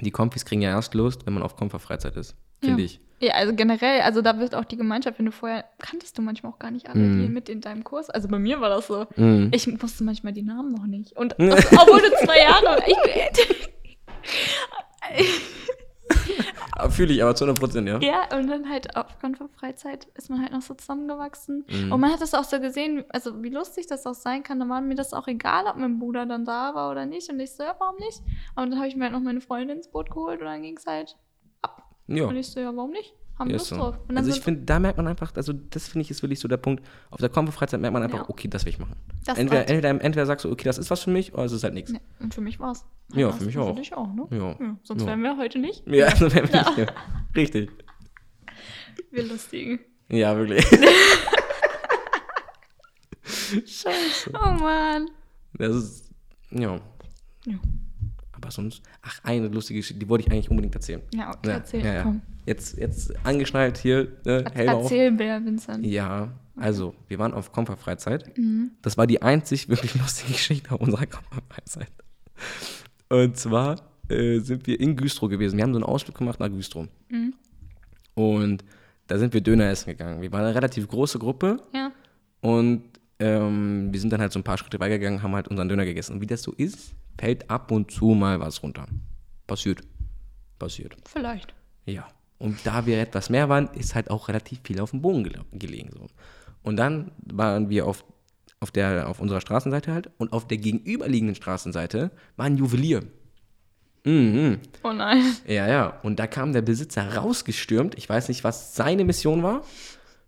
die 0.00 0.10
Kompis 0.10 0.44
kriegen 0.44 0.62
ja 0.62 0.70
erst 0.70 0.94
Lust, 0.94 1.26
wenn 1.26 1.34
man 1.34 1.42
auf 1.42 1.56
Komfa-Freizeit 1.56 2.16
ist, 2.16 2.36
finde 2.60 2.82
ja. 2.82 2.86
ich. 2.86 3.00
Ja, 3.20 3.34
also 3.34 3.54
generell, 3.54 4.00
also 4.02 4.22
da 4.22 4.38
wird 4.38 4.54
auch 4.54 4.64
die 4.64 4.76
Gemeinschaft, 4.76 5.18
wenn 5.18 5.26
du 5.26 5.32
vorher, 5.32 5.64
kanntest 5.78 6.18
du 6.18 6.22
manchmal 6.22 6.52
auch 6.52 6.58
gar 6.58 6.70
nicht 6.70 6.88
alle, 6.88 7.00
mm. 7.00 7.22
die 7.22 7.28
mit 7.28 7.48
in 7.48 7.60
deinem 7.60 7.84
Kurs, 7.84 8.10
also 8.10 8.28
bei 8.28 8.38
mir 8.38 8.60
war 8.60 8.68
das 8.68 8.88
so, 8.88 9.06
mm. 9.16 9.48
ich 9.52 9.66
wusste 9.80 10.04
manchmal 10.04 10.32
die 10.32 10.42
Namen 10.42 10.72
noch 10.72 10.86
nicht. 10.86 11.16
Und 11.16 11.32
obwohl 11.38 12.00
du 12.00 12.26
zwei 12.26 12.38
Jahre, 12.40 12.82
ich, 12.86 12.96
Fühle 16.88 17.12
ich 17.12 17.22
aber 17.22 17.34
zu 17.34 17.44
100 17.44 17.60
Prozent, 17.60 17.88
ja. 17.88 17.98
Ja, 18.00 18.36
und 18.36 18.48
dann 18.48 18.68
halt 18.68 18.96
auf 18.96 19.06
Freizeit 19.58 20.06
ist 20.14 20.28
man 20.28 20.40
halt 20.40 20.52
noch 20.52 20.62
so 20.62 20.74
zusammengewachsen. 20.74 21.64
Mhm. 21.68 21.92
Und 21.92 22.00
man 22.00 22.12
hat 22.12 22.20
das 22.20 22.34
auch 22.34 22.44
so 22.44 22.58
gesehen, 22.60 23.04
also 23.10 23.42
wie 23.42 23.50
lustig 23.50 23.86
das 23.86 24.06
auch 24.06 24.14
sein 24.14 24.42
kann. 24.42 24.58
Da 24.58 24.68
war 24.68 24.80
mir 24.80 24.94
das 24.96 25.12
auch 25.12 25.28
egal, 25.28 25.66
ob 25.66 25.76
mein 25.76 25.98
Bruder 25.98 26.26
dann 26.26 26.44
da 26.44 26.74
war 26.74 26.90
oder 26.90 27.06
nicht. 27.06 27.30
Und 27.30 27.38
ich 27.38 27.52
so, 27.52 27.62
ja, 27.62 27.76
warum 27.78 27.96
nicht? 27.96 28.20
Und 28.56 28.70
dann 28.70 28.78
habe 28.78 28.88
ich 28.88 28.96
mir 28.96 29.04
halt 29.04 29.12
noch 29.12 29.20
meine 29.20 29.40
Freundin 29.40 29.76
ins 29.76 29.88
Boot 29.88 30.10
geholt 30.10 30.40
und 30.40 30.46
dann 30.46 30.62
ging 30.62 30.76
es 30.76 30.86
halt 30.86 31.16
ab. 31.62 31.82
Ja. 32.08 32.26
Und 32.26 32.36
ich 32.36 32.48
so, 32.48 32.60
ja, 32.60 32.74
warum 32.74 32.90
nicht? 32.90 33.14
Haben 33.38 33.50
ja, 33.50 33.56
Lust 33.56 33.66
so. 33.66 33.76
drauf. 33.76 33.98
also 34.14 34.30
ich 34.30 34.40
finde, 34.40 34.62
da 34.62 34.78
merkt 34.78 34.96
man 34.96 35.08
einfach, 35.08 35.34
also 35.34 35.52
das 35.52 35.88
finde 35.88 36.02
ich 36.02 36.10
ist 36.10 36.22
wirklich 36.22 36.38
so 36.38 36.48
der 36.48 36.56
Punkt. 36.56 36.84
Auf 37.10 37.20
der 37.20 37.28
Kombo-Freizeit 37.28 37.80
merkt 37.80 37.92
man 37.92 38.02
einfach, 38.02 38.20
ja. 38.20 38.28
okay, 38.28 38.48
das 38.48 38.64
will 38.64 38.70
ich 38.70 38.78
machen. 38.78 38.96
Das 39.24 39.38
entweder, 39.38 39.68
entweder, 39.68 39.90
entweder 39.90 40.26
sagst 40.26 40.44
du, 40.44 40.52
okay, 40.52 40.64
das 40.64 40.78
ist 40.78 40.90
was 40.90 41.02
für 41.02 41.10
mich, 41.10 41.34
oder 41.34 41.44
es 41.44 41.52
ist 41.52 41.64
halt 41.64 41.74
nichts. 41.74 41.92
Ja, 41.92 41.98
und 42.20 42.32
für 42.32 42.40
mich 42.40 42.60
war 42.60 42.72
es. 42.72 42.84
Ja, 43.12 43.32
für 43.32 43.44
mich 43.44 43.58
auch. 43.58 43.74
Für 43.74 43.80
dich 43.80 43.92
auch, 43.94 44.12
ne? 44.12 44.26
Ja. 44.30 44.56
ja 44.60 44.76
sonst 44.82 45.04
wären 45.06 45.22
wir 45.22 45.36
heute 45.36 45.58
nicht. 45.58 45.86
Ja, 45.86 46.14
sonst 46.16 46.34
wären 46.34 46.52
wir 46.52 46.60
nicht 46.60 46.74
hier. 46.74 46.86
Richtig. 47.34 47.70
Wir 49.10 49.24
lustigen. 49.24 49.80
Ja, 50.08 50.36
wirklich. 50.36 50.64
Scheiße. 53.66 54.32
Oh 54.32 54.50
Mann. 54.50 55.10
Das 55.54 55.74
ist, 55.74 56.10
ja. 56.50 56.80
Ja. 57.46 57.58
Aber 58.44 58.52
sonst, 58.52 58.82
ach, 59.00 59.20
eine 59.24 59.48
lustige 59.48 59.80
Geschichte, 59.80 59.98
die 59.98 60.08
wollte 60.08 60.26
ich 60.26 60.30
eigentlich 60.30 60.50
unbedingt 60.50 60.74
erzählen. 60.74 61.00
Ja, 61.14 61.30
okay, 61.30 61.50
erzähl, 61.50 61.84
ja, 61.84 62.02
komm 62.02 62.20
jetzt, 62.46 62.76
jetzt 62.78 63.12
angeschnallt 63.24 63.78
hier. 63.78 64.08
Ne, 64.24 64.44
Erzähl 64.54 65.10
mehr, 65.10 65.44
Vincent. 65.44 65.84
Ja, 65.86 66.32
also, 66.56 66.94
wir 67.08 67.18
waren 67.18 67.32
auf 67.32 67.52
Kompa-Freizeit. 67.52 68.36
Mhm. 68.36 68.72
Das 68.82 68.96
war 68.96 69.06
die 69.06 69.22
einzig 69.22 69.68
wirklich 69.68 69.94
lustige 70.00 70.32
Geschichte 70.32 70.72
auf 70.72 70.80
unserer 70.80 71.06
Kompa-Freizeit. 71.06 71.90
Und 73.08 73.36
zwar 73.36 73.80
äh, 74.08 74.38
sind 74.38 74.66
wir 74.66 74.78
in 74.78 74.96
Güstrow 74.96 75.28
gewesen. 75.28 75.56
Wir 75.56 75.64
haben 75.64 75.72
so 75.72 75.78
einen 75.78 75.84
Ausflug 75.84 76.16
gemacht 76.16 76.40
nach 76.40 76.48
Güstrow. 76.48 76.86
Mhm. 77.08 77.34
Und 78.14 78.64
da 79.06 79.18
sind 79.18 79.34
wir 79.34 79.40
Döner 79.40 79.68
essen 79.68 79.90
gegangen. 79.90 80.22
Wir 80.22 80.32
waren 80.32 80.44
eine 80.44 80.54
relativ 80.54 80.88
große 80.88 81.18
Gruppe. 81.18 81.62
Ja. 81.74 81.92
Und 82.40 82.82
ähm, 83.18 83.92
wir 83.92 84.00
sind 84.00 84.12
dann 84.12 84.20
halt 84.20 84.32
so 84.32 84.38
ein 84.38 84.44
paar 84.44 84.58
Schritte 84.58 84.78
weitergegangen, 84.80 85.22
haben 85.22 85.34
halt 85.34 85.48
unseren 85.48 85.68
Döner 85.68 85.84
gegessen. 85.84 86.14
Und 86.14 86.20
wie 86.20 86.26
das 86.26 86.42
so 86.42 86.52
ist, 86.52 86.94
fällt 87.18 87.50
ab 87.50 87.70
und 87.70 87.90
zu 87.90 88.06
mal 88.06 88.40
was 88.40 88.62
runter. 88.62 88.86
Passiert. 89.46 89.80
Passiert. 90.58 90.96
Vielleicht. 91.06 91.54
Ja. 91.86 92.08
Und 92.38 92.58
da 92.64 92.86
wir 92.86 92.98
etwas 93.00 93.30
mehr 93.30 93.48
waren, 93.48 93.68
ist 93.74 93.94
halt 93.94 94.10
auch 94.10 94.28
relativ 94.28 94.60
viel 94.64 94.80
auf 94.80 94.90
dem 94.90 95.02
Boden 95.02 95.28
gelegen. 95.52 95.90
So. 95.92 96.06
Und 96.62 96.76
dann 96.76 97.12
waren 97.24 97.70
wir 97.70 97.86
auf, 97.86 98.04
auf, 98.60 98.70
der, 98.70 99.08
auf 99.08 99.20
unserer 99.20 99.40
Straßenseite 99.40 99.92
halt 99.92 100.10
und 100.18 100.32
auf 100.32 100.46
der 100.46 100.58
gegenüberliegenden 100.58 101.36
Straßenseite 101.36 102.10
war 102.36 102.46
ein 102.46 102.56
Juwelier. 102.56 103.02
Mhm. 104.04 104.60
Oh 104.82 104.92
nein. 104.92 105.22
Ja, 105.46 105.66
ja. 105.66 106.00
Und 106.02 106.18
da 106.18 106.26
kam 106.26 106.52
der 106.52 106.62
Besitzer 106.62 107.14
rausgestürmt. 107.16 107.96
Ich 107.96 108.08
weiß 108.08 108.28
nicht, 108.28 108.44
was 108.44 108.74
seine 108.74 109.04
Mission 109.04 109.42
war. 109.42 109.62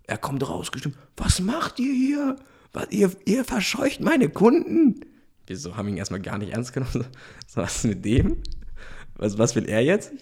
Er 0.07 0.18
kommt 0.18 0.49
rausgestürmt. 0.49 0.96
Was 1.16 1.40
macht 1.40 1.79
ihr 1.79 1.92
hier? 1.92 2.37
Was, 2.72 2.90
ihr, 2.90 3.11
ihr 3.27 3.44
verscheucht 3.44 4.01
meine 4.01 4.29
Kunden. 4.31 5.01
Wir 5.46 5.56
so 5.56 5.76
haben 5.76 5.88
ihn 5.88 5.96
erstmal 5.96 6.20
gar 6.20 6.38
nicht 6.38 6.52
ernst 6.52 6.72
genommen. 6.72 7.06
So, 7.46 7.61
was 7.61 7.76
ist 7.76 7.85
mit 7.85 8.04
dem? 8.04 8.42
Was, 9.14 9.38
was 9.38 9.54
will 9.54 9.68
er 9.68 9.80
jetzt? 9.80 10.12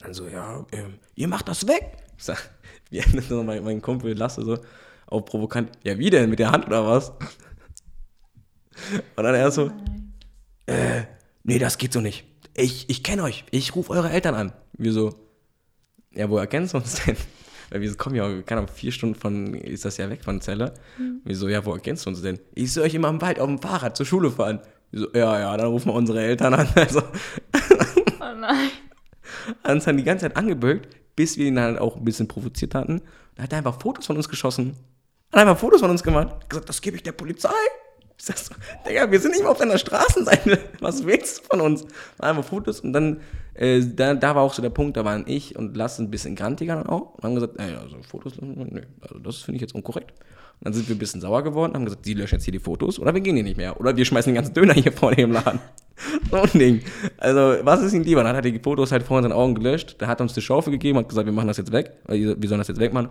Dann 0.00 0.14
so, 0.14 0.26
ja, 0.26 0.66
ähm, 0.72 0.94
ihr 1.14 1.28
macht 1.28 1.48
das 1.48 1.66
weg. 1.68 1.98
Ich 2.16 2.24
sag, 2.24 2.50
wie 2.90 3.02
mein, 3.42 3.62
mein 3.62 3.82
Kumpel 3.82 4.14
Lasse 4.14 4.42
so 4.42 4.58
auch 5.12 5.20
provokant, 5.20 5.70
ja, 5.84 5.98
wie 5.98 6.10
denn? 6.10 6.30
Mit 6.30 6.38
der 6.38 6.50
Hand 6.50 6.66
oder 6.66 6.86
was? 6.86 7.10
Und 9.16 9.24
dann 9.24 9.34
er 9.34 9.50
so, 9.50 9.70
äh, 10.66 11.02
nee, 11.44 11.58
das 11.58 11.78
geht 11.78 11.92
so 11.92 12.00
nicht. 12.00 12.24
Ich, 12.54 12.88
ich 12.88 13.02
kenne 13.02 13.22
euch. 13.22 13.44
Ich 13.50 13.76
rufe 13.76 13.92
eure 13.92 14.10
Eltern 14.10 14.34
an. 14.34 14.52
Wir 14.72 14.92
so, 14.92 15.14
ja, 16.12 16.28
woher 16.30 16.46
kennst 16.46 16.72
du 16.72 16.78
uns 16.78 17.04
denn? 17.04 17.16
Weil 17.72 17.80
wir 17.80 17.94
kommen 17.96 18.14
ja, 18.14 18.42
keine 18.42 18.60
Ahnung, 18.60 18.74
vier 18.74 18.92
Stunden 18.92 19.14
von, 19.14 19.54
ist 19.54 19.84
das 19.84 19.96
ja 19.96 20.08
weg 20.10 20.22
von 20.22 20.40
Zeller. 20.40 20.74
Mhm. 20.98 21.22
Wir 21.24 21.36
so, 21.36 21.48
ja, 21.48 21.64
woher 21.64 21.80
kennst 21.80 22.06
du 22.06 22.10
uns 22.10 22.22
denn? 22.22 22.38
Ich 22.54 22.72
soll 22.72 22.84
euch 22.84 22.94
immer 22.94 23.08
im 23.08 23.20
Wald 23.20 23.40
auf 23.40 23.46
dem 23.46 23.58
Fahrrad 23.58 23.96
zur 23.96 24.06
Schule 24.06 24.30
fahren. 24.30 24.60
Wir 24.90 25.00
so, 25.00 25.06
ja, 25.14 25.40
ja, 25.40 25.56
dann 25.56 25.66
rufen 25.66 25.88
wir 25.88 25.94
unsere 25.94 26.20
Eltern 26.20 26.54
an. 26.54 26.68
Also, 26.74 27.00
oh 27.00 28.34
nein 28.38 28.70
hat 29.62 29.70
uns 29.72 29.84
dann 29.84 29.96
die 29.96 30.04
ganze 30.04 30.26
Zeit 30.26 30.36
angebölkt, 30.36 30.88
bis 31.16 31.36
wir 31.36 31.46
ihn 31.46 31.56
dann 31.56 31.78
auch 31.78 31.96
ein 31.96 32.04
bisschen 32.04 32.28
provoziert 32.28 32.74
hatten. 32.74 33.02
Da 33.34 33.44
hat 33.44 33.52
er 33.52 33.58
einfach 33.58 33.80
Fotos 33.80 34.06
von 34.06 34.16
uns 34.16 34.28
geschossen. 34.28 34.76
Hat 35.32 35.40
einfach 35.40 35.58
Fotos 35.58 35.80
von 35.80 35.90
uns 35.90 36.02
gemacht. 36.02 36.28
Hat 36.30 36.50
gesagt, 36.50 36.68
das 36.68 36.80
gebe 36.80 36.96
ich 36.96 37.02
der 37.02 37.12
Polizei. 37.12 37.50
Ich 38.18 38.24
sag 38.24 38.38
so, 38.38 38.54
Digga, 38.86 39.10
wir 39.10 39.20
sind 39.20 39.32
nicht 39.32 39.42
mal 39.42 39.50
auf 39.50 39.58
deiner 39.58 39.78
Straßenseite. 39.78 40.58
Was 40.80 41.04
willst 41.06 41.40
du 41.40 41.44
von 41.44 41.60
uns? 41.60 41.86
Einfach 42.18 42.44
Fotos 42.44 42.80
und 42.80 42.92
dann, 42.92 43.20
äh, 43.54 43.82
da, 43.84 44.14
da 44.14 44.34
war 44.34 44.42
auch 44.42 44.54
so 44.54 44.62
der 44.62 44.70
Punkt, 44.70 44.96
da 44.96 45.04
waren 45.04 45.24
ich 45.26 45.56
und 45.56 45.76
Lass 45.76 45.98
ein 45.98 46.10
bisschen 46.10 46.34
grantiger 46.34 46.76
dann 46.76 46.86
auch 46.86 47.14
und 47.14 47.24
haben 47.24 47.34
gesagt, 47.34 47.58
ey, 47.58 47.74
also 47.74 47.96
Fotos, 48.02 48.34
nö, 48.40 48.82
also 49.00 49.18
das 49.18 49.38
finde 49.38 49.56
ich 49.56 49.62
jetzt 49.62 49.74
unkorrekt. 49.74 50.12
Und 50.12 50.66
dann 50.66 50.72
sind 50.74 50.88
wir 50.88 50.96
ein 50.96 50.98
bisschen 50.98 51.20
sauer 51.20 51.42
geworden, 51.42 51.74
haben 51.74 51.84
gesagt, 51.84 52.04
sie 52.04 52.14
löschen 52.14 52.36
jetzt 52.36 52.44
hier 52.44 52.52
die 52.52 52.60
Fotos 52.60 52.98
oder 52.98 53.12
wir 53.12 53.20
gehen 53.20 53.34
hier 53.34 53.44
nicht 53.44 53.56
mehr. 53.56 53.78
Oder 53.80 53.96
wir 53.96 54.04
schmeißen 54.04 54.30
den 54.30 54.36
ganzen 54.36 54.54
Döner 54.54 54.74
hier 54.74 54.92
vor 54.92 55.12
dem 55.12 55.32
Laden. 55.32 55.60
so 56.30 56.36
ein 56.36 56.50
Ding. 56.54 56.82
Also, 57.18 57.56
was 57.62 57.82
ist 57.82 57.92
ihm 57.92 58.02
lieber? 58.02 58.22
Dann 58.22 58.36
hat 58.36 58.44
er 58.44 58.50
die 58.50 58.58
Fotos 58.58 58.92
halt 58.92 59.02
vor 59.02 59.18
unseren 59.18 59.32
Augen 59.32 59.54
gelöscht. 59.54 60.00
Der 60.00 60.08
hat 60.08 60.20
uns 60.20 60.34
die 60.34 60.40
Schaufel 60.40 60.70
gegeben, 60.70 60.98
hat 60.98 61.08
gesagt, 61.08 61.26
wir 61.26 61.32
machen 61.32 61.48
das 61.48 61.56
jetzt 61.56 61.72
weg. 61.72 61.92
Wir 62.06 62.36
sollen 62.48 62.60
das 62.60 62.68
jetzt 62.68 62.80
wegmachen. 62.80 63.10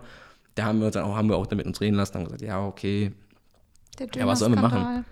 Da 0.54 0.64
haben 0.64 0.80
wir 0.80 0.86
uns 0.86 0.94
dann 0.94 1.04
auch, 1.04 1.16
haben 1.16 1.28
wir 1.28 1.36
auch 1.36 1.46
damit 1.46 1.66
uns 1.66 1.80
reden 1.80 1.96
lassen, 1.96 2.14
haben 2.14 2.24
gesagt, 2.24 2.42
ja, 2.42 2.64
okay. 2.64 3.12
ja, 4.14 4.26
was 4.26 4.40
sollen 4.40 4.54
wir 4.54 4.60
machen? 4.60 5.04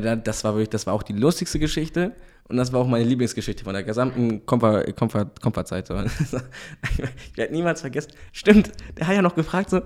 Das 0.00 0.44
war 0.44 0.54
wirklich, 0.54 0.70
das 0.70 0.86
war 0.86 0.94
auch 0.94 1.02
die 1.02 1.12
lustigste 1.12 1.58
Geschichte. 1.58 2.12
Und 2.48 2.56
das 2.56 2.72
war 2.72 2.80
auch 2.80 2.86
meine 2.86 3.04
Lieblingsgeschichte 3.04 3.64
von 3.64 3.72
der 3.72 3.84
gesamten 3.84 4.44
Komfortzeit. 4.44 5.88
ich 5.90 7.36
werde 7.36 7.52
niemals 7.52 7.80
vergessen. 7.80 8.12
Stimmt, 8.32 8.70
der 8.98 9.06
hat 9.06 9.14
ja 9.14 9.22
noch 9.22 9.34
gefragt 9.34 9.70
so, 9.70 9.80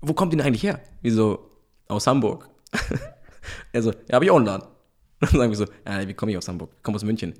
wo 0.00 0.12
kommt 0.14 0.34
ihr 0.34 0.44
eigentlich 0.44 0.64
her? 0.64 0.80
Wieso? 1.00 1.50
Aus 1.86 2.06
Hamburg. 2.06 2.48
er 3.72 3.82
so, 3.82 3.92
ja, 3.92 4.14
habe 4.14 4.24
ich 4.24 4.30
auch 4.30 4.36
einen 4.36 4.46
Laden. 4.46 4.66
Dann 5.20 5.30
sagen 5.30 5.50
wir 5.50 5.56
so, 5.56 5.66
ja, 5.86 6.08
wie 6.08 6.14
komme 6.14 6.32
ich 6.32 6.38
aus 6.38 6.48
Hamburg? 6.48 6.72
Ich 6.76 6.82
komme 6.82 6.96
aus 6.96 7.04
München. 7.04 7.34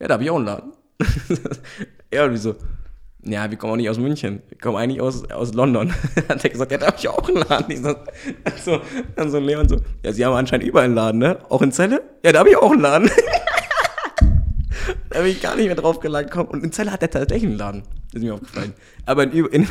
Ja, 0.00 0.08
da 0.08 0.14
habe 0.14 0.24
ich 0.24 0.30
auch 0.30 0.36
einen 0.36 0.46
Laden. 0.46 0.72
ja, 2.12 2.24
und 2.24 2.32
wieso? 2.32 2.56
Ja, 3.24 3.48
wir 3.48 3.56
kommen 3.56 3.74
auch 3.74 3.76
nicht 3.76 3.88
aus 3.88 3.98
München. 3.98 4.42
Wir 4.48 4.58
kommen 4.58 4.76
eigentlich 4.76 5.00
aus, 5.00 5.30
aus 5.30 5.54
London. 5.54 5.92
hat 6.28 6.42
er 6.42 6.50
gesagt, 6.50 6.72
ja, 6.72 6.78
da 6.78 6.86
habe 6.86 6.96
ich 6.98 7.08
auch 7.08 7.28
einen 7.28 7.44
Laden. 7.48 7.70
Ich 7.70 7.80
so, 7.80 7.94
so, 8.64 8.80
dann 9.14 9.30
so 9.30 9.38
Leon 9.38 9.68
so, 9.68 9.76
ja, 10.02 10.12
sie 10.12 10.24
haben 10.24 10.34
anscheinend 10.34 10.66
überall 10.66 10.86
einen 10.86 10.94
Laden, 10.94 11.18
ne? 11.18 11.38
Auch 11.48 11.62
in 11.62 11.70
Celle? 11.70 12.02
Ja, 12.24 12.32
da 12.32 12.40
habe 12.40 12.50
ich 12.50 12.56
auch 12.56 12.72
einen 12.72 12.80
Laden. 12.80 13.10
da 15.10 15.20
bin 15.20 15.30
ich 15.30 15.40
gar 15.40 15.54
nicht 15.54 15.66
mehr 15.66 15.76
drauf 15.76 16.00
gelangt. 16.00 16.34
Und 16.34 16.64
in 16.64 16.72
Zelle 16.72 16.90
hat 16.90 17.02
der 17.02 17.10
tatsächlich 17.10 17.48
einen 17.48 17.58
Laden. 17.58 17.82
Ist 18.12 18.22
mir 18.22 18.34
aufgefallen. 18.34 18.72
Aber 19.06 19.22
in, 19.22 19.46
in, 19.46 19.68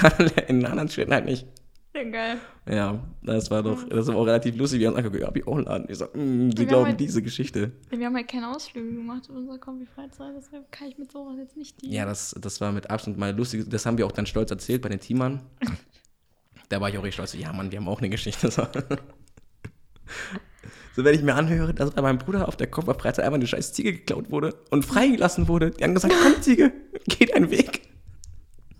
in 0.48 0.66
anderen 0.66 0.90
Städten 0.90 1.14
halt 1.14 1.26
nicht. 1.26 1.46
Ja, 1.94 2.04
geil. 2.06 2.38
Ja, 2.70 3.04
das 3.22 3.52
war 3.52 3.64
doch, 3.64 3.88
das 3.90 4.08
war 4.08 4.16
auch 4.16 4.26
relativ 4.26 4.56
lustig. 4.56 4.80
Wir 4.80 4.88
haben 4.88 4.96
einfach 4.96 5.12
gesagt, 5.12 5.36
ja, 5.36 5.42
ich 5.42 5.48
auch 5.48 5.60
Laden. 5.60 5.88
Ich 5.90 5.98
so, 5.98 6.06
mm, 6.06 6.52
sie 6.56 6.66
glauben 6.66 6.86
halt, 6.86 7.00
diese 7.00 7.22
Geschichte. 7.22 7.74
Wir 7.90 8.06
haben 8.06 8.16
halt 8.16 8.30
keine 8.30 8.50
Ausflüge 8.50 8.96
gemacht 8.96 9.28
in 9.28 9.36
unserer 9.36 9.58
Kombi-Freizeit, 9.58 10.34
deshalb 10.38 10.72
kann 10.72 10.88
ich 10.88 10.98
mit 10.98 11.12
sowas 11.12 11.36
jetzt 11.38 11.58
nicht 11.58 11.82
dienen. 11.82 11.92
Ja, 11.92 12.06
das, 12.06 12.34
das 12.40 12.62
war 12.62 12.72
mit 12.72 12.90
Abstand 12.90 13.18
mal 13.18 13.36
lustig. 13.36 13.66
Das 13.70 13.86
haben 13.86 13.98
wir 13.98 14.06
auch 14.06 14.14
dann 14.14 14.26
stolz 14.26 14.52
erzählt 14.52 14.82
bei 14.82 14.90
den 14.90 15.02
Teamern. 15.02 15.42
da 16.70 16.80
war 16.80 16.90
ich 16.90 16.98
auch 16.98 17.04
richtig 17.04 17.16
stolz. 17.16 17.34
Ja, 17.34 17.52
Mann, 17.52 17.72
wir 17.72 17.80
haben 17.80 17.90
auch 17.90 18.00
eine 18.00 18.10
Geschichte. 18.10 18.50
So. 18.50 18.66
So, 20.94 21.06
wenn 21.06 21.16
ich 21.16 21.22
mir 21.22 21.36
anhöre, 21.36 21.74
dass 21.74 21.92
bei 21.92 22.02
meinem 22.02 22.18
Bruder 22.18 22.50
auf 22.50 22.58
der 22.58 22.68
Kofferfreizeit 22.68 23.24
einfach 23.24 23.38
eine 23.38 23.48
scheiß 23.48 23.72
Ziege 23.72 23.94
geklaut 23.94 24.30
wurde 24.30 24.56
und 24.72 24.86
freigelassen 24.86 25.48
wurde. 25.48 25.72
Die 25.72 25.84
haben 25.86 25.94
gesagt, 25.94 26.14
komm 26.22 26.42
Ziege, 26.42 26.74
geh 27.08 27.28
deinen 27.28 27.50
Weg. 27.50 27.84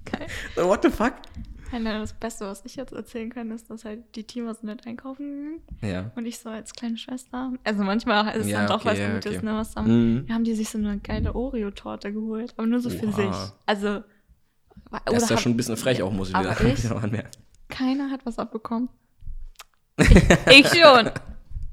Geil. 0.04 0.28
So, 0.56 0.68
what 0.68 0.84
the 0.84 0.90
fuck? 0.90 1.14
Das 1.72 2.14
Beste, 2.14 2.46
was 2.46 2.66
ich 2.66 2.76
jetzt 2.76 2.94
erzählen 2.94 3.30
kann, 3.30 3.52
ist, 3.52 3.70
dass 3.70 3.86
halt 3.86 4.04
die 4.16 4.24
Teamer 4.24 4.54
sind 4.54 4.66
nicht 4.66 4.86
einkaufen 4.86 5.60
gegangen. 5.80 5.94
Ja. 5.94 6.12
Und 6.16 6.26
ich 6.26 6.40
so 6.40 6.50
als 6.50 6.74
kleine 6.74 6.98
Schwester. 6.98 7.54
Also 7.64 7.84
manchmal 7.84 8.36
ist 8.36 8.46
es 8.46 8.52
ja, 8.52 8.60
dann 8.60 8.68
doch 8.68 8.86
okay, 8.86 9.08
was 9.08 9.14
Gutes, 9.14 9.38
okay. 9.38 9.46
ne? 9.46 9.56
Was 9.56 9.74
dann, 9.74 9.88
mhm. 9.88 10.28
Wir 10.28 10.36
haben 10.36 10.44
die 10.44 10.54
sich 10.54 10.70
so 10.70 10.78
eine 10.78 11.00
geile 11.00 11.36
Oreo-Torte 11.36 12.12
geholt, 12.12 12.54
aber 12.58 12.68
nur 12.68 12.80
so 12.80 12.90
für 12.90 13.12
sich. 13.12 13.36
Also. 13.66 14.04
Das 15.06 15.24
ist 15.24 15.30
ja 15.30 15.38
schon 15.38 15.54
ein 15.54 15.58
bisschen 15.58 15.78
frech 15.78 16.02
auch, 16.04 16.12
muss 16.12 16.30
ich 16.30 16.36
wieder 16.38 17.02
anmerken. 17.02 17.30
Keiner 17.70 18.10
hat 18.12 18.26
was 18.26 18.38
abbekommen. 18.38 18.90
Ich, 19.98 20.10
ich 20.48 20.68
schon. 20.68 21.10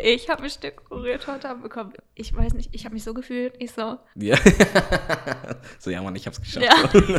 Ich 0.00 0.28
habe 0.30 0.44
ein 0.44 0.50
Stück 0.50 0.82
Oreo-Torte 0.90 1.48
abbekommen. 1.48 1.92
Ich 2.14 2.34
weiß 2.34 2.54
nicht, 2.54 2.72
ich 2.72 2.84
habe 2.84 2.94
mich 2.94 3.02
so 3.02 3.14
gefühlt. 3.14 3.54
Ich 3.58 3.72
so. 3.72 3.98
Ja. 4.14 4.36
so, 5.80 5.90
ja, 5.90 6.00
Mann, 6.02 6.14
ich 6.14 6.26
hab's 6.26 6.40
geschafft. 6.40 6.64
Ja. 6.64 7.18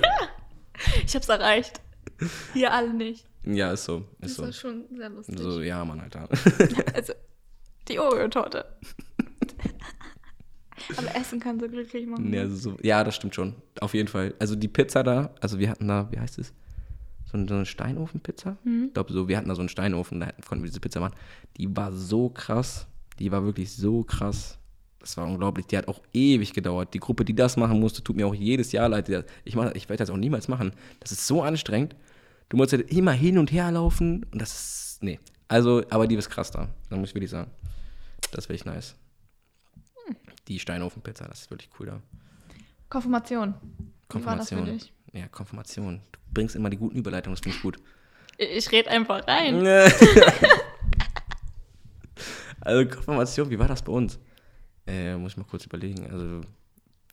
ich 1.06 1.14
hab's 1.14 1.28
erreicht. 1.28 1.82
Hier 2.54 2.74
alle 2.74 2.94
nicht. 2.94 3.26
Ja, 3.46 3.72
ist 3.72 3.86
so. 3.86 4.06
Ist 4.20 4.22
das 4.22 4.36
so. 4.36 4.44
ist 4.46 4.58
schon 4.58 4.86
sehr 4.96 5.10
lustig. 5.10 5.40
So, 5.40 5.62
ja, 5.62 5.84
Mann, 5.86 6.00
Alter. 6.00 6.28
also, 6.94 7.14
die 7.88 8.00
Oreo-Torte. 8.00 8.66
Aber 10.98 11.16
Essen 11.16 11.40
kann 11.40 11.60
so 11.60 11.68
glücklich 11.68 12.08
machen. 12.08 12.34
Ja, 12.34 12.48
so, 12.48 12.76
ja, 12.82 13.04
das 13.04 13.16
stimmt 13.16 13.36
schon. 13.36 13.56
Auf 13.80 13.94
jeden 13.94 14.08
Fall. 14.08 14.34
Also 14.40 14.56
die 14.56 14.68
Pizza 14.68 15.04
da, 15.04 15.36
also 15.40 15.60
wir 15.60 15.70
hatten 15.70 15.88
da, 15.88 16.08
wie 16.12 16.20
heißt 16.20 16.40
es? 16.40 16.54
so 17.32 17.38
eine 17.38 17.66
Steinofenpizza. 17.66 18.58
Mhm. 18.64 18.86
Ich 18.88 18.94
glaube, 18.94 19.14
so, 19.14 19.28
wir 19.28 19.38
hatten 19.38 19.50
da 19.50 19.56
so 19.56 19.62
einen 19.62 19.70
Steinofen, 19.70 20.20
da 20.20 20.32
konnten 20.48 20.64
wir 20.64 20.70
diese 20.70 20.80
Pizza 20.80 21.00
machen. 21.00 21.16
Die 21.58 21.76
war 21.76 21.92
so 21.92 22.30
krass. 22.30 22.88
Die 23.20 23.32
war 23.32 23.44
wirklich 23.44 23.72
so 23.72 24.04
krass. 24.04 24.58
Das 25.00 25.16
war 25.18 25.28
unglaublich. 25.28 25.68
Die 25.68 25.78
hat 25.78 25.88
auch 25.88 26.02
ewig 26.14 26.54
gedauert. 26.54 26.94
Die 26.94 27.00
Gruppe, 27.00 27.26
die 27.26 27.36
das 27.36 27.58
machen 27.58 27.80
musste, 27.80 28.04
tut 28.04 28.16
mir 28.16 28.28
auch 28.28 28.34
jedes 28.34 28.72
Jahr 28.72 28.90
leid. 28.90 29.26
Ich, 29.46 29.56
mach, 29.56 29.72
ich 29.74 29.88
werde 29.88 30.02
das 30.02 30.10
auch 30.10 30.18
niemals 30.18 30.48
machen. 30.48 30.72
Das 31.00 31.12
ist 31.12 31.28
so 31.28 31.42
anstrengend. 31.42 31.96
Du 32.50 32.58
musst 32.58 32.74
halt 32.74 32.92
immer 32.92 33.12
hin 33.12 33.38
und 33.38 33.52
her 33.52 33.72
laufen. 33.72 34.26
Und 34.32 34.42
das 34.42 34.52
ist. 34.52 35.04
Nee. 35.04 35.20
Also, 35.48 35.84
aber 35.90 36.08
die 36.08 36.16
ist 36.16 36.30
krass 36.30 36.52
da. 36.52 36.70
Da 36.90 36.98
muss 36.98 37.10
ich 37.10 37.16
wirklich 37.16 37.32
sagen. 37.32 37.50
Das 38.32 38.46
ist 38.46 38.50
wirklich 38.50 38.66
nice. 38.66 38.96
Hm. 40.06 40.16
Die 40.48 40.60
Steinofenpizza, 40.60 41.28
das 41.28 41.42
ist 41.42 41.52
wirklich 41.52 41.70
cool 41.80 41.88
da. 41.88 42.02
Konfirmation. 42.90 43.54
Konfirmation. 44.08 44.60
Wie 44.60 44.66
war 44.66 44.74
das 44.74 44.84
für 44.84 44.90
dich? 44.90 44.94
Ja, 45.14 45.28
Konfirmation. 45.28 46.02
Du 46.12 46.20
bringst 46.34 46.56
immer 46.56 46.70
die 46.70 46.78
guten 46.78 46.98
Überleitungen, 46.98 47.36
das 47.36 47.42
finde 47.42 47.58
ich 47.58 47.64
gut. 47.64 47.78
Ich 48.38 48.72
rede 48.72 48.90
einfach 48.90 49.28
rein. 49.28 49.66
also 52.62 52.90
Konfirmation, 52.90 53.50
wie 53.50 53.60
war 53.60 53.68
das 53.68 53.82
bei 53.82 53.92
uns? 53.92 54.18
Äh, 54.88 55.18
muss 55.18 55.34
ich 55.34 55.38
mal 55.38 55.44
kurz 55.44 55.66
überlegen. 55.66 56.10
Also 56.10 56.42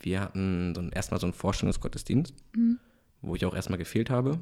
wir 0.01 0.21
hatten 0.21 0.75
so 0.75 0.81
ein, 0.81 0.93
erstmal 0.93 1.19
so 1.21 1.27
einen 1.27 1.35
Vorstellungsgottesdienst, 1.35 2.35
mhm. 2.55 2.79
wo 3.23 3.35
ich 3.35 3.45
auch 3.45 3.55
erstmal 3.55 3.79
gefehlt 3.79 4.09
habe. 4.09 4.39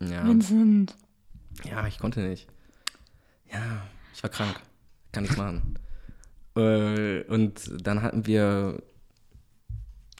Ja. 0.00 0.26
Vincent. 0.26 0.96
Ja, 1.64 1.86
ich 1.86 1.98
konnte 1.98 2.20
nicht. 2.20 2.48
Ja, 3.52 3.82
ich 4.12 4.22
war 4.22 4.30
krank. 4.30 4.60
Kann 5.12 5.22
nichts 5.22 5.36
machen. 5.36 5.78
Äh, 6.56 7.24
und 7.24 7.68
dann 7.84 8.02
hatten 8.02 8.26
wir, 8.26 8.80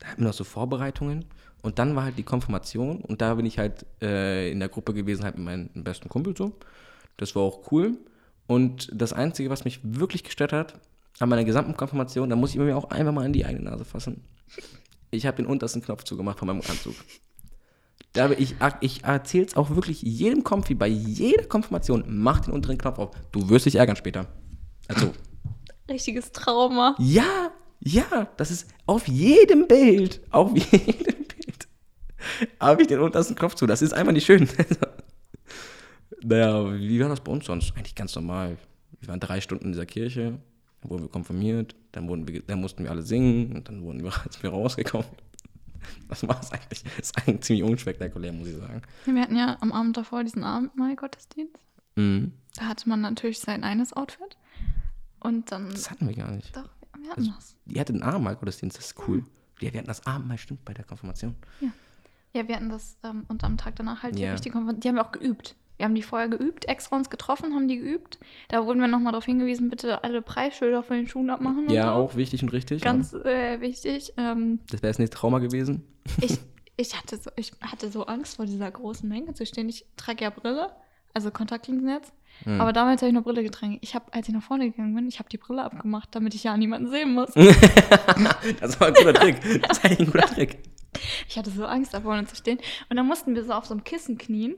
hatten 0.05 0.21
wir 0.21 0.27
noch 0.27 0.35
so 0.35 0.43
Vorbereitungen 0.43 1.27
und 1.63 1.79
dann 1.79 1.95
war 1.95 2.03
halt 2.03 2.19
die 2.19 2.25
Konfirmation 2.25 3.03
und 3.03 3.23
da 3.23 3.35
bin 3.35 3.47
ich 3.47 3.57
halt 3.57 3.87
äh, 4.03 4.51
in 4.51 4.59
der 4.59 4.69
Gruppe 4.69 4.95
gewesen, 4.95 5.23
halt 5.23 5.39
mit 5.39 5.45
meinem 5.45 5.85
besten 5.85 6.09
Kumpel 6.09 6.37
so. 6.37 6.59
Das 7.19 7.37
war 7.37 7.43
auch 7.43 7.71
cool. 7.71 7.97
Und 8.49 8.91
das 8.93 9.13
Einzige, 9.13 9.49
was 9.49 9.65
mich 9.65 9.79
wirklich 9.83 10.25
gestört 10.25 10.53
hat, 10.53 10.81
an 11.21 11.29
meiner 11.29 11.45
gesamten 11.45 11.77
Konfirmation, 11.77 12.29
da 12.29 12.37
muss 12.37 12.51
ich 12.51 12.57
mir 12.57 12.77
auch 12.77 12.91
einfach 12.91 13.13
mal 13.13 13.25
in 13.27 13.33
die 13.33 13.45
eigene 13.47 13.71
Nase 13.71 13.85
fassen. 13.85 14.25
Ich 15.11 15.27
habe 15.27 15.37
den 15.37 15.47
untersten 15.47 15.83
Knopf 15.83 16.05
zugemacht 16.05 16.39
von 16.39 16.49
meinem 16.49 16.63
Anzug. 16.69 16.97
Da 18.15 18.31
ich, 18.31 18.55
ich 18.81 19.05
erzähle 19.05 19.45
es 19.45 19.57
auch 19.57 19.71
wirklich 19.71 20.01
jedem 20.03 20.45
Konfi, 20.45 20.75
bei 20.75 20.87
jeder 20.87 21.45
Konfirmation, 21.45 22.05
mach 22.09 22.41
den 22.41 22.55
unteren 22.55 22.79
Knopf 22.79 22.99
auf. 22.99 23.11
Du 23.33 23.49
wirst 23.51 23.67
dich 23.67 23.75
ärgern 23.75 23.97
später. 23.97 24.27
Also. 24.89 25.13
Richtiges 25.91 26.33
Trauma. 26.33 26.95
Ja, 26.99 27.51
ja, 27.81 28.29
das 28.37 28.51
ist 28.51 28.69
auf 28.87 29.07
jedem 29.09 29.69
Bild, 29.69 30.21
auf 30.31 30.57
jedem 30.73 31.25
habe 32.61 32.83
ich 32.83 32.89
den 32.89 33.01
untersten 33.01 33.37
Kopf 33.37 33.55
zu. 33.55 33.67
Das 33.67 33.83
ist 33.83 33.93
einfach 33.93 34.13
nicht 34.13 34.27
schön. 34.27 34.49
naja, 36.23 36.73
wie 36.79 37.01
war 37.01 37.09
das 37.09 37.21
bei 37.21 37.33
uns 37.33 37.47
sonst? 37.47 37.77
Eigentlich 37.77 37.95
ganz 37.95 38.15
normal. 38.15 38.57
Wir 39.01 39.09
waren 39.09 39.21
drei 39.21 39.41
Stunden 39.41 39.67
in 39.67 39.73
dieser 39.73 39.87
Kirche, 39.87 40.39
dann 40.81 40.91
wurden 40.91 41.03
wir 41.03 41.11
konfirmiert, 41.11 41.75
dann, 41.93 42.09
wurden 42.09 42.27
wir, 42.27 42.43
dann 42.43 42.61
mussten 42.61 42.85
wir 42.85 42.91
alle 42.91 43.03
singen 43.03 43.55
und 43.55 43.69
dann 43.69 43.83
wurden 43.83 44.03
wir, 44.03 44.13
wir 44.41 44.51
rausgekommen. 44.51 45.07
Das 46.09 46.27
war 46.27 46.41
es 46.41 46.53
eigentlich. 46.53 46.83
Das 46.83 46.99
ist 46.99 47.19
eigentlich 47.19 47.43
ziemlich 47.43 47.65
unspektakulär, 47.65 48.33
muss 48.33 48.49
ich 48.49 48.57
sagen. 48.57 48.83
Wir 49.05 49.23
hatten 49.23 49.37
ja 49.37 49.57
am 49.61 49.73
Abend 49.73 49.97
davor 49.97 50.25
diesen 50.25 50.45
Abendmahl-Gottesdienst. 50.45 51.59
Mhm. 51.97 52.33
Da 52.57 52.67
hatte 52.67 52.89
man 52.89 53.01
natürlich 53.01 53.41
sein 53.41 53.65
eines 53.65 53.93
Outfit. 53.93 54.37
Und 55.21 55.51
dann. 55.51 55.71
Das 55.71 55.91
hatten 55.91 56.07
wir 56.07 56.15
gar 56.15 56.31
nicht. 56.31 56.55
Doch, 56.57 56.69
wir 56.99 57.11
hatten 57.11 57.21
also, 57.21 57.33
das. 57.33 57.57
Die 57.65 57.81
hatte 57.81 57.93
einen 57.93 58.03
Abendmahl-Gottesdienst, 58.03 58.77
das 58.77 58.87
ist 58.87 59.09
cool. 59.09 59.25
Ja. 59.61 59.73
wir 59.73 59.79
hatten 59.79 59.89
das 59.89 60.07
Abendmahl, 60.07 60.39
stimmt, 60.39 60.65
bei 60.65 60.75
der 60.75 60.85
Konfirmation. 60.85 61.35
Ja. 61.61 61.69
Ja, 62.35 62.49
wir 62.49 62.57
hatten 62.57 62.69
das 62.69 62.97
ähm, 63.05 63.25
und 63.29 63.45
am 63.45 63.57
Tag 63.57 63.77
danach 63.77 64.03
halt 64.03 64.19
die 64.19 64.25
richtige 64.25 64.55
Konferenz. 64.55 64.81
Die 64.81 64.89
haben 64.89 64.97
wir 64.97 65.07
auch 65.07 65.13
geübt. 65.13 65.55
Wir 65.77 65.87
haben 65.87 65.95
die 65.95 66.03
vorher 66.03 66.29
geübt, 66.29 66.69
extra 66.69 66.97
uns 66.97 67.11
getroffen, 67.11 67.55
haben 67.55 67.67
die 67.67 67.79
geübt. 67.79 68.19
Da 68.49 68.65
wurden 68.65 68.81
wir 68.81 68.87
nochmal 68.87 69.13
darauf 69.13 69.25
hingewiesen, 69.25 69.71
bitte 69.71 70.05
alle 70.05 70.23
Preisschilder 70.23 70.83
von 70.83 70.97
den 70.97 71.09
Schuhen 71.09 71.31
abmachen. 71.31 71.69
Ja, 71.69 71.87
so. 71.87 71.91
auch 71.91 72.17
wichtig 72.17 72.43
und 72.43 72.53
richtig. 72.53 72.83
Ganz 72.83 73.13
äh, 73.13 73.61
wichtig. 73.61 74.13
Ähm, 74.17 74.61
das 74.71 74.83
wäre 74.83 74.91
das 74.91 74.99
nächste 74.99 75.17
Trauma 75.17 75.41
gewesen. 75.41 75.85
Ich, 76.21 76.39
ich, 76.77 76.97
hatte 76.97 77.17
so, 77.17 77.31
ich 77.37 77.53
hatte 77.61 77.91
so 77.91 78.07
Angst 78.07 78.37
vor 78.37 78.47
dieser 78.47 78.71
großen 78.71 79.09
Menge 79.09 79.35
zu 79.35 79.45
stehen. 79.47 79.69
Ich 79.69 79.85
trage 79.97 80.23
ja 80.23 80.31
Brille, 80.31 80.71
also 81.13 81.33
Kontaktlinsen 81.33 81.89
jetzt. 81.89 82.13
Hm. 82.45 82.61
Aber 82.61 82.73
damals 82.73 83.03
habe 83.03 83.09
ich 83.09 83.15
noch 83.15 83.25
Brille 83.25 83.43
getragen. 83.43 83.79
Ich 83.81 83.97
habe, 83.97 84.13
als 84.13 84.29
ich 84.29 84.35
nach 84.35 84.43
vorne 84.43 84.71
gegangen 84.71 84.95
bin, 84.95 85.09
ich 85.09 85.19
habe 85.19 85.29
die 85.29 85.39
Brille 85.39 85.63
abgemacht, 85.63 86.09
damit 86.13 86.35
ich 86.35 86.45
ja 86.45 86.57
niemanden 86.57 86.89
sehen 86.91 87.15
muss. 87.15 87.33
das 88.61 88.81
war 88.81 88.89
ein 88.89 88.95
guter 88.95 89.15
Trick. 89.15 89.41
Das 89.63 89.83
war 89.83 89.91
ein 89.91 90.07
guter 90.07 90.27
Trick. 90.27 90.59
Ich 91.29 91.37
hatte 91.37 91.51
so 91.51 91.65
Angst, 91.65 91.95
da 91.95 92.01
vorne 92.01 92.27
zu 92.27 92.37
stehen. 92.37 92.59
Und 92.89 92.97
dann 92.97 93.07
mussten 93.07 93.35
wir 93.35 93.45
so 93.45 93.53
auf 93.53 93.67
so 93.67 93.75
einem 93.75 93.85
Kissen 93.85 94.19
knien. 94.19 94.55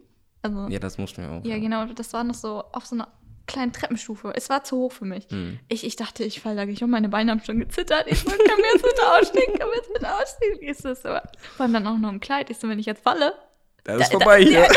Also, 0.46 0.68
ja, 0.72 0.78
das 0.78 0.98
mussten 0.98 1.22
wir 1.22 1.30
auch. 1.30 1.44
Ja, 1.44 1.56
ja, 1.56 1.58
genau. 1.58 1.86
Das 1.86 2.12
war 2.12 2.24
noch 2.24 2.34
so 2.34 2.62
auf 2.72 2.86
so 2.86 2.94
einer 2.94 3.08
kleinen 3.46 3.72
Treppenstufe. 3.72 4.32
Es 4.34 4.48
war 4.48 4.64
zu 4.64 4.76
hoch 4.76 4.92
für 4.92 5.04
mich. 5.04 5.26
Hm. 5.30 5.58
Ich, 5.68 5.84
ich 5.84 5.96
dachte, 5.96 6.24
ich 6.24 6.40
falle 6.40 6.56
da 6.56 6.64
gleich 6.64 6.82
um. 6.82 6.90
Meine 6.90 7.08
Beine 7.08 7.30
haben 7.30 7.42
schon 7.44 7.58
gezittert. 7.58 8.06
Ich 8.06 8.20
so, 8.20 8.30
mir 8.30 8.36
jetzt 8.36 8.82
bitte 8.82 9.02
aussteigen? 9.18 9.58
Kann 9.58 9.68
mir 9.68 9.76
jetzt 9.76 9.92
bitte 9.92 10.14
aussteigen? 10.14 10.58
Ich 10.60 10.78
so, 10.78 10.94
so. 10.94 11.16
Vor 11.56 11.64
allem 11.64 11.72
dann 11.72 11.86
auch 11.86 11.98
noch 11.98 12.10
im 12.10 12.20
Kleid. 12.20 12.50
Ich 12.50 12.58
so, 12.58 12.68
wenn 12.68 12.78
ich 12.78 12.86
jetzt 12.86 13.02
falle. 13.02 13.34
Das 13.84 14.02
ist 14.02 14.12
da, 14.12 14.18
vorbei 14.18 14.42
da, 14.42 14.48
hier. 14.48 14.68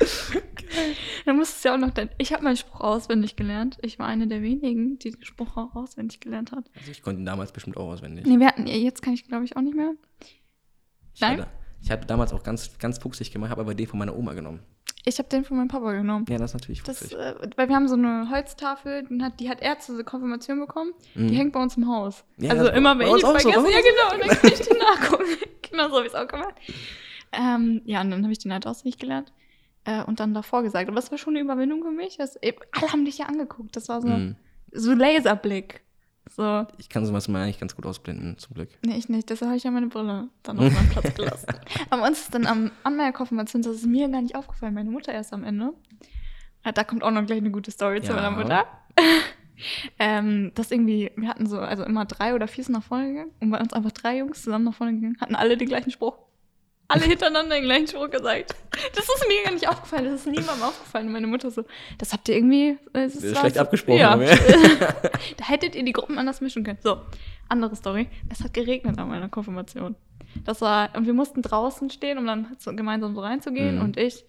Ja. 0.00 0.40
Dann 1.24 1.36
musstest 1.36 1.64
du 1.64 1.68
ja 1.68 1.74
auch 1.74 1.78
noch 1.78 1.90
dein. 1.90 2.10
Ich 2.18 2.32
habe 2.32 2.42
meinen 2.42 2.56
Spruch 2.56 2.80
auswendig 2.80 3.36
gelernt. 3.36 3.78
Ich 3.82 3.98
war 3.98 4.06
eine 4.06 4.26
der 4.26 4.42
wenigen, 4.42 4.98
die 4.98 5.12
den 5.12 5.24
Spruch 5.24 5.56
auch 5.56 5.74
auswendig 5.74 6.20
gelernt 6.20 6.52
hat. 6.52 6.70
Also 6.76 6.90
ich 6.90 7.02
konnte 7.02 7.22
ihn 7.22 7.24
damals 7.24 7.52
bestimmt 7.52 7.76
auch 7.76 7.88
auswendig. 7.88 8.26
Nee, 8.26 8.38
wir 8.38 8.46
hatten, 8.46 8.66
jetzt 8.66 9.02
kann 9.02 9.14
ich 9.14 9.26
glaube 9.26 9.44
ich 9.44 9.56
auch 9.56 9.62
nicht 9.62 9.76
mehr. 9.76 9.92
Nein? 11.20 11.40
Hatte, 11.42 11.50
ich 11.84 11.90
habe 11.90 12.06
damals 12.06 12.32
auch 12.32 12.42
ganz, 12.42 12.78
ganz 12.78 12.98
fuchsig 12.98 13.30
gemacht, 13.30 13.50
habe 13.50 13.60
aber 13.60 13.74
den 13.74 13.86
von 13.86 13.98
meiner 13.98 14.16
Oma 14.16 14.32
genommen. 14.32 14.60
Ich 15.04 15.18
habe 15.18 15.28
den 15.28 15.44
von 15.44 15.58
meinem 15.58 15.68
Papa 15.68 15.92
genommen. 15.92 16.24
Ja, 16.30 16.38
das 16.38 16.52
ist 16.52 16.54
natürlich 16.54 16.80
fuchsig. 16.80 17.10
Das, 17.10 17.34
äh, 17.36 17.50
weil 17.56 17.68
wir 17.68 17.76
haben 17.76 17.88
so 17.88 17.94
eine 17.94 18.30
Holztafel, 18.30 19.06
die 19.10 19.22
hat, 19.22 19.38
die 19.38 19.50
hat 19.50 19.60
er 19.60 19.78
zur 19.78 20.02
Konfirmation 20.02 20.60
bekommen. 20.60 20.94
Mhm. 21.14 21.28
Die 21.28 21.36
hängt 21.36 21.52
bei 21.52 21.62
uns 21.62 21.76
im 21.76 21.86
Haus. 21.86 22.24
Ja, 22.38 22.52
also 22.52 22.70
immer, 22.70 22.98
wenn 22.98 23.14
ich 23.14 23.20
vergesse, 23.20 23.60
so, 23.60 23.68
ja 23.68 23.80
genau, 23.80 24.14
und 24.14 24.20
dann 24.20 24.38
kann 24.38 24.50
ich 24.50 24.60
den 24.60 24.78
nachgucken. 24.78 25.24
genau 25.70 25.88
so 25.90 25.96
habe 25.96 26.06
ich 26.06 26.12
es 26.12 26.18
auch 26.18 26.26
gemacht. 26.26 26.54
Ähm, 27.32 27.82
ja, 27.84 28.00
und 28.00 28.10
dann 28.10 28.22
habe 28.22 28.32
ich 28.32 28.38
den 28.38 28.52
halt 28.52 28.66
auswendig 28.66 28.98
gelernt 28.98 29.30
äh, 29.84 30.02
und 30.04 30.20
dann 30.20 30.32
davor 30.32 30.62
gesagt. 30.62 30.88
Aber 30.88 30.96
das 30.96 31.10
war 31.10 31.18
schon 31.18 31.34
eine 31.34 31.44
Überwindung 31.44 31.82
für 31.82 31.90
mich. 31.90 32.16
Das, 32.16 32.38
alle 32.38 32.90
haben 32.90 33.04
dich 33.04 33.18
ja 33.18 33.26
angeguckt. 33.26 33.76
Das 33.76 33.90
war 33.90 34.00
so, 34.00 34.08
mm. 34.08 34.36
so 34.72 34.94
Laserblick. 34.94 35.83
So. 36.30 36.66
Ich 36.78 36.88
kann 36.88 37.04
sowas 37.04 37.28
mal 37.28 37.42
eigentlich 37.42 37.60
ganz 37.60 37.76
gut 37.76 37.86
ausblenden, 37.86 38.38
zum 38.38 38.54
Glück. 38.54 38.70
Nee, 38.84 38.96
ich 38.96 39.08
nicht. 39.08 39.30
Deshalb 39.30 39.48
habe 39.50 39.56
ich 39.56 39.64
ja 39.64 39.70
meine 39.70 39.88
Brille 39.88 40.28
dann 40.42 40.58
auf 40.58 40.72
meinen 40.72 40.88
Platz 40.88 41.14
gelassen. 41.14 41.46
Aber 41.90 42.06
uns 42.06 42.20
ist 42.20 42.34
dann 42.34 42.46
am 42.46 42.70
Anmerkkonfirmation, 42.82 43.62
das 43.62 43.76
ist 43.76 43.86
mir 43.86 44.08
gar 44.08 44.22
nicht 44.22 44.34
aufgefallen, 44.34 44.74
meine 44.74 44.90
Mutter 44.90 45.12
erst 45.12 45.32
am 45.32 45.44
Ende. 45.44 45.74
Da 46.62 46.82
kommt 46.82 47.02
auch 47.02 47.10
noch 47.10 47.26
gleich 47.26 47.38
eine 47.38 47.50
gute 47.50 47.70
Story 47.70 47.98
ja. 47.98 48.04
zu 48.04 48.14
meiner 48.14 48.30
Mutter. 48.30 48.66
ähm, 49.98 50.52
das 50.54 50.70
irgendwie, 50.70 51.12
wir 51.16 51.28
hatten 51.28 51.46
so, 51.46 51.58
also 51.58 51.84
immer 51.84 52.06
drei 52.06 52.34
oder 52.34 52.48
vier 52.48 52.64
sind 52.64 52.72
nach 52.72 52.82
vorne 52.82 53.08
gegangen 53.08 53.30
und 53.40 53.50
bei 53.50 53.60
uns 53.60 53.72
einfach 53.72 53.92
drei 53.92 54.18
Jungs 54.18 54.42
zusammen 54.42 54.64
nach 54.64 54.74
vorne 54.74 54.94
gegangen, 54.94 55.18
hatten 55.20 55.34
alle 55.34 55.56
den 55.56 55.68
gleichen 55.68 55.90
Spruch. 55.90 56.16
Alle 56.88 57.04
hintereinander 57.04 57.56
den 57.56 57.64
gleichen 57.64 57.88
Spruch 57.88 58.10
gesagt. 58.10 58.54
Das 58.94 59.04
ist 59.04 59.24
mir 59.26 59.42
gar 59.42 59.52
nicht 59.52 59.68
aufgefallen, 59.68 60.04
das 60.04 60.20
ist 60.20 60.26
niemandem 60.26 60.62
aufgefallen. 60.62 61.10
Meine 61.10 61.26
Mutter 61.26 61.50
so, 61.50 61.64
das 61.98 62.12
habt 62.12 62.28
ihr 62.28 62.36
irgendwie. 62.36 62.78
Das 62.92 63.14
ist 63.14 63.38
schlecht 63.38 63.58
abgesprochen. 63.58 63.98
Ja. 63.98 64.16
da 65.36 65.44
hättet 65.44 65.74
ihr 65.74 65.84
die 65.84 65.92
Gruppen 65.92 66.18
anders 66.18 66.40
mischen 66.40 66.62
können. 66.62 66.78
So, 66.82 67.00
andere 67.48 67.74
Story. 67.76 68.08
Es 68.28 68.44
hat 68.44 68.52
geregnet 68.52 68.98
an 68.98 69.08
meiner 69.08 69.28
Konfirmation. 69.28 69.96
Das 70.44 70.60
war, 70.60 70.94
und 70.96 71.06
wir 71.06 71.14
mussten 71.14 71.42
draußen 71.42 71.90
stehen, 71.90 72.18
um 72.18 72.26
dann 72.26 72.56
so 72.58 72.74
gemeinsam 72.74 73.14
so 73.14 73.20
reinzugehen. 73.20 73.76
Mhm. 73.76 73.82
Und 73.82 73.96
ich, 73.96 74.24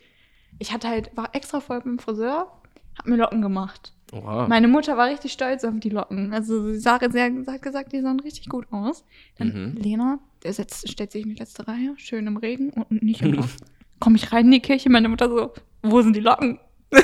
ich 0.60 0.72
hatte 0.72 0.88
halt, 0.88 1.16
war 1.16 1.34
extra 1.34 1.60
voll 1.60 1.82
beim 1.82 2.00
Friseur, 2.00 2.52
hab 2.98 3.08
mir 3.08 3.18
Locken 3.18 3.42
gemacht. 3.42 3.94
Oha. 4.14 4.48
Meine 4.48 4.68
Mutter 4.68 4.98
war 4.98 5.08
richtig 5.08 5.34
stolz 5.34 5.64
auf 5.64 5.74
die 5.78 5.90
Locken. 5.90 6.34
Also 6.34 6.72
sie, 6.72 6.80
sah, 6.80 7.00
sie 7.12 7.22
hat 7.22 7.62
gesagt, 7.62 7.92
die 7.92 8.02
sahen 8.02 8.20
richtig 8.20 8.50
gut 8.50 8.66
aus. 8.72 9.04
Dann 9.38 9.74
mhm. 9.74 9.82
Lena, 9.82 10.20
der 10.44 10.54
setzt, 10.54 10.90
stellt 10.90 11.12
sich 11.12 11.24
in 11.24 11.30
die 11.30 11.40
letzte 11.40 11.68
Reihe, 11.68 11.94
schön 11.98 12.28
im 12.28 12.38
Regen 12.38 12.70
und 12.72 13.04
nicht 13.04 13.22
im 13.22 13.34
Loch. 13.36 13.48
Komme 14.00 14.18
ich 14.18 14.32
rein 14.32 14.46
in 14.46 14.52
die 14.52 14.60
Kirche, 14.60 14.90
meine 14.90 15.10
Mutter 15.10 15.30
so, 15.30 15.54
wo 15.82 16.02
sind 16.02 16.16
die 16.16 16.22
Locken? 16.22 16.60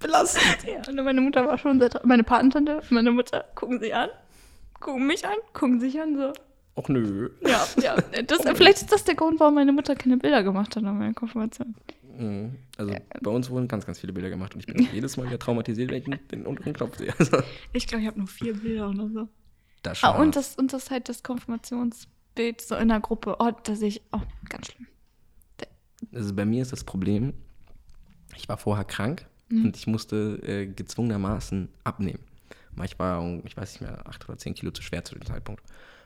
Belastend. 0.00 0.58
Ja, 0.66 0.82
und 0.88 1.04
meine 1.04 1.20
Mutter 1.20 1.46
war 1.46 1.58
schon 1.58 1.78
seit, 1.78 2.04
meine 2.04 2.24
Patentante, 2.24 2.82
meine 2.90 3.10
Mutter 3.10 3.44
gucken 3.54 3.78
sie 3.80 3.92
an, 3.92 4.08
gucken 4.80 5.06
mich 5.06 5.26
an, 5.26 5.36
gucken 5.52 5.80
sich 5.80 6.00
an, 6.00 6.16
so. 6.16 6.32
Och 6.74 6.88
nö. 6.88 7.30
Ja, 7.42 7.66
ja. 7.82 7.96
Das, 8.22 8.40
vielleicht 8.54 8.78
ist 8.78 8.92
das 8.92 9.04
der 9.04 9.14
Grund, 9.14 9.38
warum 9.40 9.54
meine 9.54 9.72
Mutter 9.72 9.94
keine 9.94 10.16
Bilder 10.16 10.42
gemacht 10.42 10.74
hat 10.74 10.84
an 10.84 10.98
meiner 10.98 11.12
Konfirmation. 11.12 11.74
Mhm. 12.16 12.56
Also 12.76 12.92
ja. 12.92 13.00
bei 13.20 13.30
uns 13.30 13.50
wurden 13.50 13.68
ganz, 13.68 13.86
ganz 13.86 13.98
viele 13.98 14.12
Bilder 14.12 14.30
gemacht 14.30 14.54
und 14.54 14.60
ich 14.60 14.66
bin 14.66 14.88
jedes 14.92 15.16
Mal 15.16 15.26
wieder 15.26 15.38
traumatisiert, 15.38 15.90
wenn 15.90 16.12
ich 16.12 16.26
den 16.28 16.46
unteren 16.46 16.72
Knopf 16.72 16.98
sehe. 16.98 17.14
Also. 17.18 17.38
Ich 17.72 17.86
glaube, 17.86 18.02
ich 18.02 18.08
habe 18.08 18.18
nur 18.18 18.28
vier 18.28 18.54
Bilder 18.54 18.90
oder 18.90 19.08
so. 19.08 19.28
Das 19.82 20.02
ah, 20.04 20.10
und 20.10 20.36
das 20.36 20.54
und 20.56 20.72
das 20.72 20.90
halt 20.90 21.08
das 21.08 21.22
Konfirmationsbild 21.22 22.60
so 22.60 22.76
in 22.76 22.88
der 22.88 23.00
Gruppe. 23.00 23.36
Oh, 23.38 23.50
da 23.64 23.74
sehe 23.74 23.88
ich, 23.88 24.02
oh, 24.12 24.20
ganz 24.48 24.72
schlimm. 24.72 24.86
Also 26.14 26.34
bei 26.34 26.44
mir 26.44 26.62
ist 26.62 26.72
das 26.72 26.84
Problem, 26.84 27.32
ich 28.36 28.48
war 28.48 28.58
vorher 28.58 28.84
krank 28.84 29.26
mhm. 29.48 29.66
und 29.66 29.76
ich 29.76 29.86
musste 29.86 30.40
äh, 30.42 30.66
gezwungenermaßen 30.66 31.68
abnehmen. 31.84 32.20
Ich 32.84 32.98
war, 32.98 33.22
ich 33.44 33.56
weiß 33.56 33.72
nicht 33.72 33.82
mehr, 33.82 34.06
acht 34.06 34.28
oder 34.28 34.38
zehn 34.38 34.54
Kilo 34.54 34.70
zu 34.72 34.82
schwer 34.82 35.04
zu 35.04 35.14
dem 35.14 35.24
Zeitpunkt. 35.26 35.62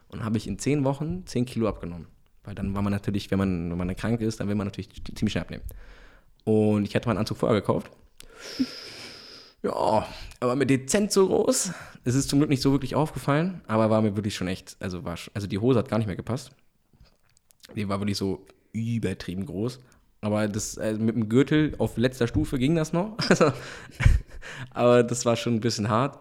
Und 0.09 0.25
habe 0.25 0.37
ich 0.37 0.47
in 0.47 0.59
zehn 0.59 0.85
Wochen 0.85 1.27
zehn 1.27 1.47
Kilo 1.47 1.69
abgenommen. 1.69 2.07
Weil 2.47 2.55
dann 2.55 2.75
war 2.75 2.83
man 2.83 2.93
natürlich, 2.93 3.31
wenn 3.31 3.39
man, 3.39 3.71
wenn 3.71 3.79
man 3.79 3.97
krank 3.97 4.21
ist, 4.21 4.41
dann 4.41 4.49
will 4.49 4.55
man 4.55 4.67
natürlich 4.67 4.89
ziemlich 5.15 5.33
schnell 5.33 5.43
abnehmen. 5.43 5.65
Und 6.45 6.85
ich 6.87 6.95
hatte 6.95 7.09
meinen 7.09 7.19
Anzug 7.19 7.39
vorher 7.39 7.61
gekauft. 7.61 7.91
Ja, 9.63 10.07
aber 10.39 10.55
mir 10.55 10.67
dezent 10.67 11.11
so 11.11 11.27
groß. 11.27 11.73
Es 12.05 12.15
ist 12.15 12.29
zum 12.29 12.39
Glück 12.39 12.49
nicht 12.49 12.63
so 12.63 12.71
wirklich 12.71 12.95
aufgefallen, 12.95 13.63
aber 13.67 13.91
war 13.91 14.01
mir 14.01 14.15
wirklich 14.15 14.37
schon 14.37 14.47
echt, 14.47 14.77
also 14.79 15.05
war 15.05 15.19
also 15.35 15.49
die 15.49 15.59
Hose 15.59 15.81
hat 15.81 15.89
gar 15.89 15.99
nicht 15.99 16.07
mehr 16.07 16.15
gepasst. 16.15 16.53
Die 17.75 17.89
war 17.89 17.99
wirklich 18.01 18.17
so 18.17 18.47
übertrieben 18.73 19.45
groß. 19.45 19.81
Aber 20.21 20.47
das 20.47 20.79
also 20.79 21.01
mit 21.01 21.17
dem 21.17 21.29
Gürtel 21.29 21.75
auf 21.79 21.97
letzter 21.97 22.29
Stufe 22.29 22.59
ging 22.59 22.77
das 22.77 22.93
noch. 22.93 23.17
aber 24.71 25.03
das 25.03 25.25
war 25.25 25.35
schon 25.35 25.57
ein 25.57 25.61
bisschen 25.61 25.89
hart. 25.89 26.21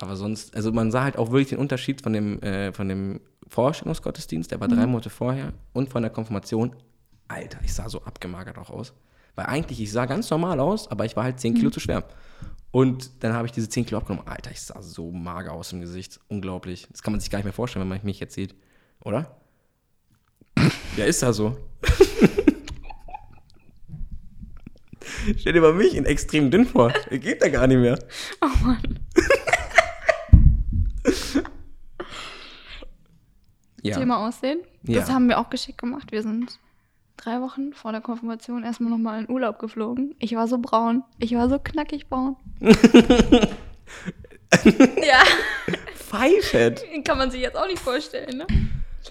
Aber 0.00 0.14
sonst, 0.14 0.54
also 0.54 0.70
man 0.70 0.92
sah 0.92 1.02
halt 1.02 1.16
auch 1.16 1.32
wirklich 1.32 1.48
den 1.48 1.58
Unterschied 1.58 2.02
von 2.02 2.12
dem, 2.12 2.40
äh, 2.42 2.72
von 2.72 2.88
dem 2.88 3.20
Vorstellungsgottesdienst, 3.48 4.50
der 4.50 4.60
war 4.60 4.68
mhm. 4.68 4.76
drei 4.76 4.86
Monate 4.86 5.10
vorher, 5.10 5.52
und 5.72 5.88
von 5.88 6.02
der 6.02 6.10
Konfirmation. 6.10 6.74
Alter, 7.28 7.58
ich 7.62 7.74
sah 7.74 7.88
so 7.88 8.02
abgemagert 8.02 8.58
auch 8.58 8.70
aus. 8.70 8.94
Weil 9.34 9.46
eigentlich, 9.46 9.80
ich 9.80 9.92
sah 9.92 10.06
ganz 10.06 10.30
normal 10.30 10.60
aus, 10.60 10.90
aber 10.90 11.04
ich 11.04 11.14
war 11.16 11.24
halt 11.24 11.38
10 11.38 11.54
Kilo 11.54 11.68
mhm. 11.68 11.72
zu 11.72 11.80
schwer. 11.80 12.04
Und 12.70 13.22
dann 13.22 13.32
habe 13.32 13.46
ich 13.46 13.52
diese 13.52 13.68
10 13.68 13.86
Kilo 13.86 13.98
abgenommen. 13.98 14.26
Alter, 14.28 14.50
ich 14.50 14.60
sah 14.60 14.82
so 14.82 15.10
mager 15.10 15.52
aus 15.52 15.72
im 15.72 15.80
Gesicht. 15.80 16.20
Unglaublich. 16.28 16.86
Das 16.90 17.02
kann 17.02 17.12
man 17.12 17.20
sich 17.20 17.30
gar 17.30 17.38
nicht 17.38 17.44
mehr 17.44 17.52
vorstellen, 17.52 17.82
wenn 17.82 17.88
man 17.88 18.00
mich 18.04 18.20
jetzt 18.20 18.34
sieht. 18.34 18.54
Oder? 19.04 19.36
ja, 20.96 21.04
ist 21.04 21.22
da 21.22 21.32
so. 21.32 21.56
Stell 25.36 25.52
dir 25.52 25.60
mal 25.60 25.72
mich 25.72 25.94
in 25.94 26.04
extrem 26.04 26.50
dünn 26.50 26.66
vor. 26.66 26.92
Geht 27.10 27.42
da 27.42 27.48
gar 27.48 27.66
nicht 27.66 27.78
mehr. 27.78 27.98
Oh 28.40 28.64
Mann. 28.64 28.98
ja. 33.82 33.96
Thema 33.96 34.26
Aussehen. 34.26 34.60
Das 34.82 35.08
ja. 35.08 35.14
haben 35.14 35.28
wir 35.28 35.38
auch 35.38 35.50
geschickt 35.50 35.78
gemacht. 35.78 36.12
Wir 36.12 36.22
sind 36.22 36.58
drei 37.16 37.40
Wochen 37.40 37.72
vor 37.72 37.92
der 37.92 38.00
Konfirmation 38.00 38.64
erstmal 38.64 38.90
nochmal 38.90 39.20
in 39.20 39.30
Urlaub 39.30 39.58
geflogen. 39.58 40.14
Ich 40.18 40.34
war 40.34 40.48
so 40.48 40.58
braun. 40.58 41.04
Ich 41.18 41.34
war 41.34 41.48
so 41.48 41.58
knackig 41.58 42.08
braun. 42.08 42.36
ja. 42.60 42.70
Pfeifett. 45.94 46.84
Kann 47.04 47.18
man 47.18 47.30
sich 47.30 47.40
jetzt 47.40 47.56
auch 47.56 47.66
nicht 47.66 47.80
vorstellen, 47.80 48.38
ne? 48.38 48.46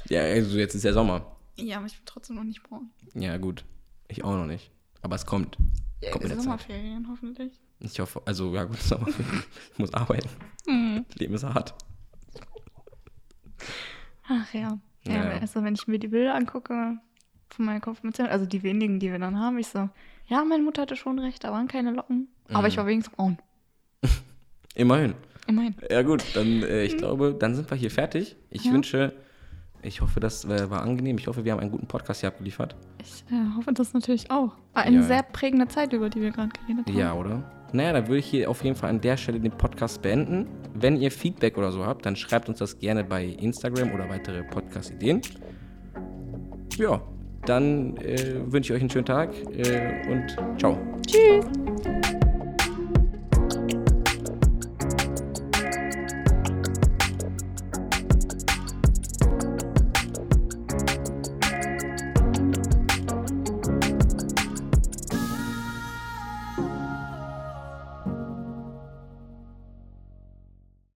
Ja, 0.09 0.21
also 0.21 0.57
jetzt 0.57 0.73
ist 0.73 0.83
ja 0.83 0.93
Sommer. 0.93 1.37
Ja, 1.57 1.77
aber 1.77 1.87
ich 1.87 1.95
bin 1.95 2.05
trotzdem 2.05 2.35
noch 2.35 2.43
nicht 2.43 2.63
braun. 2.63 2.91
Ja, 3.13 3.37
gut. 3.37 3.63
Ich 4.07 4.23
auch 4.23 4.35
noch 4.35 4.45
nicht. 4.45 4.71
Aber 5.01 5.15
es 5.15 5.25
kommt. 5.25 5.57
Ja, 6.01 6.11
kommt 6.11 6.27
Sommerferien 6.27 7.07
hoffentlich. 7.09 7.53
Ich 7.79 7.99
hoffe, 7.99 8.21
also 8.25 8.53
ja 8.53 8.63
gut, 8.63 8.79
Sommerferien. 8.81 9.43
ich 9.73 9.79
muss 9.79 9.93
arbeiten. 9.93 10.29
Mhm. 10.65 11.05
Leben 11.15 11.33
ist 11.33 11.43
hart. 11.43 11.73
Ach 14.27 14.53
ja. 14.53 14.77
ja. 15.03 15.13
ja. 15.13 15.29
Also 15.41 15.63
wenn 15.63 15.75
ich 15.75 15.87
mir 15.87 15.99
die 15.99 16.07
Bilder 16.07 16.35
angucke, 16.35 16.99
von 17.49 17.65
meiner 17.65 17.79
Konfirmation, 17.79 18.27
also 18.27 18.45
die 18.45 18.63
wenigen, 18.63 18.99
die 18.99 19.11
wir 19.11 19.19
dann 19.19 19.39
haben, 19.39 19.57
ich 19.57 19.67
so, 19.67 19.89
ja, 20.27 20.43
meine 20.43 20.63
Mutter 20.63 20.81
hatte 20.81 20.95
schon 20.95 21.19
recht, 21.19 21.43
da 21.43 21.51
waren 21.51 21.67
keine 21.67 21.91
Locken, 21.91 22.27
aber 22.49 22.61
mhm. 22.61 22.67
ich 22.67 22.77
war 22.77 22.85
wenigstens 22.85 23.15
braun. 23.15 23.37
Immerhin. 24.75 25.15
Immerhin. 25.47 25.75
Ja 25.89 26.01
gut, 26.01 26.23
dann 26.35 26.63
äh, 26.63 26.83
ich 26.83 26.97
glaube, 26.97 27.35
dann 27.37 27.55
sind 27.55 27.69
wir 27.69 27.77
hier 27.77 27.91
fertig. 27.91 28.35
Ich 28.49 28.65
ja. 28.65 28.73
wünsche, 28.73 29.13
ich 29.81 30.01
hoffe, 30.01 30.19
das 30.19 30.43
äh, 30.43 30.69
war 30.69 30.81
angenehm. 30.81 31.17
Ich 31.17 31.27
hoffe, 31.27 31.45
wir 31.45 31.53
haben 31.53 31.61
einen 31.61 31.71
guten 31.71 31.87
Podcast 31.87 32.19
hier 32.19 32.27
abgeliefert. 32.27 32.75
Ich 33.01 33.23
äh, 33.31 33.55
hoffe 33.55 33.71
das 33.73 33.93
natürlich 33.93 34.29
auch. 34.29 34.57
War 34.73 34.83
eine 34.83 34.97
ja. 34.97 35.03
sehr 35.03 35.23
prägende 35.23 35.69
Zeit, 35.69 35.93
über 35.93 36.09
die 36.09 36.21
wir 36.21 36.31
gerade 36.31 36.49
geredet 36.49 36.87
haben. 36.87 36.97
Ja, 36.97 37.13
oder? 37.13 37.49
Naja, 37.73 37.93
dann 37.93 38.07
würde 38.07 38.19
ich 38.19 38.25
hier 38.25 38.49
auf 38.49 38.63
jeden 38.63 38.75
Fall 38.75 38.89
an 38.89 39.01
der 39.01 39.17
Stelle 39.17 39.39
den 39.39 39.51
Podcast 39.51 40.01
beenden. 40.01 40.47
Wenn 40.73 40.97
ihr 40.97 41.11
Feedback 41.11 41.57
oder 41.57 41.71
so 41.71 41.85
habt, 41.85 42.05
dann 42.05 42.15
schreibt 42.15 42.49
uns 42.49 42.59
das 42.59 42.79
gerne 42.79 43.03
bei 43.03 43.25
Instagram 43.25 43.93
oder 43.93 44.09
weitere 44.09 44.43
Podcast-Ideen. 44.43 45.21
Ja, 46.77 47.01
dann 47.45 47.97
äh, 47.97 48.35
wünsche 48.45 48.73
ich 48.73 48.77
euch 48.77 48.81
einen 48.81 48.89
schönen 48.89 49.05
Tag 49.05 49.33
äh, 49.51 50.09
und 50.09 50.59
ciao. 50.59 50.77
Tschüss. 51.07 52.16